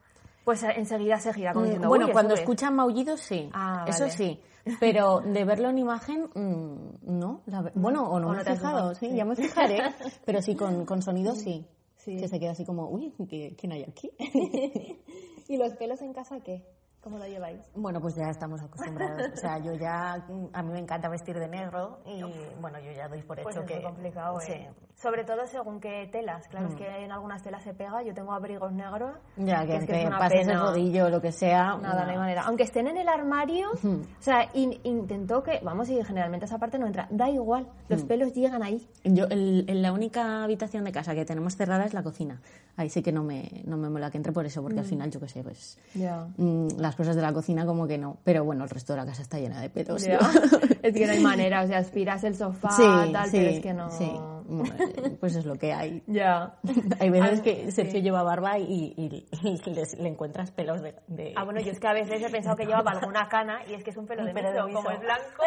pues 0.45 0.63
enseguida 0.63 1.19
se 1.21 1.35
gira 1.35 1.53
como 1.53 1.65
Mm, 1.65 1.67
diciendo, 1.67 1.89
bueno, 1.89 2.07
"Uy, 2.07 2.13
cuando 2.13 2.33
eso 2.33 2.37
es". 2.37 2.41
escuchan 2.49 2.75
maullidos, 2.75 3.21
sí. 3.21 3.51
Ah, 3.53 3.85
Eso 3.87 4.05
vale. 4.05 4.13
sí. 4.13 4.41
Pero 4.81 5.21
de 5.21 5.45
verlo 5.45 5.69
en 5.69 5.77
imagen, 5.79 6.31
mm, 6.35 7.19
no. 7.19 7.43
La 7.47 7.61
ver- 7.61 7.73
bueno, 7.75 8.05
o 8.05 8.19
no 8.19 8.29
O 8.29 8.31
me 8.31 8.37
no 8.37 8.41
he 8.43 8.45
fijado, 8.45 8.57
fijado, 8.79 8.95
sí, 8.95 9.09
sí. 9.11 9.17
ya 9.17 9.25
me 9.27 9.37
fijaré. 9.37 9.83
Pero 10.25 10.41
sí, 10.41 10.57
con, 10.57 10.87
con 10.87 11.03
sonido 11.03 11.35
sí. 11.35 11.67
Sí. 12.05 12.17
Que 12.17 12.27
se 12.29 12.41
queda 12.41 12.51
así 12.53 12.65
como, 12.65 12.89
uy, 12.89 13.13
¿qué- 13.29 13.55
¿quién 13.57 13.73
hay 13.73 13.83
aquí? 13.85 14.11
¿Y 15.49 15.57
los 15.57 15.73
pelos 15.75 16.01
en 16.03 16.13
casa 16.13 16.41
qué? 16.41 16.63
¿Cómo 17.03 17.19
lo 17.19 17.27
lleváis? 17.27 17.61
Bueno, 17.75 18.01
pues 18.01 18.15
ya 18.15 18.31
estamos 18.31 18.63
acostumbrados. 18.63 19.33
O 19.35 19.37
sea, 19.37 19.59
yo 19.59 19.73
ya, 19.75 20.25
mm, 20.29 20.47
a 20.53 20.63
mí 20.63 20.73
me 20.73 20.79
encanta 20.79 21.09
vestir 21.09 21.37
de 21.37 21.49
negro 21.49 21.99
y 22.07 22.23
bueno, 22.61 22.79
yo 22.79 22.93
ya 22.93 23.09
doy 23.09 23.23
por 23.23 23.39
hecho 23.41 23.45
Pues 23.45 23.57
es 23.57 23.65
que... 23.65 23.75
muy 23.75 23.83
complicado, 23.85 24.39
sí. 24.41 24.53
¿eh? 24.53 24.71
Sobre 24.95 25.25
todo 25.25 25.45
según 25.49 25.81
qué 25.81 26.09
telas. 26.13 26.47
Claro, 26.47 26.69
es 26.69 26.77
que 26.77 26.87
en 27.05 27.11
algunas 27.11 27.43
telas 27.43 27.63
se 27.65 27.75
pega. 27.75 28.03
Yo 28.05 28.15
tengo 28.15 28.33
abrigos 28.33 28.71
negros. 28.73 29.17
Ya, 29.37 29.67
que, 29.67 29.77
es 29.79 29.89
es 29.89 30.07
una 30.07 30.19
pases 30.21 30.47
el 30.47 30.61
rodillo 30.61 31.09
lo 31.11 31.21
que 31.21 31.33
sea. 31.33 31.77
Nada, 31.77 32.05
no 32.05 32.11
hay 32.13 32.19
manera. 32.19 32.43
Aunque 32.43 32.63
estén 32.63 32.87
en 32.87 32.97
el 32.97 33.09
armario, 33.09 33.71
o 33.83 34.23
sea, 34.23 34.49
in- 34.55 34.79
intentó 34.85 35.43
que, 35.43 35.59
vamos, 35.61 35.89
y 35.89 36.05
generalmente 36.05 36.47
esa 36.47 36.59
parte 36.59 36.79
no 36.79 36.87
entra. 36.87 37.09
Da 37.11 37.29
igual, 37.29 37.67
los 37.89 38.05
pelos 38.05 38.33
llegan 38.33 38.63
ahí. 38.63 38.87
Yo, 39.03 39.25
el- 39.25 39.65
en 39.67 39.83
la 39.83 39.93
única 39.93 40.45
habitación 40.45 40.85
de 40.85 40.93
casa 40.93 41.17
que 41.17 41.25
tenemos 41.25 41.57
cerrada 41.57 41.85
es 41.85 41.95
la 41.95 42.05
cocina. 42.05 42.41
Ahí 42.77 42.89
sí 42.89 43.03
que 43.03 43.11
no 43.11 43.25
me, 43.25 43.51
no 43.65 43.77
me 43.77 43.91
mola 43.91 44.09
que 44.11 44.19
entre 44.19 44.33
por 44.33 44.47
eso, 44.47 44.63
porque 44.63 44.79
al 44.79 44.87
final, 44.87 45.11
yo 45.11 45.19
qué 45.19 45.29
sé, 45.29 45.43
pues 45.43 45.79
Ya. 45.95 46.29
mm, 46.37 46.69
las 46.93 46.97
cosas 46.97 47.17
de 47.17 47.23
la 47.23 47.33
cocina 47.33 47.65
como 47.65 47.87
que 47.87 47.97
no. 47.97 48.19
Pero 48.23 48.45
bueno, 48.45 48.65
el 48.65 48.71
resto 48.71 48.93
de 48.93 48.99
la 48.99 49.07
casa 49.07 49.23
está 49.23 49.39
llena 49.39 49.61
de 49.61 49.71
pelos. 49.71 50.03
Ya. 50.05 50.19
¿no? 50.21 50.29
es 50.83 50.95
que 50.95 51.07
no 51.07 51.13
hay 51.13 51.21
manera, 51.21 51.63
o 51.63 51.67
sea, 51.67 51.79
aspiras 51.79 52.23
el 52.25 52.37
sofá, 52.37 52.71
Sí, 52.71 52.83
tal, 53.13 53.29
sí, 53.31 53.37
pero 53.39 53.51
es 53.51 53.61
que 53.61 53.73
no. 53.73 53.91
sí. 53.91 54.13
Bueno, 54.45 54.75
Pues 55.21 55.37
es 55.37 55.47
lo 55.47 55.55
que 55.55 55.73
hay. 55.73 56.03
Ya. 56.07 56.57
Hay 57.01 57.09
veces 57.11 57.39
Ah, 57.41 57.43
que 57.43 57.71
Sergio 57.73 58.01
lleva 58.01 58.23
barba 58.23 58.59
y, 58.59 58.93
y- 58.99 59.27
y 59.43 59.71
les- 59.71 59.97
le 59.99 60.09
encuentras 60.09 60.51
pelos 60.51 60.83
de, 60.83 60.95
de- 61.07 61.33
Ah, 61.37 61.45
bueno, 61.45 61.61
yo 61.61 61.71
es 61.73 61.81
que 61.81 61.87
a 61.87 61.93
veces 61.95 62.21
he 62.23 62.29
pensado 62.29 62.57
que 62.57 62.67
llevaba 62.67 62.91
alguna 62.91 63.29
cana 63.29 63.61
y 63.67 63.75
es 63.75 63.83
que 63.85 63.91
es 63.91 63.97
un 63.97 64.07
pelo 64.07 64.25
de 64.27 64.35
pelo 64.35 64.53
de 64.53 64.63
miso, 64.65 64.77
como 64.77 64.91
el 64.91 64.99
blanco. 64.99 65.43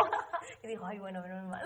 Y 0.63 0.67
digo, 0.67 0.85
ay, 0.85 0.97
bueno, 0.97 1.21
menos 1.21 1.45
mal. 1.47 1.61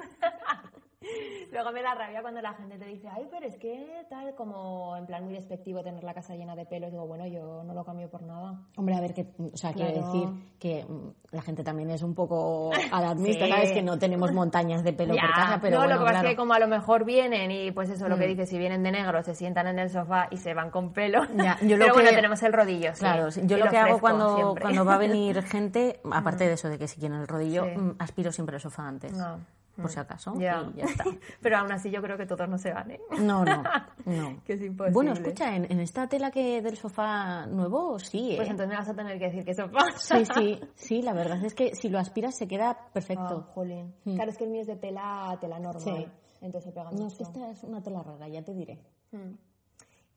Luego 1.51 1.71
me 1.71 1.81
da 1.81 1.95
rabia 1.95 2.21
cuando 2.21 2.41
la 2.41 2.53
gente 2.53 2.77
te 2.77 2.85
dice, 2.85 3.07
ay, 3.09 3.27
pero 3.31 3.45
es 3.47 3.55
que 3.57 4.05
tal, 4.09 4.35
como 4.35 4.95
en 4.97 5.05
plan 5.05 5.23
muy 5.23 5.33
despectivo 5.33 5.81
tener 5.81 6.03
la 6.03 6.13
casa 6.13 6.35
llena 6.35 6.55
de 6.55 6.65
pelos. 6.65 6.91
Digo, 6.91 7.07
bueno, 7.07 7.25
yo 7.25 7.63
no 7.63 7.73
lo 7.73 7.83
cambio 7.85 8.09
por 8.09 8.21
nada. 8.21 8.59
Hombre, 8.75 8.95
a 8.95 9.01
ver, 9.01 9.13
que, 9.13 9.27
o 9.53 9.57
sea, 9.57 9.73
quiero 9.73 9.93
Claro. 9.93 10.12
decir 10.12 10.29
que 10.59 10.85
mm, 10.85 11.09
la 11.31 11.41
gente 11.41 11.63
también 11.63 11.89
es 11.89 12.03
un 12.03 12.13
poco 12.13 12.69
alarmista, 12.91 13.45
Sí. 13.45 13.51
¿sabes? 13.51 13.71
Que 13.71 13.81
no 13.81 13.97
tenemos 13.97 14.31
montañas 14.33 14.83
de 14.83 14.93
pelo 14.93 15.15
Ya, 15.15 15.21
por 15.21 15.31
casa, 15.31 15.59
pero 15.62 15.75
no, 15.77 15.83
bueno, 15.83 15.93
lo 15.95 15.99
que 16.01 16.05
pasa 16.05 16.12
claro. 16.19 16.23
Mm. 16.23 16.25
es 16.27 16.31
que 16.33 16.38
como 16.38 16.53
a 16.53 16.59
lo 16.59 16.67
mejor 16.67 17.05
vienen 17.05 17.51
y 17.51 17.71
pues 17.71 17.89
eso, 17.89 18.07
lo 18.09 18.17
que 18.17 18.27
dices, 18.27 18.49
si 18.49 18.57
vienen 18.57 18.83
de 18.83 18.91
negro, 18.91 19.23
se 19.23 19.33
sientan 19.35 19.67
en 19.67 19.79
el 19.79 19.89
sofá 19.89 20.27
y 20.31 20.38
se 20.38 20.53
van 20.53 20.69
con 20.69 20.91
pelo. 20.93 21.21
Ya, 21.35 21.57
yo 21.62 21.77
lo 21.77 21.85
pero 21.85 21.93
bueno, 21.95 22.09
que- 22.09 22.15
tenemos 22.17 22.43
el 22.43 22.53
rodillo, 22.53 22.93
sí. 22.93 22.99
Claro, 22.99 23.29
yo 23.29 23.57
Y 23.57 23.59
lo 23.59 23.69
que 23.69 23.77
hago 23.77 23.99
cuando, 23.99 24.35
siempre. 24.35 24.62
cuando 24.63 24.85
va 24.85 24.95
a 24.95 24.97
venir 24.99 25.41
gente, 25.43 25.99
aparte 26.12 26.45
de 26.45 26.53
eso 26.53 26.69
de 26.69 26.77
que 26.77 26.88
si 26.88 26.99
quieren 26.99 27.19
el 27.19 27.27
rodillo, 27.27 27.63
Sí. 27.65 27.77
mm, 27.79 27.95
aspiro 27.99 28.31
siempre 28.31 28.57
el 28.57 28.62
sofá 28.62 28.88
antes. 28.88 29.13
No. 29.13 29.39
Por 29.81 29.91
si 29.91 29.99
acaso. 29.99 30.33
Ya. 30.39 30.69
Y 30.73 30.77
ya 30.79 30.85
está. 30.85 31.03
Pero 31.41 31.57
aún 31.57 31.71
así 31.71 31.89
yo 31.91 32.01
creo 32.01 32.17
que 32.17 32.25
todos 32.25 32.47
no 32.49 32.57
se 32.57 32.71
van, 32.73 32.91
¿eh? 32.91 32.99
No, 33.21 33.43
no, 33.45 33.63
no. 34.05 34.43
Que 34.45 34.53
es 34.53 34.61
imposible. 34.61 34.93
Bueno, 34.93 35.13
escucha, 35.13 35.55
en, 35.55 35.71
en 35.71 35.79
esta 35.79 36.07
tela 36.07 36.31
que 36.31 36.61
del 36.61 36.77
sofá 36.77 37.45
nuevo, 37.47 37.99
sí, 37.99 38.33
¿eh? 38.33 38.37
Pues 38.37 38.49
entonces 38.49 38.69
me 38.69 38.75
vas 38.77 38.89
a 38.89 38.93
tener 38.95 39.17
que 39.19 39.25
decir 39.25 39.45
que 39.45 39.53
pasa. 39.53 40.17
Sí, 40.17 40.25
sí, 40.35 40.59
sí, 40.75 41.01
la 41.01 41.13
verdad 41.13 41.43
es 41.43 41.53
que 41.53 41.75
si 41.75 41.89
lo 41.89 41.99
aspiras 41.99 42.35
se 42.35 42.47
queda 42.47 42.69
Ah, 42.71 42.89
perfecto. 42.93 43.41
jolín. 43.53 43.93
Claro, 44.03 44.29
es 44.31 44.37
que 44.37 44.43
el 44.45 44.49
mío 44.51 44.61
es 44.61 44.67
de 44.67 44.75
tela, 44.75 45.37
tela 45.39 45.59
normal. 45.59 45.81
Sí. 45.83 46.07
Entonces 46.41 46.71
pega 46.73 46.89
No, 46.91 47.07
es 47.07 47.15
que 47.17 47.23
mucho. 47.25 47.39
esta 47.39 47.51
es 47.51 47.63
una 47.63 47.81
tela 47.81 48.01
rara, 48.03 48.27
ya 48.27 48.41
te 48.43 48.53
diré. 48.53 48.79
Mm. 49.11 49.33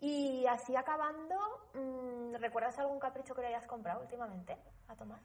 Y 0.00 0.44
así 0.46 0.74
acabando, 0.74 1.36
mm, 1.74 2.34
¿recuerdas 2.40 2.78
algún 2.78 2.98
capricho 2.98 3.34
que 3.34 3.40
le 3.42 3.48
hayas 3.48 3.66
comprado 3.66 4.00
últimamente 4.02 4.56
a 4.88 4.94
Tomás? 4.96 5.20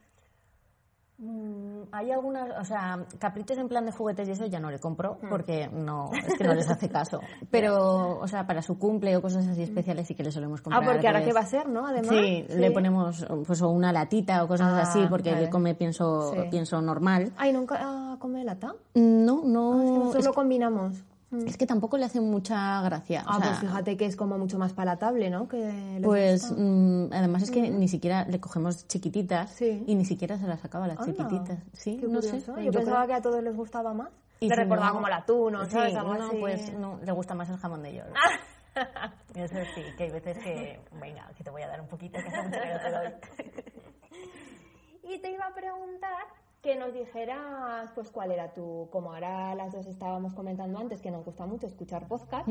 Mm, 1.20 1.84
Hay 1.92 2.12
algunas, 2.12 2.50
o 2.60 2.64
sea, 2.64 3.04
caprichos 3.18 3.58
en 3.58 3.68
plan 3.68 3.86
de 3.86 3.92
juguetes 3.92 4.28
y 4.28 4.32
eso 4.34 4.46
ya 4.46 4.60
no 4.60 4.70
le 4.70 4.78
compro 4.80 5.18
porque 5.30 5.68
no, 5.68 6.12
es 6.14 6.36
que 6.38 6.44
no 6.44 6.54
les 6.54 6.70
hace 6.70 6.90
caso. 6.90 7.20
Pero, 7.52 8.20
o 8.20 8.28
sea, 8.28 8.46
para 8.46 8.62
su 8.62 8.78
cumple 8.78 9.18
o 9.18 9.22
cosas 9.22 9.48
así 9.48 9.64
especiales 9.64 10.06
sí 10.08 10.14
que 10.14 10.24
le 10.24 10.32
solemos 10.32 10.60
Ah, 10.60 10.64
comprar. 10.64 10.84
porque 10.86 11.08
ahora 11.08 11.24
que 11.24 11.34
va 11.34 11.40
a 11.40 11.46
ser, 11.46 11.68
¿no? 11.68 11.88
Además. 11.88 12.10
Sí, 12.10 12.46
le 12.50 12.70
ponemos 12.72 13.26
pues 13.48 13.62
una 13.62 13.92
latita 13.92 14.44
o 14.44 14.48
cosas 14.48 14.74
Ah, 14.74 14.82
así 14.82 15.00
porque 15.10 15.32
vale. 15.32 15.46
él 15.46 15.50
come 15.50 15.74
pienso, 15.74 16.34
Sí. 16.34 16.40
pienso 16.52 16.82
normal. 16.82 17.32
Ay, 17.38 17.52
¿nunca 17.52 17.78
ah, 17.82 18.18
come 18.20 18.44
lata? 18.44 18.76
No, 18.94 19.42
Ah, 19.44 19.48
no, 19.48 19.74
es 19.76 19.82
que 19.82 19.88
es, 19.88 20.00
nosotros 20.00 20.26
lo 20.26 20.34
combinamos. 20.34 21.04
Es 21.46 21.58
que 21.58 21.66
tampoco 21.68 21.98
le 21.98 22.06
hace 22.06 22.22
mucha 22.22 22.82
gracia. 22.82 23.24
o 23.28 23.30
Ah, 23.32 23.38
sea, 23.40 23.48
pues 23.48 23.60
fíjate 23.60 23.98
que 23.98 24.06
es 24.06 24.16
como 24.16 24.38
mucho 24.38 24.58
más 24.58 24.74
palatable, 24.74 25.30
¿no? 25.30 25.48
Que 25.48 26.00
Pues 26.04 26.52
mm, 26.56 27.12
además 27.12 27.44
es 27.44 27.52
que 27.52 27.70
ni 27.70 27.88
siquiera 27.88 28.26
le 28.26 28.40
cogemos 28.40 28.88
chiquititas 28.88 29.52
Sí. 29.52 29.84
y 29.86 29.96
ni 29.96 30.06
siquiera 30.06 30.38
se 30.38 30.48
las 30.48 30.64
acaba 30.64 30.88
las 30.88 30.98
Anda, 31.00 31.12
chiquititas. 31.12 31.60
Sí, 31.74 32.00
no 32.08 32.22
sé. 32.22 32.40
Yo, 32.42 32.60
yo 32.60 32.72
pensaba 32.72 33.00
creo- 33.04 33.08
que 33.08 33.14
a 33.16 33.22
todos 33.22 33.44
les 33.44 33.56
gustaba 33.56 33.94
más. 33.94 34.10
Y 34.40 34.48
Le 34.50 34.56
si 34.56 34.62
recordaba 34.62 34.88
no- 34.90 34.94
como 34.94 35.08
el 35.08 35.14
atún, 35.14 35.54
¿no? 35.54 35.66
Sí, 35.66 35.72
¿Sabes? 35.72 35.96
Algo 35.96 36.14
no, 36.14 36.28
así. 36.28 36.38
pues 36.40 36.74
no, 36.74 37.00
le 37.04 37.12
gusta 37.12 37.34
más 37.36 37.50
el 37.50 37.58
jamón 37.58 37.82
de 37.84 37.96
york. 37.96 38.14
Eso 39.36 39.56
sí, 39.76 39.82
que 39.98 40.04
hay 40.04 40.12
veces 40.12 40.38
que, 40.38 40.80
venga, 41.02 41.28
que 41.36 41.44
te 41.44 41.50
voy 41.50 41.64
a 41.64 41.68
dar 41.68 41.82
un 41.82 41.88
poquito, 41.88 42.20
que 42.22 42.28
hace 42.28 42.44
mucho 42.44 42.60
que 42.62 42.74
no 42.74 42.80
te 42.80 42.92
doy. 42.92 43.14
Y 45.10 45.20
te 45.20 45.32
iba 45.32 45.46
a 45.46 45.54
preguntar 45.54 46.12
que 46.62 46.76
nos 46.76 46.94
dijeras, 46.94 47.92
pues, 47.94 48.10
cuál 48.10 48.32
era 48.32 48.54
tu, 48.54 48.88
como 48.92 49.14
ahora 49.14 49.56
las 49.56 49.74
dos 49.74 49.86
estábamos 49.88 50.34
comentando 50.34 50.80
antes, 50.80 51.02
que 51.02 51.12
nos 51.12 51.24
gusta 51.24 51.46
mucho 51.46 51.68
escuchar 51.68 52.08
podcast, 52.08 52.48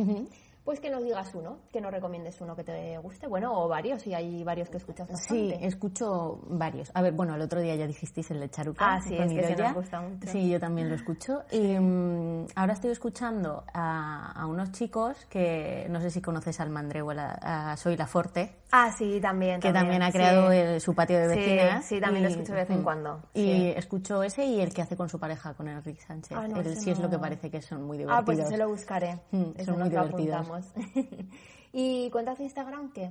pues 0.66 0.81
que 0.81 0.90
nos 0.90 1.02
digas 1.05 1.33
uno, 1.35 1.61
que 1.72 1.81
nos 1.81 1.92
recomiendes 1.92 2.40
uno 2.40 2.57
que 2.57 2.64
te 2.64 2.98
guste, 2.98 3.29
bueno, 3.29 3.52
o 3.57 3.68
varios, 3.68 4.02
si 4.02 4.12
hay 4.14 4.42
varios 4.42 4.68
que 4.68 4.79
escuchas 4.79 5.07
Sí, 5.07 5.12
bastante. 5.52 5.66
escucho 5.66 6.40
varios. 6.48 6.90
A 6.92 7.02
ver, 7.02 7.12
bueno, 7.12 7.37
el 7.37 7.40
otro 7.40 7.61
día 7.61 7.76
ya 7.76 7.87
dijisteis 7.87 8.29
el 8.33 8.40
de 8.40 8.50
Charuca. 8.50 8.94
Ah, 8.94 9.00
sí, 9.00 9.16
es 9.16 9.29
que 9.33 9.35
Idoia. 9.35 9.57
nos 9.68 9.74
gusta 9.76 10.00
mucho. 10.00 10.29
Sí, 10.29 10.50
yo 10.50 10.59
también 10.59 10.88
lo 10.88 10.96
escucho. 10.96 11.44
Y 11.52 11.79
mm, 11.79 12.48
ahora 12.57 12.72
estoy 12.72 12.90
escuchando 12.90 13.62
a, 13.72 14.33
a 14.33 14.46
unos 14.46 14.72
chicos 14.72 15.16
que 15.31 15.87
no 15.88 16.00
sé 16.00 16.11
si 16.11 16.20
conoces 16.20 16.59
al 16.59 16.70
Mandreu, 16.70 17.09
a, 17.11 17.14
la- 17.14 17.70
a 17.70 17.76
Soy 17.76 17.96
la 17.96 18.09
Forte. 18.09 18.57
Ah, 18.72 18.90
sí, 18.98 19.20
también. 19.20 19.61
que 19.61 19.72
también 19.72 20.02
ha 20.02 20.11
creado 20.11 20.50
sí. 20.50 20.57
el- 20.57 20.81
su 20.81 20.92
patio 20.94 21.16
de 21.18 21.33
Sí, 21.33 21.38
vecinas. 21.38 21.85
sí, 21.87 22.00
también 22.00 22.24
lo 22.24 22.29
escucho 22.31 22.52
de 22.52 22.59
vez 22.62 22.70
en 22.70 22.81
mm, 22.81 22.85
cuando, 22.85 23.20
Y 23.33 23.44
sí. 23.44 23.72
escucho 23.76 24.24
ese 24.24 24.44
y 24.44 24.61
el 24.61 24.74
que 24.74 24.83
hace 24.83 24.96
con 24.96 25.09
su 25.09 25.20
pareja, 25.20 25.55
con 25.55 25.68
Enrique 25.68 26.00
Sánchez. 26.00 26.37
Ah, 26.37 26.48
no, 26.48 26.61
ese 26.61 26.74
sí 26.74 26.90
es 26.90 26.98
lo 26.98 27.09
que 27.09 27.18
parece 27.18 27.48
que 27.52 27.62
son 27.62 27.85
muy 27.85 27.96
divertidos. 27.98 28.22
Ah, 28.22 28.24
pues 28.24 28.38
ese 28.40 28.57
lo 28.57 28.68
buscaré. 28.68 29.20
Mm, 29.31 29.44
son 29.64 29.79
muy 29.79 29.88
divertidos. 29.88 30.35
apuntamos. 30.37 30.56
¿Y 31.73 32.11
cuentas 32.11 32.38
de 32.38 32.45
Instagram 32.45 32.92
qué? 32.92 33.11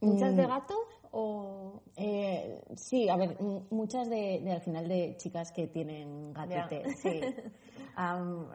¿Muchas 0.00 0.32
Mm. 0.32 0.36
de 0.36 0.46
gatos 0.46 0.76
o...? 1.12 1.80
Eh, 1.96 2.60
sí, 2.76 3.08
a 3.08 3.16
ver, 3.16 3.36
m- 3.40 3.62
muchas 3.70 4.10
de, 4.10 4.40
de 4.42 4.52
al 4.52 4.60
final 4.60 4.86
de 4.88 5.16
chicas 5.16 5.50
que 5.52 5.66
tienen 5.68 6.32
gatete, 6.34 6.94
sí. 6.96 7.20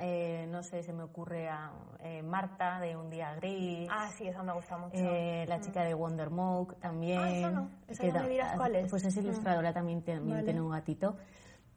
Eh, 0.01 0.47
no 0.51 0.61
sé, 0.63 0.83
se 0.83 0.91
me 0.91 1.01
ocurre 1.03 1.47
a 1.47 1.71
eh, 2.03 2.21
Marta 2.21 2.81
de 2.81 2.97
Un 2.97 3.09
Día 3.09 3.33
Gris. 3.35 3.87
Ah, 3.89 4.09
sí, 4.17 4.27
eso 4.27 4.43
me 4.43 4.51
gusta 4.51 4.77
mucho. 4.77 4.97
La 4.97 5.61
chica 5.61 5.81
de 5.85 5.93
Wonder 5.93 6.29
Moke 6.29 6.75
también. 6.81 7.19
Ah, 7.19 7.31
esa 7.31 7.49
no. 7.51 7.69
Esa 7.87 8.03
que 8.03 8.11
no 8.11 8.19
me 8.23 8.29
dirás 8.29 8.57
cuál 8.57 8.75
es. 8.75 8.89
Pues 8.89 9.05
es 9.05 9.15
ilustradora, 9.15 9.71
también, 9.71 10.01
también 10.01 10.29
Vale. 10.29 10.43
tiene 10.43 10.59
un 10.61 10.71
gatito. 10.71 11.15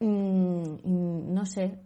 Mm, 0.01 1.33
no 1.33 1.45
sé, 1.45 1.79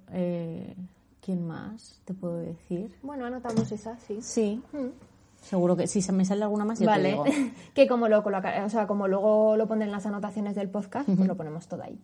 ¿quién 1.27 1.45
más 1.45 2.01
te 2.05 2.13
puedo 2.13 2.37
decir? 2.37 2.95
Bueno, 3.03 3.25
anotamos 3.25 3.69
esa, 3.73 3.97
sí. 3.99 4.21
Sí, 4.21 4.63
Mm. 4.71 4.87
seguro 5.41 5.75
que 5.75 5.85
si 5.87 6.01
se 6.01 6.13
me 6.13 6.23
sale 6.23 6.43
alguna 6.43 6.63
más, 6.63 6.79
yo 6.79 6.85
te 6.85 6.91
Vale, 6.91 7.09
digo. 7.09 7.25
que 7.75 7.85
como 7.85 8.07
lo 8.07 8.23
coloca- 8.23 8.63
o 8.65 8.69
sea, 8.69 8.87
como 8.87 9.09
luego 9.09 9.57
lo 9.57 9.67
pondré 9.67 9.85
en 9.87 9.91
las 9.91 10.05
anotaciones 10.05 10.55
del 10.55 10.69
podcast, 10.69 11.05
pues 11.05 11.27
lo 11.27 11.35
ponemos 11.35 11.67
todo 11.67 11.83
ahí. 11.83 11.99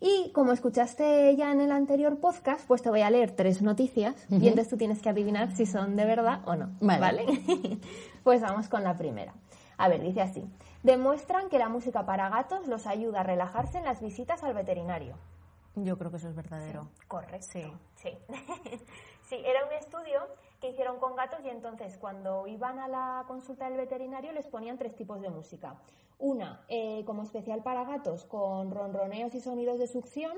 Y 0.00 0.30
como 0.32 0.52
escuchaste 0.52 1.34
ya 1.34 1.50
en 1.50 1.60
el 1.60 1.72
anterior 1.72 2.18
podcast, 2.20 2.64
pues 2.68 2.80
te 2.82 2.88
voy 2.90 3.00
a 3.02 3.10
leer 3.10 3.32
tres 3.32 3.62
noticias 3.62 4.14
y 4.30 4.36
entonces 4.46 4.68
tú 4.68 4.76
tienes 4.76 5.02
que 5.02 5.08
adivinar 5.08 5.50
si 5.56 5.66
son 5.66 5.96
de 5.96 6.04
verdad 6.04 6.40
o 6.46 6.54
no. 6.54 6.70
Vale. 6.80 7.26
pues 8.22 8.40
vamos 8.40 8.68
con 8.68 8.84
la 8.84 8.96
primera. 8.96 9.34
A 9.76 9.88
ver, 9.88 10.00
dice 10.02 10.20
así. 10.22 10.44
Demuestran 10.84 11.48
que 11.48 11.58
la 11.58 11.68
música 11.68 12.06
para 12.06 12.28
gatos 12.30 12.68
los 12.68 12.86
ayuda 12.86 13.20
a 13.20 13.24
relajarse 13.24 13.78
en 13.78 13.84
las 13.84 14.00
visitas 14.00 14.42
al 14.44 14.54
veterinario. 14.54 15.16
Yo 15.84 15.98
creo 15.98 16.10
que 16.10 16.16
eso 16.18 16.28
es 16.28 16.34
verdadero. 16.34 16.88
Correcto. 17.06 17.46
Sí. 17.52 17.72
Sí. 17.96 18.10
sí, 19.22 19.36
era 19.44 19.66
un 19.66 19.72
estudio 19.72 20.20
que 20.60 20.70
hicieron 20.70 20.98
con 20.98 21.14
gatos 21.16 21.40
y 21.44 21.48
entonces 21.48 21.96
cuando 21.98 22.46
iban 22.46 22.78
a 22.78 22.88
la 22.88 23.24
consulta 23.26 23.68
del 23.68 23.76
veterinario 23.76 24.32
les 24.32 24.46
ponían 24.46 24.78
tres 24.78 24.94
tipos 24.96 25.20
de 25.20 25.30
música. 25.30 25.76
Una 26.18 26.64
eh, 26.68 27.04
como 27.04 27.22
especial 27.22 27.62
para 27.62 27.84
gatos 27.84 28.24
con 28.24 28.72
ronroneos 28.72 29.34
y 29.36 29.40
sonidos 29.40 29.78
de 29.78 29.86
succión, 29.86 30.36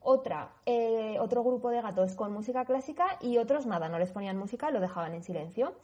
otra, 0.00 0.50
eh, 0.66 1.16
otro 1.20 1.44
grupo 1.44 1.70
de 1.70 1.80
gatos 1.80 2.16
con 2.16 2.32
música 2.32 2.64
clásica 2.64 3.18
y 3.20 3.38
otros 3.38 3.64
nada, 3.64 3.88
no 3.88 4.00
les 4.00 4.10
ponían 4.10 4.36
música, 4.36 4.72
lo 4.72 4.80
dejaban 4.80 5.14
en 5.14 5.22
silencio. 5.22 5.74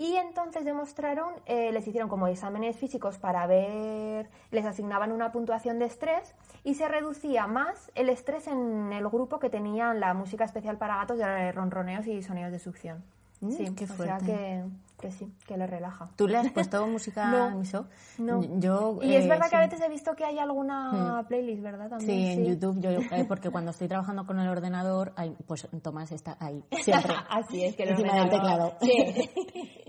Y 0.00 0.16
entonces 0.16 0.64
demostraron, 0.64 1.34
eh, 1.44 1.72
les 1.72 1.86
hicieron 1.86 2.08
como 2.08 2.26
exámenes 2.26 2.74
físicos 2.74 3.18
para 3.18 3.46
ver, 3.46 4.30
les 4.50 4.64
asignaban 4.64 5.12
una 5.12 5.30
puntuación 5.30 5.78
de 5.78 5.84
estrés 5.84 6.34
y 6.64 6.72
se 6.72 6.88
reducía 6.88 7.46
más 7.46 7.92
el 7.94 8.08
estrés 8.08 8.46
en 8.46 8.94
el 8.94 9.06
grupo 9.10 9.38
que 9.38 9.50
tenían 9.50 10.00
la 10.00 10.14
música 10.14 10.46
especial 10.46 10.78
para 10.78 10.96
gatos 10.96 11.18
de 11.18 11.52
ronroneos 11.52 12.06
y 12.06 12.22
sonidos 12.22 12.50
de 12.50 12.58
succión. 12.58 13.04
Mm, 13.40 13.50
sí, 13.52 13.64
qué 13.74 13.84
o 13.84 13.86
sea 13.86 13.96
fuerte. 13.96 14.26
que, 14.26 14.64
que 15.00 15.10
sí, 15.12 15.32
que 15.46 15.56
les 15.56 15.68
relaja. 15.70 16.10
¿Tú 16.16 16.28
le 16.28 16.36
has 16.36 16.50
puesto 16.52 16.86
música 16.86 17.30
No, 17.30 17.58
a 17.58 17.62
eso? 17.62 17.86
no. 18.18 18.42
Yo, 18.60 18.98
Y 19.02 19.14
es 19.14 19.24
eh, 19.24 19.28
verdad 19.28 19.48
que 19.48 19.56
a 19.56 19.62
sí. 19.62 19.70
veces 19.70 19.80
he 19.80 19.88
visto 19.88 20.14
que 20.14 20.24
hay 20.26 20.38
alguna 20.38 21.24
playlist, 21.26 21.62
¿verdad? 21.62 21.86
Sí, 21.86 21.90
También, 22.06 22.38
en 22.40 22.44
YouTube, 22.44 22.80
yo, 22.80 22.90
eh, 22.90 23.24
porque 23.26 23.48
cuando 23.52 23.70
estoy 23.70 23.88
trabajando 23.88 24.26
con 24.26 24.38
el 24.38 24.48
ordenador, 24.48 25.12
hay- 25.16 25.36
pues 25.46 25.66
Tomás 25.82 26.12
está 26.12 26.36
ahí, 26.38 26.62
siempre. 26.82 27.14
Así 27.30 27.64
es, 27.64 27.74
que 27.76 27.84
el 27.84 27.90
encima 27.90 28.14
del 28.14 28.28
teclado. 28.30 28.74
Sí. 28.82 29.30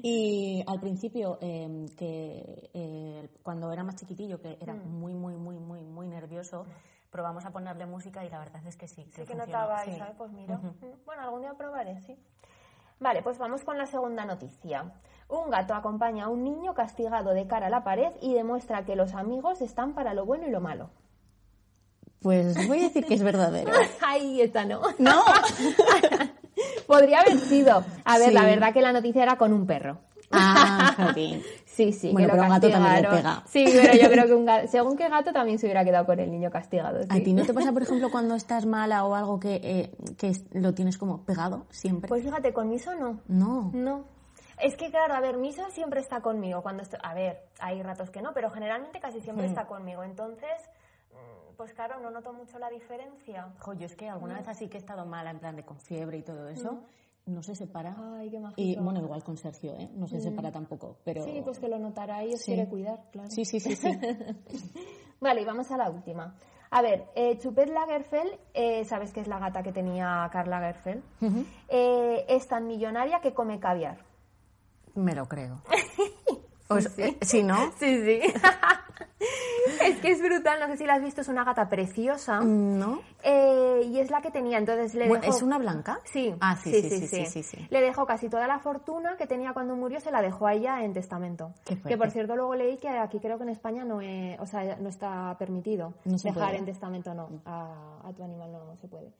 y 0.04 0.64
al 0.68 0.80
principio, 0.80 1.38
eh, 1.42 1.86
que 1.98 2.70
eh, 2.74 3.30
cuando 3.44 3.72
era 3.72 3.84
más 3.84 3.96
chiquitillo, 3.98 4.40
que 4.40 4.58
era 4.62 4.74
Mm. 4.74 4.88
muy, 5.00 5.14
muy, 5.14 5.36
muy, 5.36 5.60
muy, 5.60 5.82
muy 5.84 6.08
nervioso, 6.08 6.66
probamos 7.10 7.44
a 7.46 7.52
ponerle 7.52 7.86
música 7.86 8.24
y 8.26 8.30
la 8.30 8.40
verdad 8.40 8.66
es 8.66 8.78
que 8.78 8.88
sí. 8.88 9.06
Sí 9.14 9.24
que 9.26 9.36
notaba 9.36 9.80
ahí, 9.82 9.92
sí. 9.92 9.98
¿sabes? 9.98 10.16
Pues 10.18 10.32
mira. 10.32 10.56
Mm, 10.58 10.72
Bueno, 11.06 11.22
algún 11.24 11.42
día 11.42 11.54
probaré, 11.56 12.00
sí. 12.02 12.16
Vale, 13.02 13.22
pues 13.24 13.38
vamos 13.40 13.64
con 13.64 13.78
la 13.80 13.88
segunda 13.88 14.26
noticia. 14.26 14.94
Un 15.28 15.50
gato 15.50 15.74
acompaña 15.74 16.26
a 16.26 16.30
un 16.30 16.44
niño 16.44 16.74
castigado 16.76 17.34
de 17.34 17.48
cara 17.48 17.66
a 17.68 17.70
la 17.72 17.84
pared 17.84 18.12
y 18.22 18.34
demuestra 18.36 18.86
que 18.86 18.96
los 18.96 19.16
amigos 19.16 19.60
están 19.62 19.94
para 19.94 20.14
lo 20.14 20.24
bueno 20.26 20.48
y 20.48 20.52
lo 20.52 20.62
malo. 20.62 20.92
Pues 22.22 22.68
voy 22.68 22.80
a 22.82 22.84
decir 22.84 23.06
que 23.08 23.16
es 23.16 23.24
verdadero. 23.24 23.72
Ahí 24.06 24.42
está, 24.42 24.66
¿no? 24.66 24.82
¡No! 25.00 25.24
Podría 26.88 27.22
haber 27.22 27.40
sido. 27.40 27.84
A 28.06 28.18
ver, 28.20 28.28
Sí. 28.30 28.34
la 28.36 28.44
verdad 28.44 28.72
que 28.74 28.82
la 28.82 28.92
noticia 28.92 29.24
era 29.24 29.36
con 29.38 29.52
un 29.52 29.66
perro. 29.66 29.98
Ah. 30.32 31.12
Sí, 31.74 31.94
sí. 31.94 32.12
Bueno, 32.12 32.28
que 32.28 32.34
lo 32.36 32.42
pero 32.42 32.44
un 32.44 32.50
gato 32.50 32.70
también 32.70 33.02
le 33.02 33.10
pega. 33.10 33.44
Sí, 33.48 33.66
pero 33.66 33.94
yo 33.94 34.10
creo 34.12 34.26
que 34.26 34.34
un 34.34 34.46
gato, 34.46 34.68
según 34.68 34.98
qué 34.98 35.08
gato 35.08 35.32
también 35.32 35.58
se 35.58 35.68
hubiera 35.68 35.86
quedado 35.86 36.06
con 36.06 36.20
el 36.20 36.30
niño 36.30 36.52
castigado. 36.52 37.00
¿A 37.08 37.20
ti 37.20 37.34
no 37.34 37.46
te 37.46 37.54
pasa, 37.54 37.72
por 37.74 37.84
ejemplo, 37.84 38.12
cuando 38.12 38.36
estás 38.36 38.66
mala 38.66 39.06
o 39.06 39.16
algo 39.16 39.40
que, 39.40 39.56
eh, 39.64 39.92
que 40.18 40.34
lo 40.52 40.74
tienes 40.74 40.98
como 40.98 41.24
pegado 41.24 41.66
siempre? 41.70 42.10
Pues 42.10 42.24
fíjate, 42.24 42.52
con 42.52 42.70
Miso 42.70 42.94
no. 42.96 43.22
no. 43.28 43.72
No. 43.74 44.04
Es 44.60 44.76
que 44.76 44.92
claro, 44.92 45.16
a 45.16 45.22
ver, 45.22 45.38
Miso 45.38 45.64
siempre 45.72 46.02
está 46.02 46.22
conmigo 46.22 46.62
cuando 46.62 46.84
estoy... 46.84 47.00
A 47.02 47.14
ver, 47.14 47.40
hay 47.60 47.82
ratos 47.82 48.12
que 48.12 48.22
no, 48.22 48.34
pero 48.34 48.52
generalmente 48.52 49.00
casi 49.00 49.22
siempre 49.22 49.48
está 49.48 49.66
conmigo. 49.66 50.04
Entonces, 50.04 50.70
mm, 51.14 51.56
pues 51.56 51.74
claro, 51.74 52.00
no 52.00 52.12
noto 52.12 52.34
mucho 52.34 52.60
la 52.60 52.70
diferencia. 52.70 53.48
Jo, 53.60 53.74
yo 53.74 53.86
es 53.86 53.96
que 53.96 54.10
alguna 54.10 54.36
vez 54.36 54.48
así 54.48 54.68
que 54.68 54.78
he 54.78 54.80
estado 54.80 55.06
mala, 55.06 55.32
en 55.32 55.40
plan 55.40 55.56
de 55.56 55.64
con 55.64 55.80
fiebre 55.80 56.18
y 56.18 56.22
todo 56.22 56.48
eso, 56.50 56.84
no 57.26 57.44
se 57.44 57.56
separa. 57.56 57.96
Ay, 58.18 58.30
qué 58.30 58.42
y 58.58 58.76
bueno, 58.78 59.00
igual 59.02 59.24
con 59.24 59.38
Sergio, 59.38 59.74
¿eh? 59.76 59.90
No 59.94 60.08
se 60.08 60.20
separa 60.20 60.52
tampoco, 60.52 60.98
pero... 61.04 61.24
Sí, 61.24 61.42
pues 61.44 61.60
que 61.60 61.68
lo 61.68 61.80
notará 61.80 62.24
y 62.26 62.34
os 62.34 62.42
Sí. 62.42 62.54
quiere 62.54 62.68
cuidar, 62.70 63.10
claro. 63.12 63.30
Sí, 63.30 63.46
sí, 63.46 63.60
sí, 63.60 63.76
sí. 63.76 63.88
Vale, 65.22 65.42
y 65.42 65.46
vamos 65.46 65.70
a 65.72 65.78
la 65.78 65.90
última. 65.90 66.36
A 66.72 66.82
ver, 66.82 67.06
eh, 67.16 67.38
Chupet 67.38 67.70
Lagerfeld, 67.70 68.32
eh, 68.54 68.86
¿sabes 68.86 69.12
qué 69.14 69.20
es 69.20 69.28
la 69.28 69.40
gata 69.40 69.62
que 69.62 69.72
tenía 69.72 70.28
Karl 70.32 70.50
Lagerfeld? 70.50 71.04
Eh, 71.68 72.26
es 72.30 72.48
tan 72.48 72.66
millonaria 72.66 73.20
que 73.20 73.34
come 73.34 73.60
caviar. 73.60 73.98
Me 74.96 75.14
lo 75.14 75.28
creo. 75.28 75.62
O 76.70 76.80
sea, 76.82 77.10
sí, 77.22 77.44
¿no? 77.44 77.72
Sí, 77.78 78.02
sí. 78.04 78.20
es 79.86 80.00
que 80.00 80.12
es 80.12 80.22
brutal, 80.22 80.60
no 80.60 80.68
sé 80.68 80.78
si 80.78 80.86
la 80.86 80.96
has 80.96 81.04
visto, 81.04 81.22
es 81.22 81.28
una 81.28 81.44
gata 81.44 81.70
preciosa. 81.70 82.40
¿No? 82.42 83.02
Eh, 83.24 83.82
y 83.86 84.00
es 84.00 84.10
la 84.12 84.22
que 84.22 84.32
tenía, 84.32 84.58
entonces 84.58 84.94
le 84.96 85.08
Bueno, 85.08 85.22
dejó... 85.24 85.36
¿Es 85.36 85.44
una 85.44 85.58
blanca? 85.58 86.00
Sí. 86.06 86.34
Ah, 86.40 86.56
sí, 86.56 86.72
sí, 86.72 86.90
sí, 86.90 87.08
sí, 87.08 87.26
sí, 87.26 87.44
sí. 87.44 87.68
Le 87.70 87.82
dejó 87.82 88.06
casi 88.06 88.30
toda 88.30 88.48
la 88.48 88.60
fortuna 88.60 89.16
que 89.18 89.28
tenía 89.28 89.54
cuando 89.54 89.76
murió, 89.76 90.00
se 90.00 90.12
la 90.12 90.22
dejó 90.22 90.48
a 90.48 90.54
ella 90.54 90.84
en 90.84 90.94
testamento. 90.94 91.54
Qué 91.66 91.80
que 91.82 91.98
por 91.98 92.10
cierto 92.12 92.36
luego 92.36 92.56
leí 92.56 92.78
que 92.78 92.90
aquí 92.90 93.20
creo 93.20 93.38
que 93.38 93.44
en 93.44 93.50
España 93.50 93.84
no, 93.84 94.02
es- 94.02 94.40
o 94.40 94.46
sea, 94.46 94.76
no 94.78 94.90
está 94.90 95.36
permitido 95.38 95.94
No 96.06 96.18
dejar 96.18 96.34
puede. 96.34 96.58
en 96.58 96.66
testamento, 96.66 97.14
no, 97.14 97.30
a, 97.46 98.00
a 98.08 98.14
tu 98.14 98.24
animal 98.24 98.52
no 98.52 98.76
se 98.78 98.88
puede. 98.88 99.12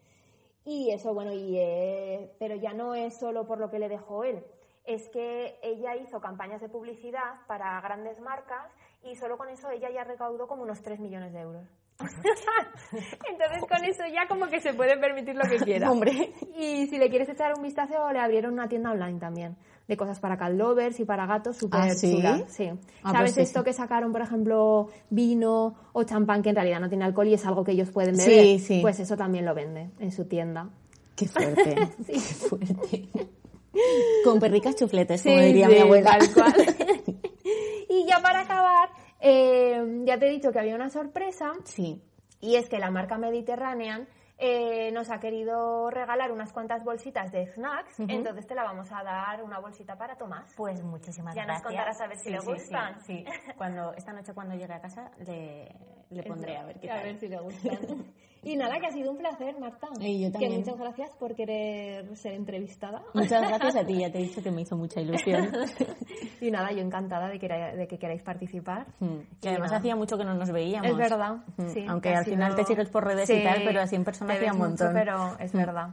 Y 0.66 0.92
eso, 0.92 1.14
bueno, 1.14 1.32
y, 1.34 1.58
eh, 1.58 2.32
pero 2.40 2.56
ya 2.56 2.74
no 2.74 2.94
es 2.94 3.18
solo 3.18 3.48
por 3.48 3.60
lo 3.60 3.72
que 3.72 3.80
le 3.80 3.90
dejó 3.90 4.24
él, 4.24 4.44
es 4.86 5.10
que 5.10 5.60
ella 5.64 5.96
hizo 5.96 6.20
campañas 6.22 6.62
de 6.62 6.70
publicidad 6.70 7.36
para 7.48 7.80
grandes 7.82 8.20
marcas 8.20 8.72
y 9.04 9.16
solo 9.16 9.38
con 9.38 9.50
eso 9.50 9.70
ella 9.70 9.90
ya 9.94 10.04
recaudó 10.04 10.48
como 10.48 10.64
unos 10.64 10.82
3 10.82 11.00
millones 11.00 11.34
de 11.34 11.42
euros. 11.42 11.64
Entonces 13.30 13.62
con 13.70 13.84
eso 13.86 14.04
ya 14.12 14.28
como 14.28 14.48
que 14.48 14.60
se 14.60 14.74
puede 14.74 14.98
permitir 14.98 15.36
lo 15.36 15.44
que 15.44 15.58
quiera. 15.64 15.92
Hombre. 15.92 16.34
Y 16.58 16.88
si 16.88 16.98
le 16.98 17.10
quieres 17.10 17.30
echar 17.30 17.54
un 17.56 17.64
vistazo, 17.64 18.12
le 18.12 18.20
abrieron 18.20 18.54
una 18.54 18.68
tienda 18.68 18.92
online 18.92 19.20
también. 19.20 19.56
De 19.88 19.98
cosas 19.98 20.20
para 20.20 20.38
cat 20.38 20.54
lovers 20.54 21.00
y 21.00 21.06
para 21.06 21.26
gatos 21.26 21.58
súper 21.58 21.82
¿Ah, 21.82 21.90
sí? 21.90 22.14
chulas. 22.16 22.44
Sí. 22.48 22.70
Ah, 23.04 23.12
¿Sabes 23.12 23.20
pues 23.22 23.34
sí, 23.36 23.42
esto 23.42 23.60
sí. 23.60 23.66
que 23.66 23.74
sacaron, 23.74 24.12
por 24.12 24.22
ejemplo, 24.22 24.88
vino 25.10 25.76
o 25.94 26.04
champán 26.04 26.42
que 26.42 26.50
en 26.50 26.56
realidad 26.56 26.80
no 26.80 26.88
tiene 26.90 27.04
alcohol 27.06 27.28
y 27.28 27.34
es 27.34 27.46
algo 27.46 27.64
que 27.64 27.72
ellos 27.74 27.92
pueden 27.92 28.16
Sí, 28.16 28.30
beber? 28.30 28.60
sí. 28.60 28.80
Pues 28.82 29.00
eso 29.00 29.18
también 29.18 29.46
lo 29.46 29.54
vende 29.54 29.90
en 30.00 30.12
su 30.12 30.26
tienda. 30.26 30.70
Qué 31.16 31.28
fuerte. 31.28 31.76
Qué 32.08 32.20
fuerte. 32.20 33.10
Con 34.24 34.40
perricas 34.40 34.76
chufletes, 34.76 35.24
como 35.24 35.38
Sí, 35.38 35.44
diría 35.46 35.68
sí, 35.68 35.74
mi 35.76 35.80
abuela. 35.80 36.18
tal 36.18 36.34
cual. 36.34 36.54
Y 38.02 38.08
ya 38.08 38.20
para 38.22 38.42
acabar, 38.42 38.90
eh, 39.20 40.02
ya 40.06 40.18
te 40.18 40.28
he 40.28 40.32
dicho 40.32 40.52
que 40.52 40.60
había 40.60 40.76
una 40.76 40.90
sorpresa 40.90 41.52
Sí. 41.66 42.02
y 42.40 42.56
es 42.56 42.68
que 42.70 42.80
la 42.80 42.90
marca 42.92 43.18
Mediterranean 43.18 44.08
eh, 44.44 44.92
nos 44.92 45.12
ha 45.12 45.20
querido 45.20 45.92
regalar 45.92 46.32
unas 46.32 46.52
cuantas 46.52 46.84
bolsitas 46.84 47.32
de 47.32 47.46
snacks, 47.46 48.00
entonces 48.00 48.48
te 48.48 48.56
la 48.56 48.64
vamos 48.64 48.92
a 48.92 49.04
dar 49.04 49.44
una 49.44 49.60
bolsita 49.60 49.96
para 50.00 50.16
Tomás. 50.18 50.52
Pues 50.58 50.82
muchísimas 50.84 51.36
Ya 51.36 51.42
nos 51.46 51.62
gracias. 51.62 51.68
contarás 51.68 52.02
a 52.02 52.08
ver 52.08 52.18
si 52.18 52.30
le 52.32 52.40
gustan. 52.40 53.00
Sí, 53.02 53.24
sí. 53.24 53.26
Cuando, 53.58 53.94
esta 53.94 54.14
noche 54.14 54.34
cuando 54.34 54.56
llegue 54.56 54.74
a 54.74 54.82
casa 54.82 55.12
le, 55.20 55.72
le 56.10 56.24
pondré 56.24 56.58
a 56.58 56.64
ver 56.66 56.80
qué 56.80 56.88
tal. 56.88 57.20
si 57.20 57.28
le 57.28 57.40
gustan. 57.40 57.78
y 58.44 58.56
nada, 58.56 58.80
que 58.80 58.88
ha 58.88 58.92
sido 58.92 59.12
un 59.12 59.18
placer, 59.18 59.56
Marta. 59.60 59.88
Y 60.00 60.22
yo 60.22 60.28
Que 60.28 60.32
también. 60.34 60.58
muchas 60.60 60.78
gracias 60.78 61.12
por 61.20 61.36
querer 61.36 62.16
ser 62.18 62.34
entrevistada. 62.34 63.04
Muchas 63.14 63.42
gracias 63.48 63.76
a 63.76 63.86
ti, 63.86 64.00
ya 64.00 64.10
te 64.12 64.20
he 64.20 64.24
dicho 64.24 64.42
que 64.42 64.52
me 64.52 64.62
hizo 64.62 64.76
mucha 64.76 65.00
ilusión. 65.02 65.52
y 66.42 66.50
nada, 66.52 66.72
yo 66.72 66.80
encantada 66.80 67.30
de 67.30 67.38
que, 67.40 67.48
de 67.48 67.88
que 67.88 67.98
queráis 68.00 68.24
participar. 68.24 68.88
Mm. 69.00 69.20
Que 69.42 69.50
además 69.50 69.70
nada. 69.72 69.80
hacía 69.80 69.96
mucho 69.96 70.18
que 70.18 70.26
no 70.26 70.34
nos 70.34 70.52
veíamos. 70.52 70.90
Es 70.92 70.98
verdad. 70.98 71.36
Mm. 71.58 71.68
sí, 71.70 71.86
Aunque 71.88 72.10
que 72.10 72.16
al 72.16 72.26
final 72.26 72.56
te 72.56 72.64
sigues 72.66 72.90
por 72.90 73.06
redes 73.06 73.30
y 73.30 73.44
tal, 73.44 73.62
pero 73.64 73.82
así 73.82 73.96
en 73.96 74.04
persona 74.04 74.34
hacía 74.34 74.52
un 74.54 74.58
mucho, 74.58 74.70
montón. 74.70 74.94
pero 74.94 75.38
es 75.40 75.54
verdad. 75.54 75.90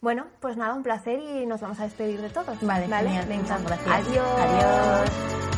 Bueno, 0.00 0.26
pues 0.40 0.56
nada, 0.56 0.74
un 0.74 0.84
placer 0.84 1.18
y 1.18 1.44
nos 1.46 1.60
vamos 1.60 1.80
a 1.80 1.82
despedir 1.82 2.20
de 2.20 2.30
todos. 2.30 2.56
Vale, 2.62 2.86
genial. 2.86 3.26
Venga. 3.28 3.42
Muchas 3.42 3.64
gracias. 3.64 4.08
Adiós. 4.08 4.26
Adiós. 4.38 5.57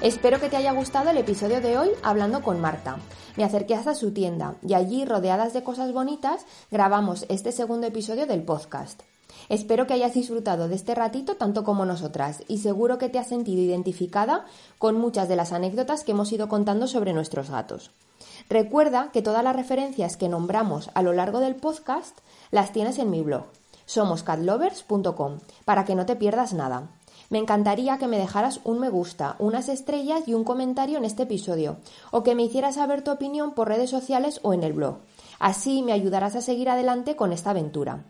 Espero 0.00 0.38
que 0.38 0.48
te 0.48 0.56
haya 0.56 0.70
gustado 0.72 1.10
el 1.10 1.18
episodio 1.18 1.60
de 1.60 1.76
hoy 1.76 1.90
hablando 2.04 2.40
con 2.40 2.60
Marta. 2.60 2.98
Me 3.36 3.42
acerqué 3.42 3.74
hasta 3.74 3.96
su 3.96 4.12
tienda 4.12 4.54
y 4.62 4.74
allí, 4.74 5.04
rodeadas 5.04 5.52
de 5.52 5.64
cosas 5.64 5.92
bonitas, 5.92 6.46
grabamos 6.70 7.26
este 7.28 7.50
segundo 7.50 7.88
episodio 7.88 8.24
del 8.24 8.44
podcast. 8.44 9.02
Espero 9.48 9.88
que 9.88 9.94
hayas 9.94 10.14
disfrutado 10.14 10.68
de 10.68 10.76
este 10.76 10.94
ratito 10.94 11.34
tanto 11.34 11.64
como 11.64 11.84
nosotras 11.84 12.44
y 12.46 12.58
seguro 12.58 12.96
que 12.96 13.08
te 13.08 13.18
has 13.18 13.26
sentido 13.26 13.60
identificada 13.60 14.46
con 14.78 14.96
muchas 14.96 15.28
de 15.28 15.34
las 15.34 15.52
anécdotas 15.52 16.04
que 16.04 16.12
hemos 16.12 16.30
ido 16.30 16.48
contando 16.48 16.86
sobre 16.86 17.12
nuestros 17.12 17.50
gatos. 17.50 17.90
Recuerda 18.48 19.10
que 19.12 19.22
todas 19.22 19.42
las 19.42 19.56
referencias 19.56 20.16
que 20.16 20.28
nombramos 20.28 20.90
a 20.94 21.02
lo 21.02 21.12
largo 21.12 21.40
del 21.40 21.56
podcast 21.56 22.16
las 22.52 22.72
tienes 22.72 23.00
en 23.00 23.10
mi 23.10 23.22
blog, 23.22 23.46
somoscatlovers.com, 23.86 25.40
para 25.64 25.84
que 25.84 25.96
no 25.96 26.06
te 26.06 26.14
pierdas 26.14 26.52
nada. 26.52 26.88
Me 27.30 27.38
encantaría 27.38 27.98
que 27.98 28.06
me 28.06 28.18
dejaras 28.18 28.60
un 28.64 28.78
me 28.78 28.88
gusta, 28.88 29.36
unas 29.38 29.68
estrellas 29.68 30.26
y 30.26 30.34
un 30.34 30.44
comentario 30.44 30.96
en 30.96 31.04
este 31.04 31.24
episodio, 31.24 31.76
o 32.10 32.22
que 32.22 32.34
me 32.34 32.42
hicieras 32.42 32.76
saber 32.76 33.02
tu 33.02 33.10
opinión 33.10 33.52
por 33.52 33.68
redes 33.68 33.90
sociales 33.90 34.40
o 34.42 34.54
en 34.54 34.62
el 34.62 34.72
blog. 34.72 34.98
Así 35.38 35.82
me 35.82 35.92
ayudarás 35.92 36.36
a 36.36 36.40
seguir 36.40 36.70
adelante 36.70 37.16
con 37.16 37.32
esta 37.32 37.50
aventura. 37.50 38.04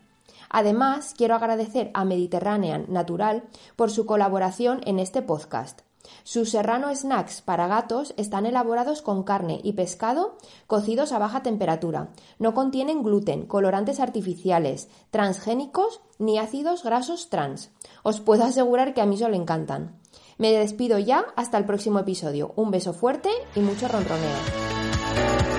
Además, 0.51 1.15
quiero 1.17 1.35
agradecer 1.35 1.91
a 1.95 2.05
Mediterranean 2.05 2.87
Natural 2.89 3.43
por 3.77 3.91
su 3.91 4.07
colaboración 4.07 4.81
en 4.85 4.99
este 4.99 5.21
podcast. 5.21 5.88
Sus 6.25 6.51
serrano 6.51 6.95
snacks 6.95 7.43
para 7.43 7.67
gatos 7.67 8.15
están 8.17 8.47
elaborados 8.47 9.03
con 9.03 9.23
carne 9.23 9.61
y 9.63 9.73
pescado 9.73 10.37
cocidos 10.67 11.13
a 11.13 11.19
baja 11.19 11.43
temperatura. 11.43 12.11
No 12.39 12.55
contienen 12.55 13.03
gluten, 13.03 13.47
colorantes 13.47 14.01
artificiales, 14.01 14.89
transgénicos 15.11 16.01
ni 16.19 16.39
ácidos 16.39 16.85
grasos 16.85 17.31
trans. 17.31 17.71
Os 18.03 18.21
puedo 18.21 18.45
asegurar 18.45 18.95
que 18.95 19.01
a 19.01 19.07
mí 19.07 19.17
solo 19.17 19.37
encantan. 19.37 19.99
Me 20.39 20.53
despido 20.53 20.99
ya 20.99 21.27
hasta 21.35 21.59
el 21.59 21.65
próximo 21.65 21.99
episodio. 21.99 22.53
Un 22.57 22.71
beso 22.71 22.93
fuerte 22.93 23.31
y 23.55 23.61
mucho 23.61 23.89
ronroneo. 23.89 25.58